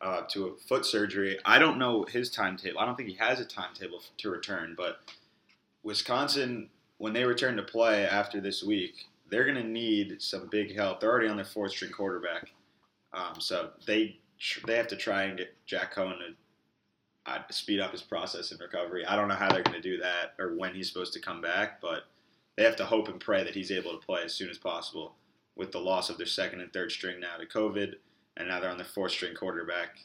uh, 0.00 0.22
to 0.28 0.46
a 0.46 0.56
foot 0.56 0.86
surgery. 0.86 1.38
I 1.44 1.58
don't 1.58 1.78
know 1.78 2.04
his 2.04 2.30
timetable. 2.30 2.80
I 2.80 2.86
don't 2.86 2.96
think 2.96 3.08
he 3.08 3.16
has 3.16 3.40
a 3.40 3.44
timetable 3.44 4.02
to 4.18 4.30
return. 4.30 4.74
But 4.76 5.00
Wisconsin, 5.82 6.70
when 6.98 7.12
they 7.12 7.24
return 7.24 7.56
to 7.56 7.62
play 7.62 8.06
after 8.06 8.40
this 8.40 8.62
week, 8.62 9.06
they're 9.30 9.44
going 9.44 9.56
to 9.56 9.64
need 9.64 10.20
some 10.22 10.48
big 10.48 10.74
help. 10.74 11.00
They're 11.00 11.10
already 11.10 11.28
on 11.28 11.36
their 11.36 11.44
fourth 11.44 11.72
string 11.72 11.92
quarterback, 11.92 12.50
um, 13.12 13.40
so 13.40 13.70
they 13.86 14.18
they 14.66 14.76
have 14.76 14.88
to 14.88 14.96
try 14.96 15.24
and 15.24 15.36
get 15.36 15.54
Jack 15.66 15.94
Coan 15.94 16.14
to 16.18 17.30
uh, 17.30 17.42
speed 17.50 17.80
up 17.80 17.92
his 17.92 18.02
process 18.02 18.52
in 18.52 18.58
recovery. 18.58 19.04
I 19.04 19.16
don't 19.16 19.28
know 19.28 19.34
how 19.34 19.50
they're 19.50 19.62
going 19.62 19.80
to 19.80 19.82
do 19.82 19.98
that 19.98 20.34
or 20.38 20.56
when 20.56 20.74
he's 20.74 20.88
supposed 20.88 21.12
to 21.14 21.20
come 21.20 21.40
back, 21.40 21.80
but 21.80 22.04
they 22.56 22.64
have 22.64 22.76
to 22.76 22.86
hope 22.86 23.08
and 23.08 23.20
pray 23.20 23.44
that 23.44 23.54
he's 23.54 23.70
able 23.70 23.92
to 23.92 24.06
play 24.06 24.22
as 24.24 24.34
soon 24.34 24.48
as 24.48 24.58
possible 24.58 25.14
with 25.56 25.72
the 25.72 25.78
loss 25.78 26.08
of 26.08 26.16
their 26.16 26.26
second 26.26 26.60
and 26.60 26.72
third 26.72 26.90
string 26.90 27.20
now 27.20 27.36
to 27.36 27.46
COVID, 27.46 27.94
and 28.38 28.48
now 28.48 28.60
they're 28.60 28.70
on 28.70 28.78
their 28.78 28.86
fourth 28.86 29.12
string 29.12 29.34
quarterback. 29.34 29.98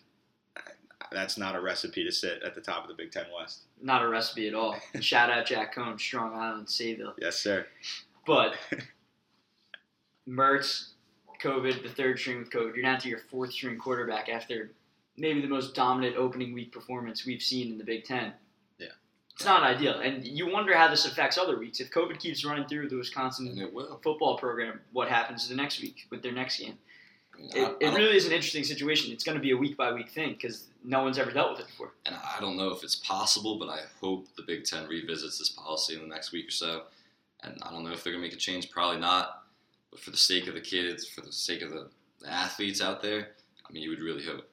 That's 1.11 1.37
not 1.37 1.55
a 1.55 1.61
recipe 1.61 2.03
to 2.03 2.11
sit 2.11 2.41
at 2.43 2.55
the 2.55 2.61
top 2.61 2.83
of 2.83 2.87
the 2.89 2.95
Big 2.95 3.11
Ten 3.11 3.25
West. 3.37 3.61
Not 3.81 4.03
a 4.03 4.07
recipe 4.07 4.47
at 4.47 4.55
all. 4.55 4.75
Shout 4.99 5.29
out 5.29 5.45
Jack 5.45 5.75
Coan, 5.75 5.99
Strong 5.99 6.33
Island, 6.33 6.67
Sayville. 6.67 7.13
Yes, 7.19 7.37
sir. 7.37 7.67
But 8.25 8.55
Mertz, 10.27 10.89
COVID, 11.41 11.83
the 11.83 11.89
third 11.89 12.19
string 12.19 12.39
with 12.39 12.49
COVID, 12.49 12.75
you're 12.75 12.83
down 12.83 12.99
to 12.99 13.09
your 13.09 13.19
fourth 13.29 13.51
string 13.51 13.77
quarterback 13.77 14.29
after 14.29 14.71
maybe 15.17 15.41
the 15.41 15.47
most 15.47 15.75
dominant 15.75 16.15
opening 16.15 16.53
week 16.53 16.71
performance 16.71 17.25
we've 17.25 17.41
seen 17.41 17.71
in 17.71 17.77
the 17.77 17.83
Big 17.83 18.05
Ten. 18.05 18.33
Yeah. 18.79 18.87
It's 19.35 19.45
not 19.45 19.61
ideal. 19.63 19.99
And 19.99 20.25
you 20.25 20.51
wonder 20.51 20.75
how 20.75 20.87
this 20.87 21.05
affects 21.05 21.37
other 21.37 21.59
weeks. 21.59 21.79
If 21.79 21.91
COVID 21.91 22.19
keeps 22.19 22.43
running 22.45 22.67
through 22.67 22.89
the 22.89 22.95
Wisconsin 22.95 23.69
football 24.01 24.37
program, 24.37 24.79
what 24.93 25.09
happens 25.09 25.47
the 25.47 25.55
next 25.55 25.81
week 25.81 26.07
with 26.09 26.23
their 26.23 26.31
next 26.31 26.59
game? 26.59 26.77
I 27.37 27.41
I- 27.41 27.45
It, 27.55 27.77
I 27.81 27.85
it 27.91 27.95
really 27.95 28.15
is 28.15 28.25
an 28.25 28.31
interesting 28.31 28.63
situation. 28.63 29.11
It's 29.11 29.23
going 29.23 29.37
to 29.37 29.41
be 29.41 29.51
a 29.51 29.57
week 29.57 29.75
by 29.77 29.91
week 29.91 30.09
thing 30.09 30.33
because 30.33 30.65
no 30.83 31.03
one's 31.03 31.17
ever 31.17 31.31
dealt 31.31 31.51
with 31.51 31.61
it 31.61 31.67
before. 31.67 31.91
and 32.05 32.15
I 32.15 32.39
don't 32.39 32.57
know 32.57 32.69
if 32.69 32.83
it's 32.83 32.95
possible, 32.95 33.57
but 33.59 33.69
I 33.69 33.81
hope 34.01 34.27
the 34.35 34.43
Big 34.43 34.63
Ten 34.65 34.87
revisits 34.87 35.39
this 35.39 35.49
policy 35.49 35.95
in 35.95 36.01
the 36.01 36.07
next 36.07 36.31
week 36.31 36.47
or 36.47 36.51
so. 36.51 36.83
And 37.43 37.57
I 37.61 37.71
don't 37.71 37.83
know 37.83 37.91
if 37.91 38.03
they're 38.03 38.13
gonna 38.13 38.23
make 38.23 38.33
a 38.33 38.37
change. 38.37 38.69
Probably 38.71 38.99
not. 38.99 39.43
But 39.91 39.99
for 39.99 40.11
the 40.11 40.17
sake 40.17 40.47
of 40.47 40.53
the 40.53 40.61
kids, 40.61 41.07
for 41.07 41.21
the 41.21 41.31
sake 41.31 41.61
of 41.61 41.71
the, 41.71 41.89
the 42.21 42.29
athletes 42.31 42.81
out 42.81 43.01
there, 43.01 43.29
I 43.67 43.71
mean, 43.71 43.83
you 43.83 43.89
would 43.89 43.99
really 44.01 44.23
hope. 44.25 44.49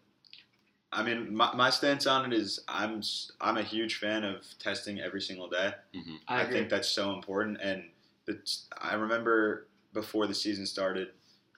I 0.92 1.04
mean, 1.04 1.32
my, 1.34 1.54
my 1.54 1.70
stance 1.70 2.06
on 2.08 2.32
it 2.32 2.36
is 2.36 2.60
I'm 2.66 2.98
s- 2.98 3.30
I'm 3.40 3.56
a 3.58 3.62
huge 3.62 3.96
fan 3.96 4.24
of 4.24 4.44
testing 4.58 5.00
every 5.00 5.20
single 5.22 5.48
day. 5.48 5.72
hmm 5.94 6.16
I, 6.26 6.42
I, 6.42 6.50
think 6.50 6.68
that's 6.68 6.88
so 6.88 7.12
important. 7.14 7.58
And 7.62 7.84
it's, 8.26 8.66
I 8.76 8.94
remember 8.94 9.68
before 9.92 10.26
the 10.26 10.34
season 10.34 10.66
started, 10.66 11.08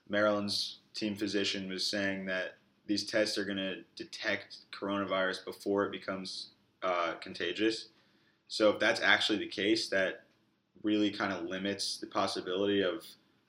Maryland's 0.07 0.77
team 0.93 1.15
physician 1.15 1.69
was 1.69 1.85
saying 1.85 2.25
that 2.25 2.55
these 2.85 3.05
tests 3.05 3.37
are 3.37 3.45
going 3.45 3.57
to 3.57 3.77
detect 3.95 4.57
coronavirus 4.71 5.45
before 5.45 5.85
it 5.85 5.91
becomes 5.91 6.49
uh, 6.81 7.13
contagious. 7.21 7.89
So 8.47 8.69
if 8.69 8.79
that's 8.79 9.01
actually 9.01 9.39
the 9.39 9.47
case, 9.47 9.89
that 9.89 10.23
really 10.83 11.09
kind 11.09 11.31
of 11.31 11.45
limits 11.45 11.97
the 11.97 12.07
possibility 12.07 12.81
of 12.81 13.05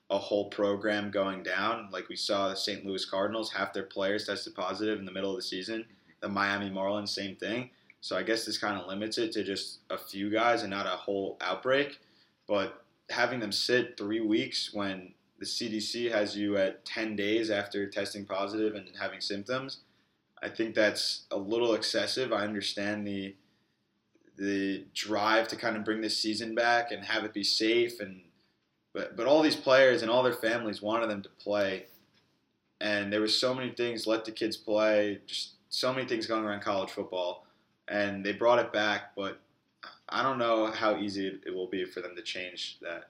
a 0.09 0.17
whole 0.17 0.49
program 0.49 1.11
going 1.11 1.43
down. 1.43 1.89
Like 1.91 2.09
we 2.09 2.15
saw 2.15 2.49
the 2.49 2.55
St. 2.55 2.85
Louis 2.85 3.05
Cardinals, 3.05 3.51
half 3.51 3.73
their 3.73 3.83
players 3.83 4.25
tested 4.25 4.55
positive 4.55 4.99
in 4.99 5.05
the 5.05 5.11
middle 5.11 5.31
of 5.31 5.37
the 5.37 5.43
season. 5.43 5.85
The 6.21 6.29
Miami 6.29 6.69
Marlins, 6.69 7.09
same 7.09 7.35
thing. 7.35 7.69
So 8.01 8.15
I 8.15 8.23
guess 8.23 8.45
this 8.45 8.57
kind 8.57 8.79
of 8.79 8.87
limits 8.87 9.17
it 9.17 9.31
to 9.33 9.43
just 9.43 9.79
a 9.89 9.97
few 9.97 10.29
guys 10.29 10.61
and 10.61 10.69
not 10.69 10.85
a 10.85 10.89
whole 10.89 11.37
outbreak. 11.41 11.99
But 12.47 12.83
having 13.09 13.39
them 13.39 13.51
sit 13.51 13.97
three 13.97 14.21
weeks 14.21 14.73
when 14.73 15.13
the 15.39 15.45
CDC 15.45 16.11
has 16.11 16.37
you 16.37 16.57
at 16.57 16.85
10 16.85 17.15
days 17.15 17.49
after 17.49 17.87
testing 17.89 18.25
positive 18.25 18.75
and 18.75 18.87
having 18.99 19.21
symptoms, 19.21 19.79
I 20.41 20.49
think 20.49 20.75
that's 20.75 21.25
a 21.31 21.37
little 21.37 21.73
excessive. 21.73 22.31
I 22.31 22.43
understand 22.43 23.07
the 23.07 23.35
the 24.37 24.83
drive 24.93 25.47
to 25.47 25.55
kind 25.55 25.77
of 25.77 25.85
bring 25.85 26.01
this 26.01 26.19
season 26.19 26.53
back 26.53 26.91
and 26.91 27.05
have 27.05 27.23
it 27.23 27.33
be 27.33 27.43
safe 27.43 28.01
and 28.01 28.19
but 28.93 29.15
but 29.15 29.27
all 29.27 29.41
these 29.41 29.55
players 29.55 30.01
and 30.01 30.11
all 30.11 30.23
their 30.23 30.33
families 30.33 30.81
wanted 30.81 31.09
them 31.09 31.21
to 31.21 31.29
play. 31.29 31.85
And 32.81 33.11
there 33.11 33.21
was 33.21 33.39
so 33.39 33.53
many 33.53 33.71
things 33.71 34.05
let 34.05 34.25
the 34.25 34.31
kids 34.31 34.57
play 34.57 35.21
just 35.25 35.53
so 35.69 35.93
many 35.93 36.07
things 36.07 36.27
going 36.27 36.43
around 36.43 36.61
college 36.61 36.91
football. 36.91 37.45
And 37.87 38.25
they 38.25 38.33
brought 38.33 38.59
it 38.59 38.73
back 38.73 39.15
but 39.15 39.39
I 40.09 40.21
don't 40.23 40.37
know 40.37 40.67
how 40.67 40.97
easy 40.97 41.27
it, 41.27 41.41
it 41.47 41.53
will 41.55 41.67
be 41.67 41.85
for 41.85 42.01
them 42.01 42.15
to 42.15 42.21
change 42.21 42.77
that 42.81 43.09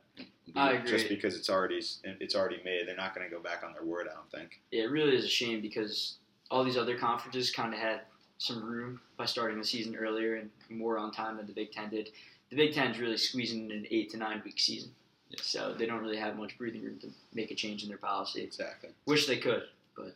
I 0.55 0.73
agree. 0.73 0.89
just 0.91 1.09
because 1.09 1.35
it's 1.35 1.49
already 1.49 1.81
it's 2.03 2.35
already 2.35 2.61
made 2.63 2.87
they're 2.87 2.95
not 2.95 3.13
going 3.13 3.27
to 3.29 3.35
go 3.35 3.41
back 3.41 3.63
on 3.65 3.73
their 3.73 3.83
word 3.83 4.07
I 4.09 4.13
don't 4.15 4.31
think 4.31 4.61
Yeah, 4.71 4.83
it 4.83 4.91
really 4.91 5.15
is 5.15 5.25
a 5.25 5.29
shame 5.29 5.61
because 5.61 6.15
all 6.49 6.63
these 6.63 6.77
other 6.77 6.97
conferences 6.97 7.51
kind 7.51 7.73
of 7.73 7.79
had 7.79 8.01
some 8.37 8.63
room 8.63 8.99
by 9.17 9.25
starting 9.25 9.57
the 9.57 9.65
season 9.65 9.95
earlier 9.95 10.35
and 10.35 10.49
more 10.69 10.97
on 10.97 11.11
time 11.11 11.37
than 11.37 11.47
the 11.47 11.53
Big 11.53 11.71
Ten 11.71 11.89
did. 11.89 12.09
The 12.49 12.55
Big 12.57 12.73
Ten's 12.73 12.99
really 12.99 13.17
squeezing 13.17 13.71
an 13.71 13.87
eight 13.89 14.11
to 14.11 14.17
nine 14.17 14.41
week 14.45 14.59
season, 14.59 14.91
Yeah. 15.29 15.39
so 15.41 15.73
they 15.73 15.85
don't 15.85 16.01
really 16.01 16.17
have 16.17 16.37
much 16.37 16.57
breathing 16.57 16.83
room 16.83 16.99
to 16.99 17.07
make 17.33 17.49
a 17.51 17.55
change 17.55 17.81
in 17.83 17.89
their 17.89 17.97
policy. 17.97 18.43
exactly 18.43 18.89
Wish 19.05 19.25
they 19.25 19.37
could. 19.37 19.63
But. 19.97 20.15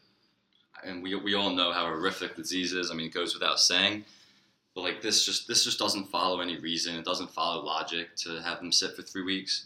And 0.84 1.02
we, 1.02 1.16
we 1.16 1.34
all 1.34 1.50
know 1.50 1.72
how 1.74 1.86
horrific 1.88 2.36
the 2.36 2.42
disease 2.44 2.74
is. 2.74 2.92
I 2.92 2.94
mean, 2.94 3.08
it 3.08 3.14
goes 3.14 3.34
without 3.34 3.60
saying. 3.60 4.06
But 4.76 4.82
like 4.82 5.02
this, 5.02 5.26
just 5.26 5.48
this 5.48 5.64
just 5.64 5.80
doesn't 5.80 6.10
follow 6.10 6.42
any 6.42 6.58
reason. 6.60 6.96
It 6.96 7.06
doesn't 7.06 7.32
follow 7.32 7.64
logic 7.64 8.16
to 8.18 8.42
have 8.42 8.60
them 8.60 8.72
sit 8.72 8.96
for 8.96 9.02
three 9.02 9.24
weeks. 9.24 9.66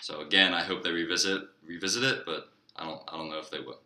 So 0.00 0.20
again, 0.20 0.54
I 0.54 0.62
hope 0.62 0.82
they 0.82 0.90
revisit 0.92 1.42
revisit 1.66 2.04
it, 2.04 2.24
but 2.26 2.50
I 2.76 2.84
don't 2.86 3.02
I 3.08 3.16
don't 3.16 3.28
know 3.30 3.38
if 3.38 3.50
they 3.50 3.60
will. 3.60 3.80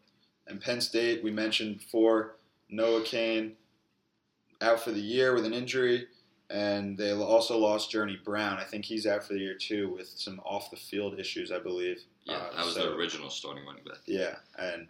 And 0.46 0.60
Penn 0.60 0.80
State, 0.80 1.22
we 1.22 1.30
mentioned 1.30 1.78
before, 1.78 2.36
Noah 2.68 3.02
Cain 3.02 3.52
out 4.60 4.80
for 4.80 4.90
the 4.90 5.00
year 5.00 5.34
with 5.34 5.44
an 5.46 5.54
injury, 5.54 6.06
and 6.50 6.98
they 6.98 7.12
also 7.12 7.56
lost 7.56 7.90
Journey 7.90 8.18
Brown. 8.22 8.58
I 8.58 8.64
think 8.64 8.84
he's 8.84 9.06
out 9.06 9.24
for 9.24 9.32
the 9.32 9.38
year 9.40 9.54
too 9.54 9.94
with 9.96 10.08
some 10.08 10.40
off 10.40 10.70
the 10.70 10.76
field 10.76 11.18
issues, 11.18 11.50
I 11.52 11.58
believe. 11.58 12.02
Yeah, 12.24 12.34
Uh, 12.36 12.56
that 12.56 12.64
was 12.66 12.74
so- 12.74 12.90
the 12.90 12.96
original 12.96 13.30
starting 13.30 13.64
running 13.64 13.84
back. 13.84 13.98
Yeah, 14.06 14.36
and 14.58 14.88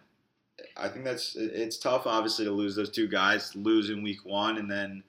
I 0.75 0.89
think 0.89 1.05
that's 1.05 1.35
it's 1.35 1.77
tough, 1.77 2.05
obviously, 2.05 2.45
to 2.45 2.51
lose 2.51 2.75
those 2.75 2.89
two 2.91 3.07
guys, 3.07 3.55
lose 3.55 3.89
in 3.89 4.03
week 4.03 4.25
one, 4.25 4.57
and 4.57 4.69
then 4.69 5.03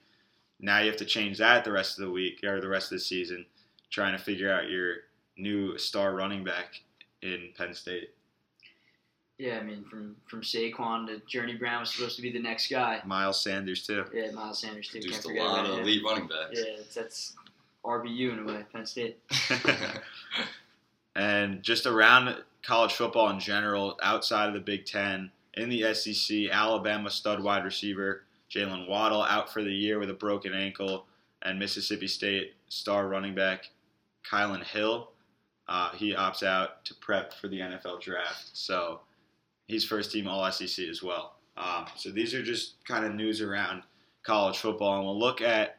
now 0.63 0.79
you 0.79 0.87
have 0.87 0.97
to 0.99 1.05
change 1.05 1.39
that 1.39 1.65
the 1.65 1.73
rest 1.73 1.99
of 1.99 2.07
the 2.07 2.11
week 2.11 2.43
or 2.45 2.61
the 2.61 2.69
rest 2.69 2.93
of 2.93 2.99
the 2.99 3.05
season, 3.05 3.45
trying 3.91 4.17
to 4.17 4.23
figure 4.23 4.51
out 4.51 4.71
your 4.71 4.95
new 5.37 5.77
star 5.77 6.15
running 6.15 6.45
back 6.45 6.81
in 7.21 7.51
Penn 7.59 7.75
State. 7.75 8.11
Yeah, 9.39 9.59
I 9.59 9.63
mean, 9.63 9.85
from 9.91 10.15
from 10.27 10.43
Saquon 10.43 11.09
to 11.09 11.21
Journey 11.27 11.57
Brown 11.57 11.81
was 11.81 11.93
supposed 11.93 12.15
to 12.17 12.23
be 12.23 12.31
the 12.31 12.39
next 12.39 12.71
guy. 12.71 13.01
Miles 13.05 13.43
Sanders 13.43 13.85
too. 13.85 14.05
Yeah, 14.15 14.31
Miles 14.31 14.61
Sanders 14.61 14.89
too. 14.89 15.01
Produced 15.01 15.25
Can't 15.25 15.37
a 15.37 15.43
lot 15.43 15.61
about 15.61 15.71
of 15.71 15.79
him. 15.79 15.83
elite 15.83 16.05
running 16.05 16.29
backs. 16.29 16.53
Yeah, 16.53 16.75
it's, 16.79 16.95
that's 16.95 17.35
RBU 17.85 18.33
in 18.33 18.39
a 18.39 18.45
way. 18.45 18.65
Penn 18.73 18.87
State. 18.87 19.19
and 21.17 21.61
just 21.63 21.87
around 21.87 22.37
college 22.63 22.93
football 22.93 23.31
in 23.31 23.41
general, 23.41 23.99
outside 24.01 24.47
of 24.47 24.55
the 24.55 24.61
Big 24.61 24.87
Ten, 24.87 25.33
in 25.55 25.69
the 25.69 25.93
SEC, 25.93 26.51
Alabama 26.53 27.11
stud 27.11 27.43
wide 27.43 27.65
receiver 27.65 28.23
Jaylen 28.55 28.89
Waddle 28.89 29.23
out 29.23 29.53
for 29.53 29.63
the 29.63 29.73
year 29.73 29.99
with 29.99 30.11
a 30.11 30.15
broken 30.15 30.53
ankle, 30.53 31.07
and 31.43 31.59
Mississippi 31.59 32.07
State 32.07 32.55
star 32.69 33.09
running 33.09 33.35
back 33.35 33.71
Kylin 34.31 34.65
Hill, 34.65 35.11
uh, 35.69 35.91
he 35.93 36.15
opts 36.15 36.43
out 36.43 36.85
to 36.85 36.95
prep 36.97 37.33
for 37.33 37.49
the 37.49 37.61
NFL 37.61 38.01
draft. 38.01 38.51
So 38.53 39.01
he's 39.67 39.85
first 39.85 40.13
team 40.13 40.29
All 40.29 40.51
SEC 40.51 40.87
as 40.87 41.03
well. 41.03 41.37
Um, 41.57 41.87
so 41.97 42.11
these 42.11 42.35
are 42.35 42.43
just 42.43 42.85
kind 42.87 43.05
of 43.05 43.15
news 43.15 43.41
around 43.41 43.83
college 44.23 44.59
football, 44.59 44.97
and 44.97 45.05
we'll 45.05 45.19
look 45.19 45.41
at 45.41 45.79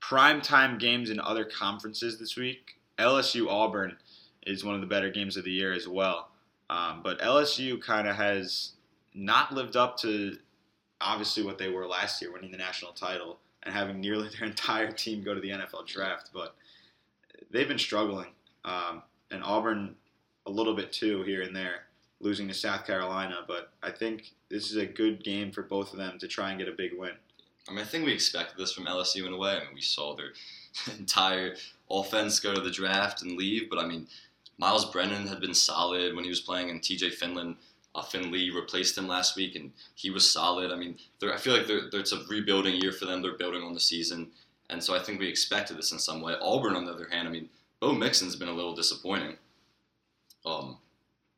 primetime 0.00 0.78
games 0.78 1.10
in 1.10 1.20
other 1.20 1.44
conferences 1.44 2.18
this 2.18 2.36
week. 2.36 2.78
LSU 2.98 3.48
Auburn 3.48 3.96
is 4.46 4.64
one 4.64 4.74
of 4.74 4.80
the 4.80 4.86
better 4.86 5.10
games 5.10 5.36
of 5.36 5.44
the 5.44 5.50
year 5.50 5.72
as 5.72 5.88
well. 5.88 6.30
Um, 6.70 7.00
but 7.02 7.20
LSU 7.20 7.80
kind 7.80 8.06
of 8.06 8.16
has 8.16 8.72
not 9.14 9.52
lived 9.52 9.76
up 9.76 9.96
to 9.98 10.36
obviously 11.00 11.42
what 11.42 11.58
they 11.58 11.68
were 11.68 11.86
last 11.86 12.20
year, 12.20 12.32
winning 12.32 12.50
the 12.50 12.58
national 12.58 12.92
title 12.92 13.38
and 13.62 13.74
having 13.74 14.00
nearly 14.00 14.28
their 14.28 14.48
entire 14.48 14.90
team 14.90 15.22
go 15.22 15.34
to 15.34 15.40
the 15.40 15.50
NFL 15.50 15.86
draft. 15.86 16.30
But 16.32 16.54
they've 17.50 17.68
been 17.68 17.78
struggling, 17.78 18.28
um, 18.64 19.02
and 19.30 19.42
Auburn 19.42 19.94
a 20.46 20.50
little 20.50 20.74
bit 20.74 20.92
too 20.92 21.22
here 21.22 21.42
and 21.42 21.54
there, 21.54 21.84
losing 22.20 22.48
to 22.48 22.54
South 22.54 22.86
Carolina. 22.86 23.44
But 23.46 23.70
I 23.82 23.90
think 23.90 24.32
this 24.48 24.70
is 24.70 24.76
a 24.76 24.86
good 24.86 25.22
game 25.22 25.52
for 25.52 25.62
both 25.62 25.92
of 25.92 25.98
them 25.98 26.18
to 26.18 26.28
try 26.28 26.50
and 26.50 26.58
get 26.58 26.68
a 26.68 26.72
big 26.72 26.92
win. 26.96 27.12
I 27.68 27.72
mean, 27.72 27.80
I 27.80 27.84
think 27.84 28.06
we 28.06 28.12
expected 28.12 28.56
this 28.56 28.72
from 28.72 28.86
LSU 28.86 29.26
in 29.26 29.32
a 29.32 29.36
way. 29.36 29.56
I 29.56 29.60
mean, 29.60 29.74
we 29.74 29.82
saw 29.82 30.16
their 30.16 30.32
entire 30.98 31.54
offense 31.90 32.40
go 32.40 32.54
to 32.54 32.60
the 32.60 32.70
draft 32.70 33.22
and 33.22 33.36
leave, 33.36 33.68
but 33.68 33.78
I 33.78 33.86
mean, 33.86 34.06
Myles 34.56 34.90
Brennan 34.90 35.26
had 35.26 35.40
been 35.40 35.54
solid 35.54 36.14
when 36.14 36.24
he 36.24 36.30
was 36.30 36.40
playing, 36.40 36.70
and 36.70 36.80
TJ 36.80 37.12
Finland 37.12 37.56
Uh, 37.94 38.02
Finley 38.02 38.50
replaced 38.50 38.96
him 38.96 39.08
last 39.08 39.36
week, 39.36 39.56
and 39.56 39.72
he 39.94 40.10
was 40.10 40.30
solid. 40.30 40.70
I 40.70 40.76
mean, 40.76 40.96
I 41.22 41.36
feel 41.36 41.56
like 41.56 41.66
they're, 41.66 41.90
they're, 41.90 42.00
it's 42.00 42.12
a 42.12 42.22
rebuilding 42.28 42.76
year 42.76 42.92
for 42.92 43.06
them. 43.06 43.22
They're 43.22 43.36
building 43.36 43.62
on 43.62 43.74
the 43.74 43.80
season, 43.80 44.28
and 44.70 44.82
so 44.82 44.94
I 44.94 45.00
think 45.00 45.20
we 45.20 45.28
expected 45.28 45.78
this 45.78 45.92
in 45.92 45.98
some 45.98 46.20
way. 46.20 46.34
Auburn, 46.40 46.76
on 46.76 46.84
the 46.84 46.92
other 46.92 47.08
hand, 47.10 47.26
I 47.26 47.30
mean, 47.30 47.48
Bo 47.80 47.92
Nixon's 47.92 48.36
been 48.36 48.48
a 48.48 48.52
little 48.52 48.74
disappointing. 48.74 49.36
Um, 50.44 50.78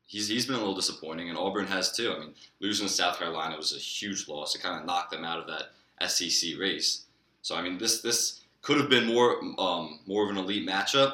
he's 0.05 0.27
he's 0.27 0.45
been 0.45 0.55
a 0.55 0.59
little 0.59 0.75
disappointing, 0.75 1.29
and 1.29 1.37
Auburn 1.37 1.67
has 1.67 1.91
too. 1.91 2.13
I 2.13 2.19
mean, 2.19 2.33
losing 2.59 2.87
to 2.87 2.93
South 2.93 3.17
Carolina 3.17 3.57
was 3.57 3.73
a 3.73 3.79
huge 3.79 4.27
loss. 4.27 4.55
It 4.55 4.61
kind 4.61 4.79
of 4.79 4.85
knocked 4.85 5.11
them 5.11 5.23
out 5.23 5.39
of 5.39 5.47
that 5.47 6.09
SEC 6.09 6.57
race. 6.59 7.05
So 7.41 7.55
I 7.55 7.61
mean, 7.61 7.77
this 7.77 8.01
this 8.01 8.41
could 8.61 8.77
have 8.77 8.89
been 8.89 9.07
more 9.07 9.39
um, 9.57 9.99
more 10.05 10.23
of 10.23 10.29
an 10.29 10.37
elite 10.37 10.67
matchup. 10.67 11.13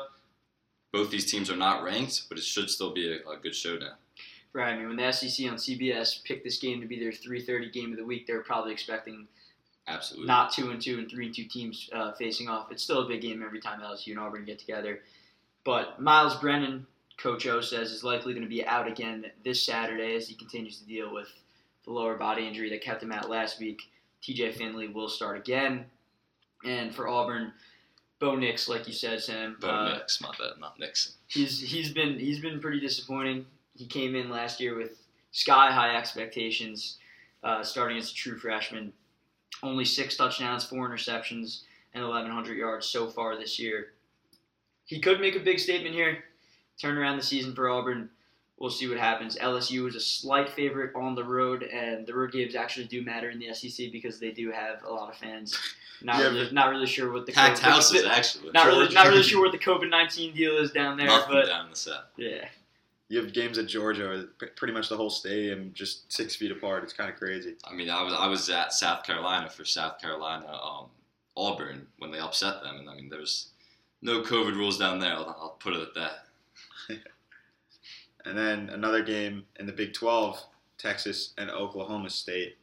Both 0.92 1.12
these 1.12 1.30
teams 1.30 1.52
are 1.52 1.56
not 1.56 1.84
ranked, 1.84 2.24
but 2.30 2.38
it 2.38 2.44
should 2.44 2.70
still 2.70 2.94
be 2.94 3.12
a, 3.12 3.30
a 3.30 3.38
good 3.38 3.56
showdown. 3.56 3.96
Right. 4.58 4.74
I 4.74 4.76
mean, 4.76 4.88
when 4.88 4.98
the 4.98 5.12
SEC 5.12 5.46
on 5.52 5.58
CBS 5.58 6.24
picked 6.24 6.44
this 6.44 6.58
game 6.58 6.82
to 6.82 6.88
be 6.88 7.00
their 7.00 7.12
3:30 7.12 7.72
game 7.72 7.92
of 7.92 7.98
the 8.00 8.04
week, 8.04 8.26
they 8.26 8.34
were 8.34 8.42
probably 8.42 8.74
expecting 8.74 9.28
Absolutely. 9.88 10.26
not 10.26 10.52
two 10.52 10.72
and 10.72 10.82
two 10.82 10.98
and 10.98 11.08
three 11.08 11.28
and 11.28 11.36
two 11.36 11.46
teams 11.46 11.88
uh, 11.94 12.14
facing 12.14 12.50
off. 12.50 12.72
It's 12.72 12.82
still 12.82 13.06
a 13.06 13.08
big 13.08 13.22
game 13.22 13.44
every 13.44 13.60
time 13.62 13.82
LSU 13.82 14.14
and 14.14 14.20
Auburn 14.20 14.46
get 14.46 14.58
together. 14.58 15.02
But 15.64 16.02
Myles 16.02 16.38
Brennan, 16.38 16.88
Coach 17.20 17.46
O 17.46 17.62
says, 17.62 17.92
is 17.92 18.04
likely 18.04 18.34
going 18.34 18.46
to 18.46 18.50
be 18.50 18.66
out 18.66 18.88
again 18.88 19.28
this 19.46 19.64
Saturday 19.64 20.16
as 20.16 20.28
he 20.28 20.34
continues 20.34 20.80
to 20.80 20.88
deal 20.88 21.14
with 21.14 21.30
the 21.86 21.92
lower 21.92 22.18
body 22.18 22.48
injury 22.48 22.72
that 22.72 22.82
kept 22.82 23.04
him 23.04 23.12
out 23.12 23.30
last 23.30 23.60
week. 23.60 23.84
TJ 24.24 24.56
Finley 24.56 24.88
will 24.88 25.08
start 25.08 25.38
again. 25.38 25.86
And 26.66 26.96
for 26.96 27.08
Auburn, 27.08 27.54
Bo 28.18 28.36
Nix, 28.36 28.68
like 28.68 28.88
you 28.88 28.94
said, 28.94 29.22
Sam. 29.22 29.58
Bo 29.60 29.68
uh, 29.68 29.98
Nix, 30.00 30.20
my 30.20 30.32
bad, 30.40 30.60
not 30.60 30.80
Nixon. 30.80 31.14
he's 31.28 31.60
he's 31.60 31.94
been 31.94 32.18
he's 32.18 32.40
been 32.40 32.60
pretty 32.60 32.80
disappointing. 32.80 33.46
He 33.78 33.86
came 33.86 34.16
in 34.16 34.30
last 34.30 34.60
year 34.60 34.76
with 34.76 34.98
sky 35.32 35.72
high 35.72 35.96
expectations, 35.96 36.98
uh, 37.44 37.64
starting 37.64 37.98
as 37.98 38.12
a 38.12 38.14
true 38.16 38.38
freshman. 38.38 38.92
Only 39.64 39.86
six 39.86 40.18
touchdowns, 40.18 40.64
four 40.66 40.90
interceptions, 40.90 41.62
and 41.94 42.04
1,100 42.04 42.58
yards 42.58 42.86
so 42.88 43.08
far 43.08 43.38
this 43.38 43.58
year. 43.60 43.94
He 44.86 45.00
could 45.00 45.20
make 45.20 45.36
a 45.36 45.40
big 45.40 45.60
statement 45.60 45.94
here, 45.96 46.24
turn 46.80 46.98
around 46.98 47.18
the 47.18 47.24
season 47.24 47.54
for 47.54 47.70
Auburn. 47.70 48.10
We'll 48.60 48.72
see 48.72 48.88
what 48.88 48.98
happens. 48.98 49.38
LSU 49.38 49.88
is 49.88 49.96
a 49.96 50.00
slight 50.00 50.50
favorite 50.50 50.96
on 50.96 51.14
the 51.14 51.24
road, 51.24 51.62
and 51.64 52.08
the 52.08 52.14
road 52.16 52.32
games 52.32 52.56
actually 52.56 52.88
do 52.88 53.04
matter 53.04 53.30
in 53.30 53.38
the 53.38 53.54
SEC 53.54 53.92
because 53.92 54.20
they 54.20 54.32
do 54.32 54.52
have 54.52 54.84
a 54.84 54.92
lot 54.92 55.10
of 55.10 55.18
fans. 55.18 55.56
Not 56.02 56.18
Yeah, 56.20 56.28
really, 56.30 56.52
not 56.52 56.70
really 56.72 56.88
sure 56.88 57.12
what 57.12 57.26
the 57.28 57.34
Packed 57.34 57.60
COVID 57.60 57.64
houses, 57.64 58.06
actually. 58.06 58.52
Not 58.52 58.66
really, 58.68 58.92
not 58.94 59.08
really 59.08 59.22
sure 59.24 59.42
what 59.44 59.52
the 59.52 59.60
COVID 59.60 59.90
nineteen 59.90 60.34
deal 60.34 60.58
is 60.58 60.72
down 60.72 60.98
there, 60.98 61.08
Nothing 61.08 61.34
but 61.34 61.46
down 61.48 61.70
the 61.70 61.76
south. 61.76 62.06
yeah. 62.18 62.48
You 63.10 63.22
have 63.22 63.34
games 63.34 63.58
at 63.58 63.68
Georgia, 63.68 64.28
where 64.40 64.50
pretty 64.56 64.74
much 64.74 64.90
the 64.90 64.98
whole 64.98 65.10
stadium 65.10 65.72
just 65.74 66.12
six 66.12 66.36
feet 66.36 66.52
apart. 66.52 66.84
It's 66.84 66.94
kind 66.94 67.10
of 67.10 67.16
crazy. 67.16 67.56
I 67.64 67.74
mean, 67.74 67.90
I 67.90 68.04
was 68.04 68.14
I 68.14 68.28
was 68.28 68.50
at 68.50 68.74
South 68.74 69.04
Carolina 69.04 69.50
for 69.50 69.64
South 69.64 70.00
Carolina 70.00 70.48
um, 70.48 70.88
Auburn 71.38 71.88
when 72.00 72.12
they 72.12 72.20
upset 72.20 72.62
them, 72.64 72.78
and 72.78 72.90
I 72.90 72.96
mean, 72.96 73.10
there's 73.10 73.50
no 74.02 74.22
COVID 74.22 74.56
rules 74.56 74.78
down 74.78 75.00
there. 75.00 75.14
I'll, 75.14 75.38
I'll 75.40 75.58
put 75.60 75.74
it 75.74 75.82
at 75.82 75.96
that. 75.96 76.98
And 78.28 78.38
then 78.38 78.70
another 78.70 79.02
game 79.04 79.46
in 79.58 79.66
the 79.66 79.72
Big 79.72 79.94
12, 79.94 80.44
Texas 80.78 81.34
and 81.38 81.50
Oklahoma 81.50 82.10
State. 82.10 82.58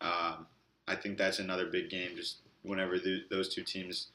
Um, 0.00 0.46
I 0.88 0.96
think 0.96 1.16
that's 1.16 1.38
another 1.38 1.66
big 1.66 1.90
game. 1.90 2.16
Just 2.16 2.38
whenever 2.62 2.98
the, 2.98 3.22
those 3.30 3.54
two 3.54 3.62
teams 3.62 4.08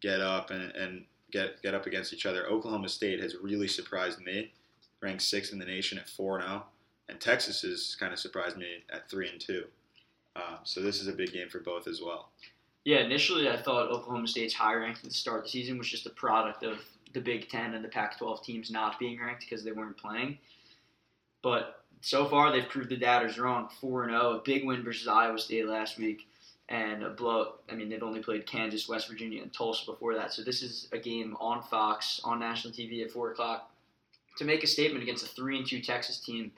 get 0.00 0.20
up 0.20 0.50
and, 0.50 0.72
and 0.72 1.04
get 1.30 1.60
get 1.62 1.74
up 1.74 1.86
against 1.86 2.14
each 2.14 2.24
other, 2.24 2.46
Oklahoma 2.46 2.88
State 2.88 3.20
has 3.20 3.36
really 3.42 3.68
surprised 3.68 4.20
me, 4.20 4.50
ranked 5.00 5.22
sixth 5.22 5.52
in 5.52 5.58
the 5.58 5.64
nation 5.64 5.98
at 5.98 6.08
four 6.08 6.40
zero, 6.40 6.50
and 6.50 6.50
zero, 6.50 6.66
and 7.08 7.20
Texas 7.20 7.62
has 7.62 7.96
kind 7.98 8.12
of 8.12 8.18
surprised 8.18 8.56
me 8.56 8.84
at 8.92 9.08
three 9.08 9.28
and 9.28 9.40
two. 9.40 9.64
Um, 10.36 10.58
so 10.64 10.80
this 10.80 11.00
is 11.00 11.08
a 11.08 11.12
big 11.12 11.32
game 11.32 11.48
for 11.48 11.60
both 11.60 11.88
as 11.88 12.00
well. 12.00 12.30
Yeah, 12.84 13.00
initially 13.00 13.48
I 13.48 13.60
thought 13.60 13.90
Oklahoma 13.90 14.28
State's 14.28 14.54
high 14.54 14.74
ranked 14.74 15.00
at 15.00 15.04
the 15.04 15.10
start 15.10 15.38
of 15.38 15.44
the 15.44 15.50
season 15.50 15.78
was 15.78 15.88
just 15.88 16.06
a 16.06 16.10
product 16.10 16.62
of 16.62 16.78
the 17.12 17.20
Big 17.20 17.48
Ten 17.48 17.74
and 17.74 17.84
the 17.84 17.88
Pac 17.88 18.18
12 18.18 18.44
teams 18.44 18.70
not 18.70 18.98
being 18.98 19.20
ranked 19.20 19.40
because 19.40 19.64
they 19.64 19.72
weren't 19.72 19.96
playing. 19.96 20.38
But 21.42 21.82
so 22.00 22.26
far 22.26 22.52
they've 22.52 22.68
proved 22.68 22.90
the 22.90 22.96
doubters 22.96 23.38
wrong. 23.38 23.68
4 23.80 24.04
and 24.04 24.12
0, 24.12 24.36
a 24.36 24.42
big 24.44 24.64
win 24.64 24.82
versus 24.82 25.08
Iowa 25.08 25.38
State 25.38 25.66
last 25.66 25.98
week, 25.98 26.28
and 26.68 27.02
a 27.02 27.10
blow. 27.10 27.54
I 27.70 27.74
mean, 27.74 27.88
they've 27.88 28.02
only 28.02 28.20
played 28.20 28.46
Kansas, 28.46 28.88
West 28.88 29.08
Virginia, 29.08 29.42
and 29.42 29.52
Tulsa 29.52 29.84
before 29.86 30.14
that. 30.14 30.32
So 30.32 30.42
this 30.42 30.62
is 30.62 30.88
a 30.92 30.98
game 30.98 31.36
on 31.40 31.62
Fox, 31.62 32.20
on 32.24 32.38
national 32.38 32.72
TV 32.72 33.04
at 33.04 33.10
4 33.10 33.32
o'clock 33.32 33.67
to 34.38 34.44
make 34.44 34.62
a 34.62 34.66
statement 34.66 35.02
against 35.02 35.24
a 35.24 35.28
3 35.28 35.58
and 35.58 35.66
2 35.66 35.80
Texas 35.80 36.18
team. 36.18 36.50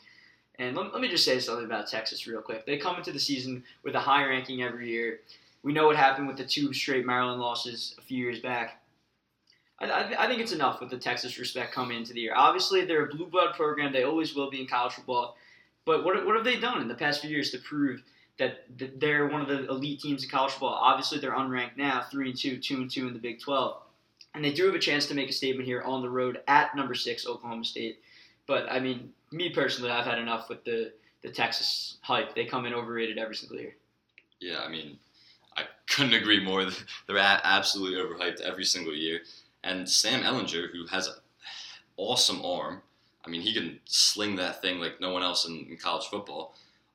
And 0.59 0.76
let, 0.76 0.93
let 0.93 1.01
me 1.01 1.09
just 1.09 1.24
say 1.24 1.41
something 1.41 1.64
about 1.64 1.89
Texas 1.89 2.26
real 2.26 2.43
quick. 2.43 2.66
They 2.66 2.76
come 2.76 2.97
into 2.97 3.12
the 3.12 3.18
season 3.18 3.64
with 3.83 3.95
a 3.95 4.01
high 4.01 4.24
ranking 4.24 4.62
every 4.62 4.89
year. 4.91 5.20
We 5.62 5.72
know 5.72 5.87
what 5.87 5.97
happened 5.97 6.28
with 6.28 6.37
the 6.37 6.45
two 6.45 6.72
straight 6.72 7.05
Maryland 7.05 7.41
losses 7.41 7.95
a 7.99 8.03
few 8.03 8.18
years 8.18 8.41
back. 8.41 8.83
I, 9.78 9.87
I, 9.87 10.24
I 10.24 10.26
think 10.28 10.41
it's 10.41 10.53
enough 10.53 10.81
with 10.81 10.91
the 10.91 10.99
Texas 10.99 11.39
respect 11.39 11.72
coming 11.72 11.99
into 11.99 12.12
the 12.12 12.20
year. 12.20 12.35
Obviously, 12.37 12.85
they're 12.85 13.07
a 13.07 13.14
blue 13.14 13.26
blood 13.26 13.55
program. 13.55 13.93
They 13.93 14.05
always 14.05 14.35
will 14.35 14.51
be 14.51 14.61
in 14.61 14.66
college 14.66 14.93
football. 14.93 15.37
But 15.87 16.05
what, 16.05 16.26
what 16.26 16.37
have 16.37 16.45
they 16.45 16.61
done 16.61 16.83
in 16.83 16.89
the 16.89 16.95
past 16.95 17.22
few 17.22 17.31
years 17.31 17.51
to 17.53 17.59
prove 17.59 18.03
that 18.39 18.78
th- 18.78 18.93
they're 18.97 19.26
one 19.26 19.41
of 19.41 19.49
the 19.49 19.66
elite 19.68 20.01
teams 20.01 20.22
in 20.24 20.31
college 20.31 20.53
football? 20.53 20.78
Obviously, 20.81 21.18
they're 21.18 21.33
unranked 21.33 21.78
now, 21.78 22.05
three 22.11 22.31
and 22.31 22.39
two, 22.39 22.59
two 22.59 22.76
and 22.76 22.91
two 22.91 23.07
in 23.07 23.14
the 23.14 23.18
Big 23.18 23.41
12, 23.41 23.81
and 24.35 24.45
they 24.45 24.53
do 24.53 24.66
have 24.66 24.74
a 24.74 24.81
chance 24.81 25.07
to 25.07 25.14
make 25.14 25.28
a 25.28 25.33
statement 25.33 25.66
here 25.66 25.83
on 25.83 26.03
the 26.03 26.11
road 26.11 26.41
at 26.49 26.74
number 26.76 26.95
six 26.95 27.26
Oklahoma 27.26 27.64
State. 27.64 28.01
But 28.47 28.70
I 28.70 28.81
mean, 28.81 29.12
me 29.33 29.51
personally, 29.51 29.91
I've 29.91 30.07
had 30.07 30.18
enough 30.18 30.49
with 30.49 30.64
the 30.64 30.93
the 31.22 31.31
Texas 31.31 31.99
hype. 32.01 32.35
They 32.35 32.45
come 32.45 32.66
in 32.66 32.74
overrated 32.74 33.18
every 33.18 33.35
single 33.35 33.59
year. 33.59 33.74
Yeah, 34.41 34.61
I 34.61 34.68
mean, 34.68 34.99
I 35.57 35.64
couldn't 35.89 36.14
agree 36.14 36.43
more. 36.43 36.66
They're 37.07 37.18
absolutely 37.18 37.99
overhyped 37.99 38.41
every 38.41 38.64
single 38.64 38.95
year. 38.95 39.20
And 39.62 39.89
Sam 39.89 40.22
Ehlinger, 40.22 40.70
who 40.72 40.87
has 40.87 41.09
an 41.09 41.14
awesome 41.99 42.43
arm, 42.45 42.81
I 43.24 43.28
mean, 43.28 43.43
he 43.43 43.53
can 43.53 43.81
sling 43.85 44.37
that 44.37 44.62
thing 44.62 44.81
like 44.81 45.01
no 45.01 45.12
one 45.12 45.22
else 45.22 45.47
in, 45.47 45.66
in 45.68 45.76
college 45.76 46.07
football. 46.07 46.55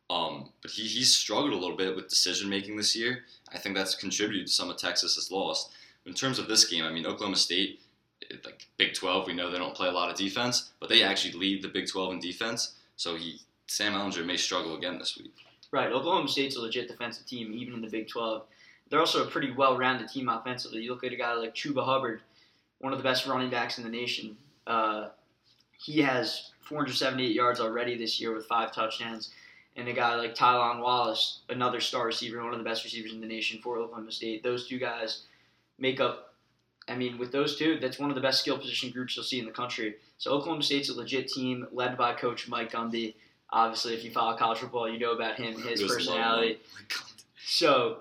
Um, 0.09 0.49
but 0.61 0.71
he, 0.71 0.83
he's 0.83 1.15
struggled 1.15 1.53
a 1.53 1.57
little 1.57 1.77
bit 1.77 1.95
with 1.95 2.09
decision 2.09 2.49
making 2.49 2.77
this 2.77 2.95
year. 2.95 3.19
I 3.53 3.57
think 3.57 3.75
that's 3.75 3.95
contributed 3.95 4.47
to 4.47 4.53
some 4.53 4.69
of 4.69 4.77
Texas's 4.77 5.31
loss. 5.31 5.69
In 6.05 6.13
terms 6.13 6.39
of 6.39 6.47
this 6.47 6.65
game, 6.65 6.83
I 6.83 6.91
mean, 6.91 7.05
Oklahoma 7.05 7.35
State, 7.35 7.81
like 8.43 8.67
Big 8.77 8.93
12, 8.93 9.27
we 9.27 9.33
know 9.33 9.51
they 9.51 9.57
don't 9.57 9.75
play 9.75 9.87
a 9.87 9.91
lot 9.91 10.09
of 10.09 10.17
defense, 10.17 10.71
but 10.79 10.89
they 10.89 11.03
actually 11.03 11.33
lead 11.33 11.61
the 11.61 11.67
Big 11.67 11.87
12 11.87 12.13
in 12.13 12.19
defense. 12.19 12.75
So 12.95 13.15
he, 13.15 13.41
Sam 13.67 13.93
Ehlinger 13.93 14.25
may 14.25 14.37
struggle 14.37 14.75
again 14.75 14.99
this 14.99 15.17
week. 15.17 15.33
Right, 15.71 15.91
Oklahoma 15.91 16.27
State's 16.27 16.55
a 16.55 16.61
legit 16.61 16.87
defensive 16.87 17.25
team, 17.25 17.53
even 17.53 17.73
in 17.73 17.81
the 17.81 17.89
Big 17.89 18.07
12. 18.07 18.43
They're 18.89 18.99
also 18.99 19.25
a 19.25 19.29
pretty 19.29 19.51
well-rounded 19.51 20.09
team 20.09 20.29
offensively. 20.29 20.81
You 20.81 20.91
look 20.91 21.03
at 21.03 21.11
a 21.11 21.17
guy 21.17 21.33
like 21.33 21.55
Chuba 21.55 21.83
Hubbard, 21.83 22.21
one 22.79 22.93
of 22.93 22.99
the 22.99 23.03
best 23.03 23.25
running 23.25 23.49
backs 23.49 23.77
in 23.77 23.83
the 23.83 23.89
nation. 23.89 24.37
Uh, 24.67 25.09
he 25.77 26.01
has 26.01 26.51
478 26.61 27.31
yards 27.31 27.59
already 27.59 27.97
this 27.97 28.19
year 28.19 28.33
with 28.33 28.45
five 28.45 28.73
touchdowns. 28.73 29.31
And 29.75 29.87
a 29.87 29.93
guy 29.93 30.15
like 30.15 30.35
Tylan 30.35 30.81
Wallace, 30.81 31.41
another 31.49 31.81
star 31.81 32.05
receiver, 32.05 32.41
one 32.41 32.53
of 32.53 32.59
the 32.59 32.63
best 32.63 32.85
receivers 32.85 33.11
in 33.11 33.19
the 33.19 33.27
nation 33.27 33.59
for 33.61 33.77
Oklahoma 33.77 34.11
State. 34.11 34.41
Those 34.41 34.69
two 34.69 34.79
guys 34.79 35.23
make 35.77 35.99
up, 35.99 36.33
I 36.87 36.95
mean, 36.95 37.17
with 37.17 37.31
those 37.31 37.57
two, 37.57 37.79
that's 37.79 37.99
one 37.99 38.09
of 38.09 38.15
the 38.15 38.21
best 38.21 38.39
skill 38.39 38.57
position 38.57 38.91
groups 38.91 39.15
you'll 39.15 39.25
see 39.25 39.39
in 39.39 39.45
the 39.45 39.51
country. 39.51 39.95
So 40.17 40.31
Oklahoma 40.31 40.63
State's 40.63 40.89
a 40.89 40.93
legit 40.93 41.27
team 41.27 41.67
led 41.71 41.97
by 41.97 42.13
Coach 42.13 42.47
Mike 42.47 42.71
Gundy. 42.71 43.15
Obviously, 43.51 43.93
if 43.93 44.03
you 44.03 44.11
follow 44.11 44.37
college 44.37 44.59
football, 44.59 44.89
you 44.89 44.99
know 44.99 45.11
about 45.11 45.35
him, 45.35 45.59
his 45.61 45.81
personality. 45.81 46.53
him. 46.53 46.57
My 46.73 46.81
God. 46.89 47.11
So 47.45 47.97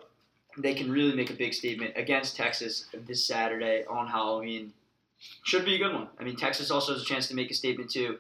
they 0.59 0.75
can 0.75 0.91
really 0.91 1.15
make 1.15 1.31
a 1.31 1.35
big 1.35 1.55
statement 1.55 1.93
against 1.97 2.37
Texas 2.37 2.87
this 3.07 3.27
Saturday 3.27 3.85
on 3.89 4.07
Halloween. 4.07 4.73
Should 5.43 5.65
be 5.65 5.75
a 5.75 5.79
good 5.79 5.93
one. 5.95 6.09
I 6.19 6.25
mean, 6.25 6.37
Texas 6.37 6.71
also 6.71 6.93
has 6.93 7.03
a 7.03 7.05
chance 7.05 7.29
to 7.29 7.35
make 7.35 7.51
a 7.51 7.55
statement 7.55 7.91
too. 7.91 8.19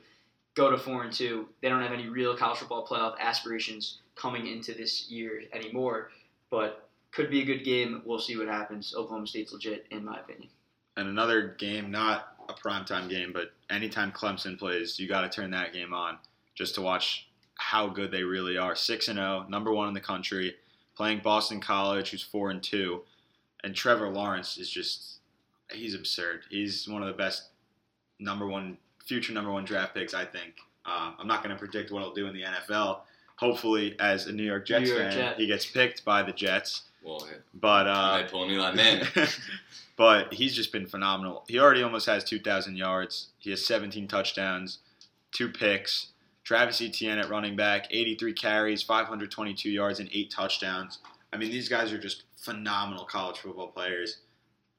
Go 0.54 0.70
to 0.70 0.78
four 0.78 1.02
and 1.02 1.12
two. 1.12 1.48
They 1.60 1.68
don't 1.68 1.82
have 1.82 1.92
any 1.92 2.08
real 2.08 2.36
college 2.36 2.58
football 2.58 2.86
playoff 2.86 3.18
aspirations 3.18 3.98
coming 4.14 4.46
into 4.46 4.72
this 4.72 5.10
year 5.10 5.42
anymore, 5.52 6.10
but 6.50 6.83
could 7.14 7.30
be 7.30 7.42
a 7.42 7.44
good 7.44 7.64
game. 7.64 8.02
We'll 8.04 8.18
see 8.18 8.36
what 8.36 8.48
happens. 8.48 8.94
Oklahoma 8.96 9.26
State's 9.26 9.52
legit, 9.52 9.86
in 9.90 10.04
my 10.04 10.18
opinion. 10.18 10.48
And 10.96 11.08
another 11.08 11.54
game, 11.58 11.90
not 11.90 12.36
a 12.48 12.52
primetime 12.52 13.08
game, 13.08 13.32
but 13.32 13.52
anytime 13.70 14.12
Clemson 14.12 14.58
plays, 14.58 14.98
you 14.98 15.08
got 15.08 15.20
to 15.22 15.28
turn 15.28 15.50
that 15.52 15.72
game 15.72 15.92
on 15.92 16.18
just 16.54 16.74
to 16.74 16.82
watch 16.82 17.28
how 17.56 17.88
good 17.88 18.10
they 18.10 18.22
really 18.22 18.58
are. 18.58 18.74
Six 18.74 19.08
and 19.08 19.16
zero, 19.16 19.46
number 19.48 19.72
one 19.72 19.88
in 19.88 19.94
the 19.94 20.00
country, 20.00 20.56
playing 20.96 21.20
Boston 21.22 21.60
College, 21.60 22.10
who's 22.10 22.22
four 22.22 22.50
and 22.50 22.62
two, 22.62 23.02
and 23.62 23.74
Trevor 23.74 24.08
Lawrence 24.08 24.58
is 24.58 24.68
just—he's 24.68 25.94
absurd. 25.94 26.42
He's 26.50 26.88
one 26.88 27.02
of 27.02 27.08
the 27.08 27.14
best 27.14 27.48
number 28.18 28.46
one, 28.46 28.76
future 29.04 29.32
number 29.32 29.50
one 29.50 29.64
draft 29.64 29.94
picks, 29.94 30.14
I 30.14 30.24
think. 30.24 30.54
Um, 30.86 31.14
I'm 31.18 31.26
not 31.26 31.42
going 31.42 31.54
to 31.54 31.58
predict 31.58 31.90
what 31.90 32.02
he'll 32.02 32.14
do 32.14 32.26
in 32.26 32.34
the 32.34 32.42
NFL. 32.42 33.00
Hopefully, 33.36 33.96
as 33.98 34.26
a 34.26 34.32
New 34.32 34.44
York 34.44 34.66
Jets 34.66 34.88
New 34.88 34.94
York 34.94 35.10
fan, 35.10 35.12
Jet. 35.12 35.36
he 35.38 35.46
gets 35.46 35.66
picked 35.66 36.04
by 36.04 36.22
the 36.22 36.32
Jets. 36.32 36.82
Well, 37.04 37.26
yeah. 37.30 37.38
But 37.52 37.86
uh, 37.86 38.18
might 38.18 38.30
pull 38.30 38.48
me 38.48 38.56
like 38.56 38.74
man. 38.74 39.06
but 39.96 40.32
he's 40.32 40.54
just 40.54 40.72
been 40.72 40.86
phenomenal. 40.86 41.44
He 41.46 41.58
already 41.58 41.82
almost 41.82 42.06
has 42.06 42.24
2,000 42.24 42.76
yards. 42.76 43.28
He 43.38 43.50
has 43.50 43.64
17 43.64 44.08
touchdowns, 44.08 44.78
two 45.30 45.50
picks. 45.50 46.08
Travis 46.44 46.82
Etienne 46.82 47.18
at 47.18 47.30
running 47.30 47.56
back, 47.56 47.86
83 47.90 48.32
carries, 48.34 48.82
522 48.82 49.70
yards, 49.70 50.00
and 50.00 50.10
eight 50.12 50.30
touchdowns. 50.30 50.98
I 51.32 51.36
mean, 51.36 51.50
these 51.50 51.68
guys 51.68 51.92
are 51.92 51.98
just 51.98 52.24
phenomenal 52.36 53.04
college 53.04 53.38
football 53.38 53.68
players. 53.68 54.18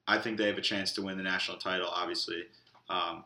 I 0.08 0.20
think 0.20 0.38
they 0.38 0.46
have 0.46 0.60
a 0.60 0.62
chance 0.62 0.92
to 0.94 1.02
win 1.02 1.18
the 1.18 1.24
national 1.24 1.58
title. 1.58 1.88
Obviously, 1.88 2.44
um, 2.90 3.24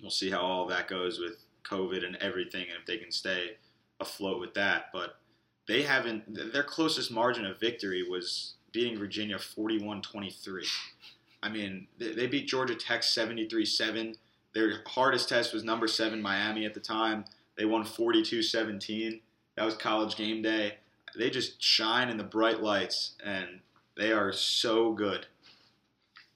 we'll 0.00 0.10
see 0.10 0.30
how 0.30 0.40
all 0.40 0.66
that 0.68 0.86
goes 0.86 1.18
with 1.18 1.44
COVID 1.64 2.04
and 2.06 2.16
everything, 2.16 2.62
and 2.62 2.78
if 2.80 2.86
they 2.86 2.98
can 2.98 3.10
stay 3.10 3.56
afloat 3.98 4.40
with 4.40 4.54
that. 4.54 4.86
But 4.92 5.16
they 5.68 5.82
haven't. 5.82 6.52
Their 6.52 6.62
closest 6.62 7.10
margin 7.10 7.44
of 7.46 7.60
victory 7.60 8.02
was 8.02 8.54
beating 8.72 8.98
Virginia 8.98 9.36
41-23. 9.36 10.66
I 11.42 11.48
mean, 11.48 11.86
they, 11.98 12.12
they 12.12 12.26
beat 12.26 12.48
Georgia 12.48 12.74
Tech 12.74 13.02
73-7. 13.02 14.16
Their 14.54 14.82
hardest 14.86 15.28
test 15.28 15.52
was 15.52 15.64
number 15.64 15.86
seven 15.88 16.22
Miami 16.22 16.66
at 16.66 16.74
the 16.74 16.80
time. 16.80 17.24
They 17.56 17.64
won 17.64 17.84
42-17. 17.84 19.20
That 19.56 19.64
was 19.64 19.74
college 19.74 20.16
game 20.16 20.42
day. 20.42 20.78
They 21.16 21.30
just 21.30 21.62
shine 21.62 22.08
in 22.08 22.16
the 22.16 22.24
bright 22.24 22.62
lights, 22.62 23.16
and 23.22 23.60
they 23.96 24.12
are 24.12 24.32
so 24.32 24.92
good. 24.92 25.26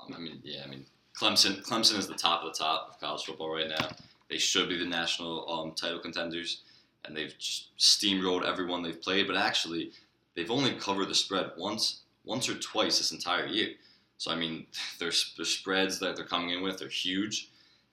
Um, 0.00 0.14
I 0.14 0.18
mean, 0.18 0.40
yeah, 0.44 0.62
I 0.64 0.68
mean, 0.68 0.84
Clemson. 1.18 1.62
Clemson 1.62 1.98
is 1.98 2.06
the 2.06 2.14
top 2.14 2.44
of 2.44 2.52
the 2.52 2.58
top 2.58 2.90
of 2.90 3.00
college 3.00 3.24
football 3.24 3.54
right 3.54 3.68
now. 3.68 3.88
They 4.28 4.38
should 4.38 4.68
be 4.68 4.76
the 4.76 4.84
national 4.84 5.50
um, 5.50 5.72
title 5.72 6.00
contenders, 6.00 6.62
and 7.06 7.16
they've 7.16 7.34
steamrolled 7.78 8.44
everyone 8.44 8.82
they've 8.82 9.00
played. 9.00 9.26
But 9.26 9.36
actually, 9.36 9.92
they've 10.34 10.50
only 10.50 10.74
covered 10.74 11.08
the 11.08 11.14
spread 11.14 11.52
once, 11.56 12.00
once 12.24 12.48
or 12.48 12.54
twice 12.54 12.98
this 12.98 13.12
entire 13.12 13.46
year. 13.46 13.70
So 14.18 14.30
I 14.30 14.36
mean, 14.36 14.66
their, 14.98 15.12
their 15.36 15.44
spreads 15.44 15.98
that 16.00 16.16
they're 16.16 16.24
coming 16.24 16.50
in 16.50 16.62
with 16.62 16.82
are 16.82 16.88
huge, 16.88 17.50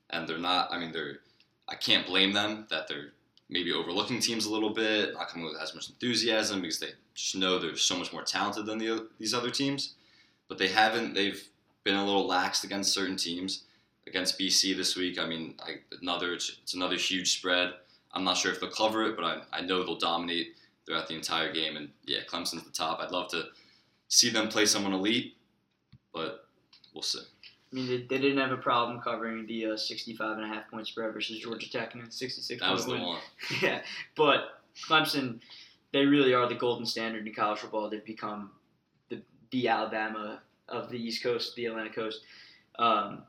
and 0.09 0.27
they're 0.27 0.37
not. 0.37 0.71
I 0.71 0.79
mean, 0.79 0.91
they're. 0.91 1.19
I 1.67 1.75
can't 1.75 2.05
blame 2.05 2.33
them 2.33 2.67
that 2.69 2.87
they're 2.87 3.13
maybe 3.49 3.71
overlooking 3.71 4.19
teams 4.19 4.45
a 4.45 4.51
little 4.51 4.71
bit, 4.71 5.13
not 5.13 5.29
coming 5.29 5.45
with 5.45 5.61
as 5.61 5.73
much 5.73 5.89
enthusiasm 5.89 6.61
because 6.61 6.79
they 6.79 6.89
just 7.13 7.35
know 7.35 7.57
they're 7.57 7.77
so 7.77 7.97
much 7.97 8.11
more 8.11 8.23
talented 8.23 8.65
than 8.65 8.79
the, 8.79 9.07
these 9.19 9.33
other 9.33 9.51
teams. 9.51 9.93
But 10.49 10.57
they 10.57 10.67
haven't. 10.67 11.13
They've 11.13 11.41
been 11.83 11.95
a 11.95 12.05
little 12.05 12.27
laxed 12.27 12.63
against 12.63 12.93
certain 12.93 13.15
teams. 13.15 13.63
Against 14.05 14.37
BC 14.37 14.75
this 14.75 14.97
week, 14.97 15.17
I 15.17 15.25
mean, 15.25 15.55
I, 15.61 15.75
another 16.01 16.33
it's, 16.33 16.57
it's 16.61 16.73
another 16.73 16.97
huge 16.97 17.37
spread. 17.37 17.73
I'm 18.13 18.23
not 18.23 18.37
sure 18.37 18.51
if 18.51 18.59
they'll 18.59 18.69
cover 18.69 19.03
it, 19.05 19.15
but 19.15 19.25
I, 19.25 19.41
I 19.51 19.61
know 19.61 19.83
they'll 19.83 19.97
dominate 19.97 20.55
throughout 20.85 21.07
the 21.07 21.15
entire 21.15 21.51
game. 21.51 21.77
And 21.77 21.89
yeah, 22.05 22.19
Clemson's 22.29 22.63
the 22.63 22.71
top. 22.71 22.99
I'd 22.99 23.11
love 23.11 23.29
to 23.29 23.45
see 24.07 24.29
them 24.29 24.49
play 24.49 24.65
someone 24.65 24.93
elite, 24.93 25.35
but 26.13 26.45
we'll 26.93 27.01
see. 27.01 27.19
I 27.71 27.75
mean, 27.75 27.87
they, 27.87 27.97
they 27.97 28.21
didn't 28.21 28.37
have 28.37 28.51
a 28.51 28.61
problem 28.61 29.01
covering 29.01 29.47
the 29.47 29.71
uh, 29.71 29.77
65 29.77 30.37
and 30.37 30.45
a 30.45 30.47
half 30.47 30.69
point 30.69 30.87
spread 30.87 31.11
versus 31.13 31.39
Georgia 31.39 31.71
Tech 31.71 31.95
and 31.95 32.13
66 32.13 32.61
That 32.61 32.71
was 32.71 32.85
the 32.85 32.97
one. 32.97 33.19
yeah, 33.61 33.81
but 34.15 34.61
Clemson, 34.87 35.39
they 35.91 36.05
really 36.05 36.35
are 36.35 36.47
the 36.47 36.55
golden 36.55 36.85
standard 36.85 37.25
in 37.25 37.33
college 37.33 37.59
football. 37.59 37.89
They've 37.89 38.05
become 38.05 38.51
the 39.09 39.21
the 39.51 39.67
Alabama 39.67 40.41
of 40.69 40.89
the 40.89 40.97
East 40.97 41.23
Coast, 41.23 41.55
the 41.55 41.65
Atlantic 41.65 41.95
Coast. 41.95 42.21
Um, 42.77 43.23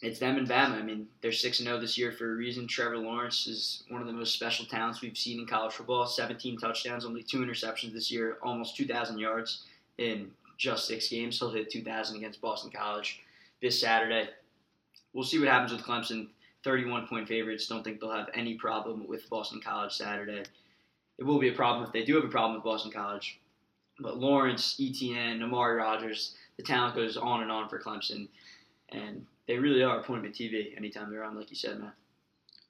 it's 0.00 0.20
them 0.20 0.36
and 0.36 0.48
Bama. 0.48 0.78
I 0.78 0.82
mean, 0.82 1.08
they're 1.20 1.32
six 1.32 1.58
and 1.58 1.66
zero 1.66 1.80
this 1.80 1.98
year 1.98 2.12
for 2.12 2.32
a 2.32 2.36
reason. 2.36 2.68
Trevor 2.68 2.98
Lawrence 2.98 3.46
is 3.46 3.82
one 3.88 4.00
of 4.00 4.06
the 4.06 4.12
most 4.12 4.34
special 4.34 4.64
talents 4.66 5.00
we've 5.00 5.18
seen 5.18 5.40
in 5.40 5.46
college 5.46 5.72
football. 5.72 6.06
17 6.06 6.58
touchdowns, 6.58 7.04
only 7.04 7.22
two 7.22 7.38
interceptions 7.38 7.92
this 7.92 8.10
year, 8.10 8.38
almost 8.42 8.76
2,000 8.76 9.18
yards 9.18 9.64
in 9.98 10.30
just 10.56 10.86
six 10.86 11.08
games. 11.08 11.38
He'll 11.38 11.50
hit 11.50 11.70
2,000 11.70 12.16
against 12.16 12.40
Boston 12.40 12.70
College 12.70 13.20
this 13.60 13.80
Saturday. 13.80 14.28
We'll 15.12 15.24
see 15.24 15.38
what 15.38 15.48
happens 15.48 15.72
with 15.72 15.82
Clemson. 15.82 16.28
31 16.64 17.06
point 17.06 17.28
favorites. 17.28 17.66
Don't 17.66 17.82
think 17.82 18.00
they'll 18.00 18.12
have 18.12 18.30
any 18.34 18.54
problem 18.54 19.06
with 19.06 19.28
Boston 19.30 19.60
College 19.64 19.92
Saturday. 19.92 20.42
It 21.18 21.24
will 21.24 21.38
be 21.38 21.48
a 21.48 21.54
problem 21.54 21.84
if 21.84 21.92
they 21.92 22.04
do 22.04 22.16
have 22.16 22.24
a 22.24 22.28
problem 22.28 22.54
with 22.54 22.64
Boston 22.64 22.92
College. 22.92 23.40
But 24.00 24.18
Lawrence, 24.18 24.76
Etienne, 24.80 25.42
Amari 25.42 25.76
Rodgers, 25.76 26.34
the 26.56 26.62
talent 26.62 26.94
goes 26.94 27.16
on 27.16 27.42
and 27.42 27.50
on 27.50 27.68
for 27.68 27.80
Clemson. 27.80 28.28
And 28.90 29.24
they 29.48 29.58
really 29.58 29.82
are 29.82 29.98
appointment 29.98 30.34
TV 30.34 30.76
anytime 30.76 31.10
they're 31.10 31.24
on, 31.24 31.36
like 31.36 31.50
you 31.50 31.56
said, 31.56 31.80
man. 31.80 31.92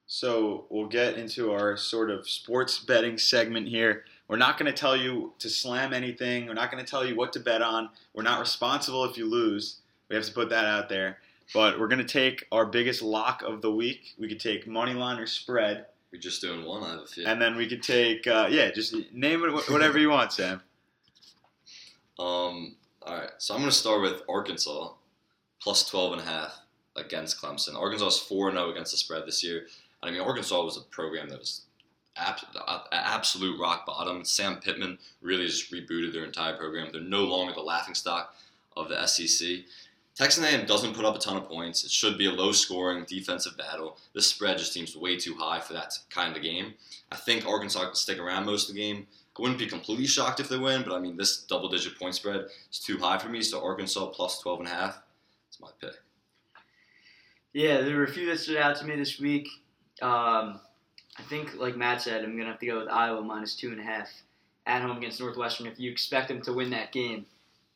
So 0.07 0.65
we'll 0.71 0.87
get 0.87 1.19
into 1.19 1.53
our 1.53 1.77
sort 1.77 2.11
of 2.11 2.27
sports 2.27 2.79
betting 2.79 3.19
segment 3.19 3.69
here. 3.69 4.05
We're 4.29 4.39
not 4.39 4.57
going 4.59 4.73
to 4.73 4.79
tell 4.79 4.97
you 4.97 5.35
to 5.41 5.51
slam 5.51 5.93
anything. 5.93 6.47
We're 6.47 6.55
not 6.55 6.71
going 6.71 6.83
to 6.83 6.91
tell 6.91 7.05
you 7.05 7.15
what 7.15 7.33
to 7.35 7.41
bet 7.41 7.61
on. 7.61 7.91
We're 8.15 8.23
not 8.23 8.41
responsible 8.41 9.05
if 9.05 9.19
you 9.19 9.29
lose. 9.29 9.81
We 10.09 10.17
have 10.17 10.25
to 10.25 10.33
put 10.33 10.49
that 10.49 10.65
out 10.65 10.89
there. 10.89 11.19
But 11.53 11.79
we're 11.79 11.89
going 11.89 11.99
to 11.99 12.05
take 12.05 12.47
our 12.53 12.65
biggest 12.65 13.03
lock 13.03 13.43
of 13.43 13.61
the 13.61 13.71
week. 13.71 14.15
We 14.19 14.29
could 14.29 14.41
take 14.41 14.67
money 14.67 14.95
line 14.95 15.19
or 15.19 15.27
spread, 15.27 15.87
We're 16.13 16.21
just 16.21 16.41
doing 16.41 16.65
one. 16.65 16.85
I 16.85 16.91
have 16.93 17.01
a 17.01 17.07
few. 17.07 17.27
and 17.27 17.41
then 17.41 17.57
we 17.57 17.69
could 17.69 17.83
take 17.83 18.27
uh, 18.27 18.49
yeah, 18.51 18.71
just 18.71 18.95
name 19.13 19.45
it 19.45 19.71
whatever 19.71 19.99
you 19.99 20.11
want, 20.11 20.33
Sam. 20.33 20.63
Um, 22.19 22.77
all 23.03 23.15
right, 23.15 23.31
so 23.39 23.55
I'm 23.55 23.61
going 23.61 23.71
to 23.71 23.77
start 23.77 24.03
with 24.03 24.23
Arkansas 24.29 24.91
plus 25.61 25.89
12 25.89 26.13
and 26.15 26.23
a 26.23 26.25
half 26.25 26.59
against 26.97 27.41
Clemson. 27.41 27.75
Arkansas 27.75 28.07
is 28.07 28.19
4 28.19 28.53
0 28.53 28.71
against 28.71 28.93
the 28.93 28.99
spread 28.99 29.27
this 29.27 29.45
year. 29.45 29.67
I 30.03 30.11
mean, 30.11 30.21
Arkansas 30.21 30.63
was 30.63 30.77
a 30.77 30.83
program 30.83 31.29
that 31.29 31.39
was 31.39 31.63
ab- 32.17 32.87
absolute 32.93 33.59
rock 33.61 33.87
bottom. 33.87 34.25
Sam 34.25 34.57
Pittman 34.57 34.99
really 35.21 35.47
just 35.47 35.73
rebooted 35.73 36.13
their 36.13 36.25
entire 36.25 36.57
program. 36.57 36.89
They're 36.93 37.01
no 37.01 37.25
longer 37.25 37.53
the 37.53 37.61
laughing 37.61 37.95
stock 37.95 38.35
of 38.77 38.89
the 38.89 39.07
SEC. 39.07 39.65
Texas 40.15 40.45
A&M 40.45 40.67
doesn't 40.67 40.95
put 40.95 41.05
up 41.05 41.15
a 41.15 41.19
ton 41.19 41.37
of 41.37 41.49
points. 41.49 41.85
It 41.85 41.93
should 41.93 42.19
be 42.19 42.27
a 42.27 42.33
low-scoring 42.33 43.05
defensive 43.09 43.57
battle. 43.57 43.99
This 44.15 44.27
spread 44.27 44.59
just 44.59 44.73
seems 44.73 44.97
way 44.97 45.17
too 45.17 45.37
high 45.37 45.61
for 45.61 45.75
that 45.75 45.97
kind 46.11 46.37
of 46.37 46.43
game. 46.43 46.75
I 47.13 47.17
think 47.17 47.47
Arkansas 47.47 47.85
can 47.85 47.95
stick 47.95 48.19
around 48.19 48.45
most 48.45 48.69
of 48.69 48.75
the 48.75 48.81
game. 48.81 49.07
I 49.39 49.43
wouldn't 49.43 49.61
be 49.61 49.67
completely 49.67 50.07
shocked 50.07 50.41
if 50.41 50.49
they 50.49 50.59
win, 50.59 50.83
but 50.83 50.93
I 50.93 50.99
mean, 50.99 51.17
this 51.17 51.45
double-digit 51.45 51.97
point 51.97 52.17
spread 52.17 52.47
is 52.69 52.81
too 52.81 52.99
high 52.99 53.19
for 53.19 53.29
me. 53.29 53.43
So 53.43 53.65
Arkansas 53.65 54.07
plus 54.07 54.41
12 54.41 54.59
and 54.59 54.69
a 54.69 54.73
half. 54.73 55.01
That's 55.47 55.61
my 55.61 55.71
pick. 55.81 55.95
Yeah, 57.53 57.81
there 57.81 57.97
were 57.97 58.05
a 58.05 58.13
few 58.13 58.27
that 58.27 58.39
stood 58.39 58.59
out 58.59 58.77
to 58.77 58.85
me 58.85 58.97
this 58.97 59.19
week. 59.19 59.49
Um, 60.03 60.61
I 61.19 61.23
think, 61.29 61.57
like 61.57 61.77
Matt 61.77 62.03
said, 62.03 62.23
I'm 62.23 62.37
gonna 62.37 62.51
have 62.51 62.61
to 62.61 62.67
go 62.67 62.79
with 62.79 62.89
Iowa 62.89 63.23
minus 63.23 63.57
two 63.57 63.71
and 63.71 63.81
a 63.81 63.83
half 63.83 64.09
at 64.67 64.83
home 64.83 64.99
against 64.99 65.21
Northwestern. 65.21 65.67
If 65.67 65.81
you 65.81 65.91
expect 65.91 66.29
them 66.29 66.43
to 66.43 66.53
win 66.53 66.71
that 66.71 66.93
game, 66.93 67.27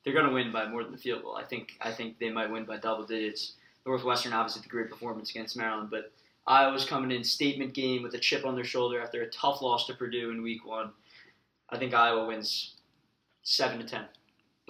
they're 0.05 0.15
gonna 0.15 0.33
win 0.33 0.53
by 0.53 0.69
more 0.69 0.85
than 0.85 0.93
the 0.93 0.99
field 0.99 1.23
goal. 1.23 1.37
I 1.37 1.45
think 1.45 1.73
I 1.81 1.91
think 1.91 2.19
they 2.19 2.31
might 2.31 2.51
win 2.51 2.65
by 2.65 2.77
double 2.77 3.05
digits. 3.05 3.55
Northwestern 3.85 4.33
obviously 4.33 4.63
the 4.63 4.69
great 4.69 4.91
performance 4.91 5.31
against 5.31 5.57
Maryland, 5.57 5.89
but 5.91 6.13
Iowa's 6.47 6.85
coming 6.85 7.11
in 7.11 7.25
statement 7.25 7.75
game 7.75 8.03
with 8.03 8.15
a 8.15 8.19
chip 8.19 8.45
on 8.45 8.55
their 8.55 8.65
shoulder 8.65 9.01
after 9.01 9.23
a 9.23 9.31
tough 9.31 9.63
loss 9.63 9.87
to 9.87 9.95
Purdue 9.95 10.31
in 10.31 10.43
week 10.43 10.65
one. 10.67 10.91
I 11.71 11.79
think 11.79 11.95
Iowa 11.95 12.27
wins 12.27 12.75
seven 13.43 13.79
to 13.79 13.85
ten. 13.85 14.05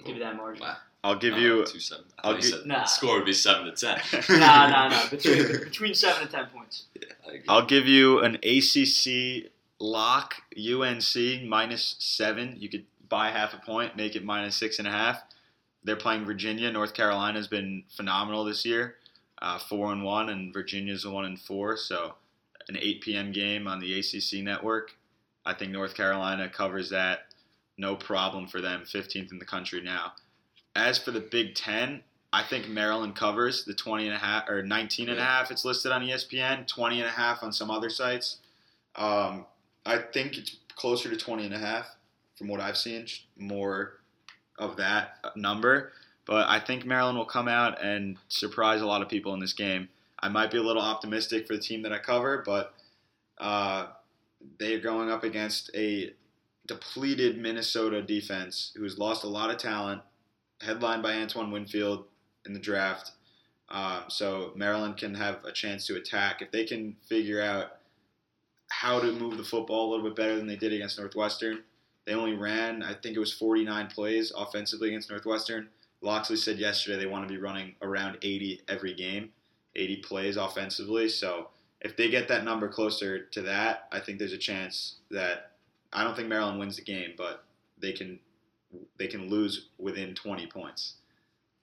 Give 0.03 0.15
you 0.15 0.23
that 0.23 0.35
margin. 0.35 0.63
Wow. 0.63 0.77
I'll 1.03 1.17
give 1.17 1.33
Uh, 1.33 1.37
you. 1.37 1.65
two 1.65 1.79
seven. 1.79 2.05
I 2.23 2.29
I'll 2.29 2.35
gi- 2.37 2.41
said 2.43 2.65
Nah. 2.65 2.79
the 2.81 2.85
score 2.85 3.15
would 3.17 3.25
be 3.25 3.33
seven 3.33 3.65
to 3.65 3.71
ten. 3.73 4.01
nah, 4.39 4.67
nah, 4.67 4.87
nah. 4.89 5.09
Between 5.09 5.47
between 5.63 5.93
seven 5.95 6.23
and 6.23 6.31
ten 6.31 6.45
points. 6.47 6.85
Yeah, 6.95 7.07
I 7.25 7.27
agree. 7.29 7.45
I'll 7.49 7.65
give 7.65 7.87
you 7.87 8.19
an 8.19 8.35
ACC 8.43 9.51
lock. 9.79 10.35
UNC 10.57 11.43
minus 11.45 11.95
seven. 11.99 12.55
You 12.57 12.69
could 12.69 12.85
buy 13.09 13.29
half 13.31 13.53
a 13.53 13.57
point, 13.57 13.95
make 13.97 14.15
it 14.15 14.23
minus 14.23 14.55
six 14.55 14.79
and 14.79 14.87
a 14.87 14.91
half. 14.91 15.21
They're 15.83 15.97
playing 15.97 16.23
Virginia. 16.25 16.71
North 16.71 16.93
Carolina's 16.93 17.47
been 17.49 17.83
phenomenal 17.89 18.45
this 18.45 18.65
year, 18.65 18.95
uh, 19.41 19.59
four 19.59 19.91
and 19.91 20.03
one, 20.03 20.29
and 20.29 20.53
Virginia's 20.53 21.05
one 21.05 21.25
and 21.25 21.37
four. 21.39 21.75
So, 21.75 22.15
an 22.69 22.77
8 22.77 23.01
p.m. 23.01 23.31
game 23.33 23.67
on 23.67 23.81
the 23.81 23.99
ACC 23.99 24.41
network. 24.41 24.95
I 25.45 25.53
think 25.53 25.71
North 25.73 25.93
Carolina 25.95 26.47
covers 26.47 26.89
that, 26.91 27.33
no 27.77 27.97
problem 27.97 28.47
for 28.47 28.61
them. 28.61 28.83
15th 28.85 29.33
in 29.33 29.39
the 29.39 29.45
country 29.45 29.81
now. 29.81 30.13
As 30.75 30.97
for 30.97 31.11
the 31.11 31.19
Big 31.19 31.55
Ten, 31.55 32.03
I 32.31 32.43
think 32.43 32.67
Maryland 32.67 33.15
covers 33.15 33.63
the 33.63 33.75
20 33.75 34.07
and 34.07 34.15
a 34.15 34.19
half 34.19 34.49
or 34.49 34.63
19 34.63 35.09
and 35.09 35.19
a 35.19 35.23
half. 35.23 35.51
It's 35.51 35.63
listed 35.63 35.91
on 35.91 36.01
ESPN, 36.01 36.67
20 36.67 36.99
and 36.99 37.07
a 37.07 37.11
half 37.11 37.43
on 37.43 37.53
some 37.53 37.69
other 37.69 37.89
sites. 37.89 38.37
Um, 38.95 39.45
I 39.85 39.99
think 39.99 40.37
it's 40.37 40.57
closer 40.75 41.09
to 41.09 41.17
20 41.17 41.45
and 41.45 41.53
a 41.53 41.59
half 41.59 41.95
from 42.37 42.47
what 42.47 42.59
I've 42.59 42.77
seen, 42.77 43.05
more 43.37 43.99
of 44.57 44.77
that 44.77 45.17
number. 45.35 45.91
But 46.25 46.47
I 46.47 46.59
think 46.59 46.85
Maryland 46.85 47.17
will 47.17 47.25
come 47.25 47.47
out 47.47 47.83
and 47.83 48.17
surprise 48.29 48.81
a 48.81 48.85
lot 48.85 49.01
of 49.01 49.09
people 49.09 49.33
in 49.33 49.39
this 49.39 49.53
game. 49.53 49.89
I 50.19 50.29
might 50.29 50.51
be 50.51 50.57
a 50.57 50.63
little 50.63 50.81
optimistic 50.81 51.47
for 51.47 51.55
the 51.55 51.61
team 51.61 51.81
that 51.83 51.91
I 51.91 51.99
cover, 51.99 52.43
but 52.45 52.73
uh, 53.37 53.87
they 54.57 54.73
are 54.73 54.79
going 54.79 55.11
up 55.11 55.23
against 55.23 55.69
a 55.75 56.13
depleted 56.65 57.37
Minnesota 57.37 58.01
defense 58.01 58.71
who's 58.75 58.97
lost 58.97 59.23
a 59.23 59.27
lot 59.27 59.49
of 59.51 59.57
talent, 59.57 60.01
headlined 60.61 61.03
by 61.03 61.13
Antoine 61.13 61.51
Winfield 61.51 62.05
in 62.45 62.53
the 62.53 62.59
draft. 62.59 63.11
Um, 63.69 64.03
so 64.07 64.51
Maryland 64.55 64.97
can 64.97 65.15
have 65.15 65.43
a 65.45 65.51
chance 65.51 65.87
to 65.87 65.95
attack 65.95 66.41
if 66.41 66.51
they 66.51 66.65
can 66.65 66.95
figure 67.07 67.41
out 67.41 67.77
how 68.69 68.99
to 68.99 69.11
move 69.11 69.37
the 69.37 69.43
football 69.43 69.87
a 69.87 69.89
little 69.91 70.05
bit 70.05 70.15
better 70.15 70.35
than 70.35 70.47
they 70.47 70.55
did 70.55 70.73
against 70.73 70.99
Northwestern. 70.99 71.63
They 72.05 72.13
only 72.13 72.35
ran, 72.35 72.83
I 72.83 72.93
think 72.93 73.15
it 73.15 73.19
was 73.19 73.33
49 73.33 73.87
plays 73.87 74.31
offensively 74.35 74.89
against 74.89 75.09
Northwestern. 75.09 75.69
Locksley 76.01 76.35
said 76.35 76.57
yesterday 76.59 76.99
they 76.99 77.05
want 77.05 77.27
to 77.27 77.33
be 77.33 77.39
running 77.39 77.75
around 77.81 78.17
80 78.21 78.61
every 78.67 78.93
game, 78.93 79.29
80 79.75 79.97
plays 79.97 80.37
offensively. 80.37 81.07
So 81.07 81.47
if 81.79 81.95
they 81.95 82.09
get 82.09 82.27
that 82.27 82.43
number 82.43 82.67
closer 82.67 83.25
to 83.25 83.41
that, 83.43 83.87
I 83.91 83.99
think 83.99 84.19
there's 84.19 84.33
a 84.33 84.37
chance 84.37 84.97
that 85.11 85.51
I 85.93 86.03
don't 86.03 86.15
think 86.15 86.27
Maryland 86.27 86.59
wins 86.59 86.75
the 86.75 86.81
game, 86.81 87.13
but 87.17 87.45
they 87.79 87.93
can 87.93 88.19
they 88.97 89.07
can 89.07 89.29
lose 89.29 89.67
within 89.77 90.15
20 90.15 90.47
points. 90.47 90.95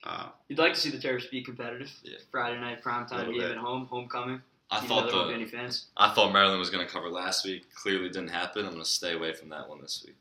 Uh, 0.05 0.29
You'd 0.49 0.59
like 0.59 0.75
to 0.75 0.81
see 0.81 0.91
the 0.91 0.99
Terps 0.99 1.31
be 1.31 1.43
competitive. 1.43 1.91
Yeah. 2.03 2.19
Friday 2.31 2.59
night 2.59 2.83
primetime 2.83 3.19
Little 3.19 3.33
game 3.33 3.43
bit. 3.43 3.51
at 3.53 3.57
home, 3.59 3.87
homecoming. 3.87 4.41
I 4.71 4.79
even 4.79 4.89
thought 4.89 5.11
there 5.11 5.27
the 5.27 5.35
any 5.35 5.47
fans. 5.47 5.87
I 5.97 6.15
thought 6.15 6.33
Maryland 6.33 6.59
was 6.59 6.71
going 6.71 6.87
to 6.87 6.93
cover 6.93 7.09
last 7.11 7.45
week. 7.45 7.67
Clearly 7.75 8.09
didn't 8.09 8.29
happen. 8.29 8.65
I'm 8.65 8.73
going 8.73 8.85
to 8.85 8.89
stay 8.89 9.15
away 9.15 9.35
from 9.35 9.49
that 9.51 9.69
one 9.69 9.81
this 9.81 10.03
week. 10.07 10.17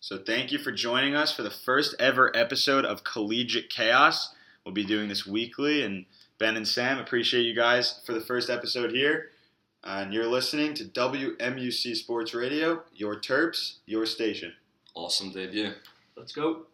So 0.00 0.18
thank 0.18 0.52
you 0.52 0.58
for 0.58 0.70
joining 0.72 1.14
us 1.14 1.32
for 1.34 1.42
the 1.42 1.50
first 1.50 1.94
ever 1.98 2.36
episode 2.36 2.84
of 2.84 3.04
Collegiate 3.04 3.70
Chaos. 3.70 4.34
We'll 4.64 4.74
be 4.74 4.84
doing 4.84 5.08
this 5.08 5.26
weekly, 5.26 5.82
and 5.82 6.04
Ben 6.38 6.56
and 6.56 6.66
Sam 6.68 6.98
appreciate 6.98 7.42
you 7.42 7.54
guys 7.54 8.00
for 8.04 8.12
the 8.12 8.20
first 8.20 8.50
episode 8.50 8.90
here. 8.92 9.30
And 9.84 10.12
you're 10.12 10.26
listening 10.26 10.74
to 10.74 10.84
WMUC 10.84 11.96
Sports 11.96 12.34
Radio, 12.34 12.82
your 12.94 13.16
Terps, 13.20 13.76
your 13.86 14.06
station. 14.06 14.52
Awesome 14.94 15.32
debut. 15.32 15.72
Let's 16.16 16.32
go. 16.32 16.66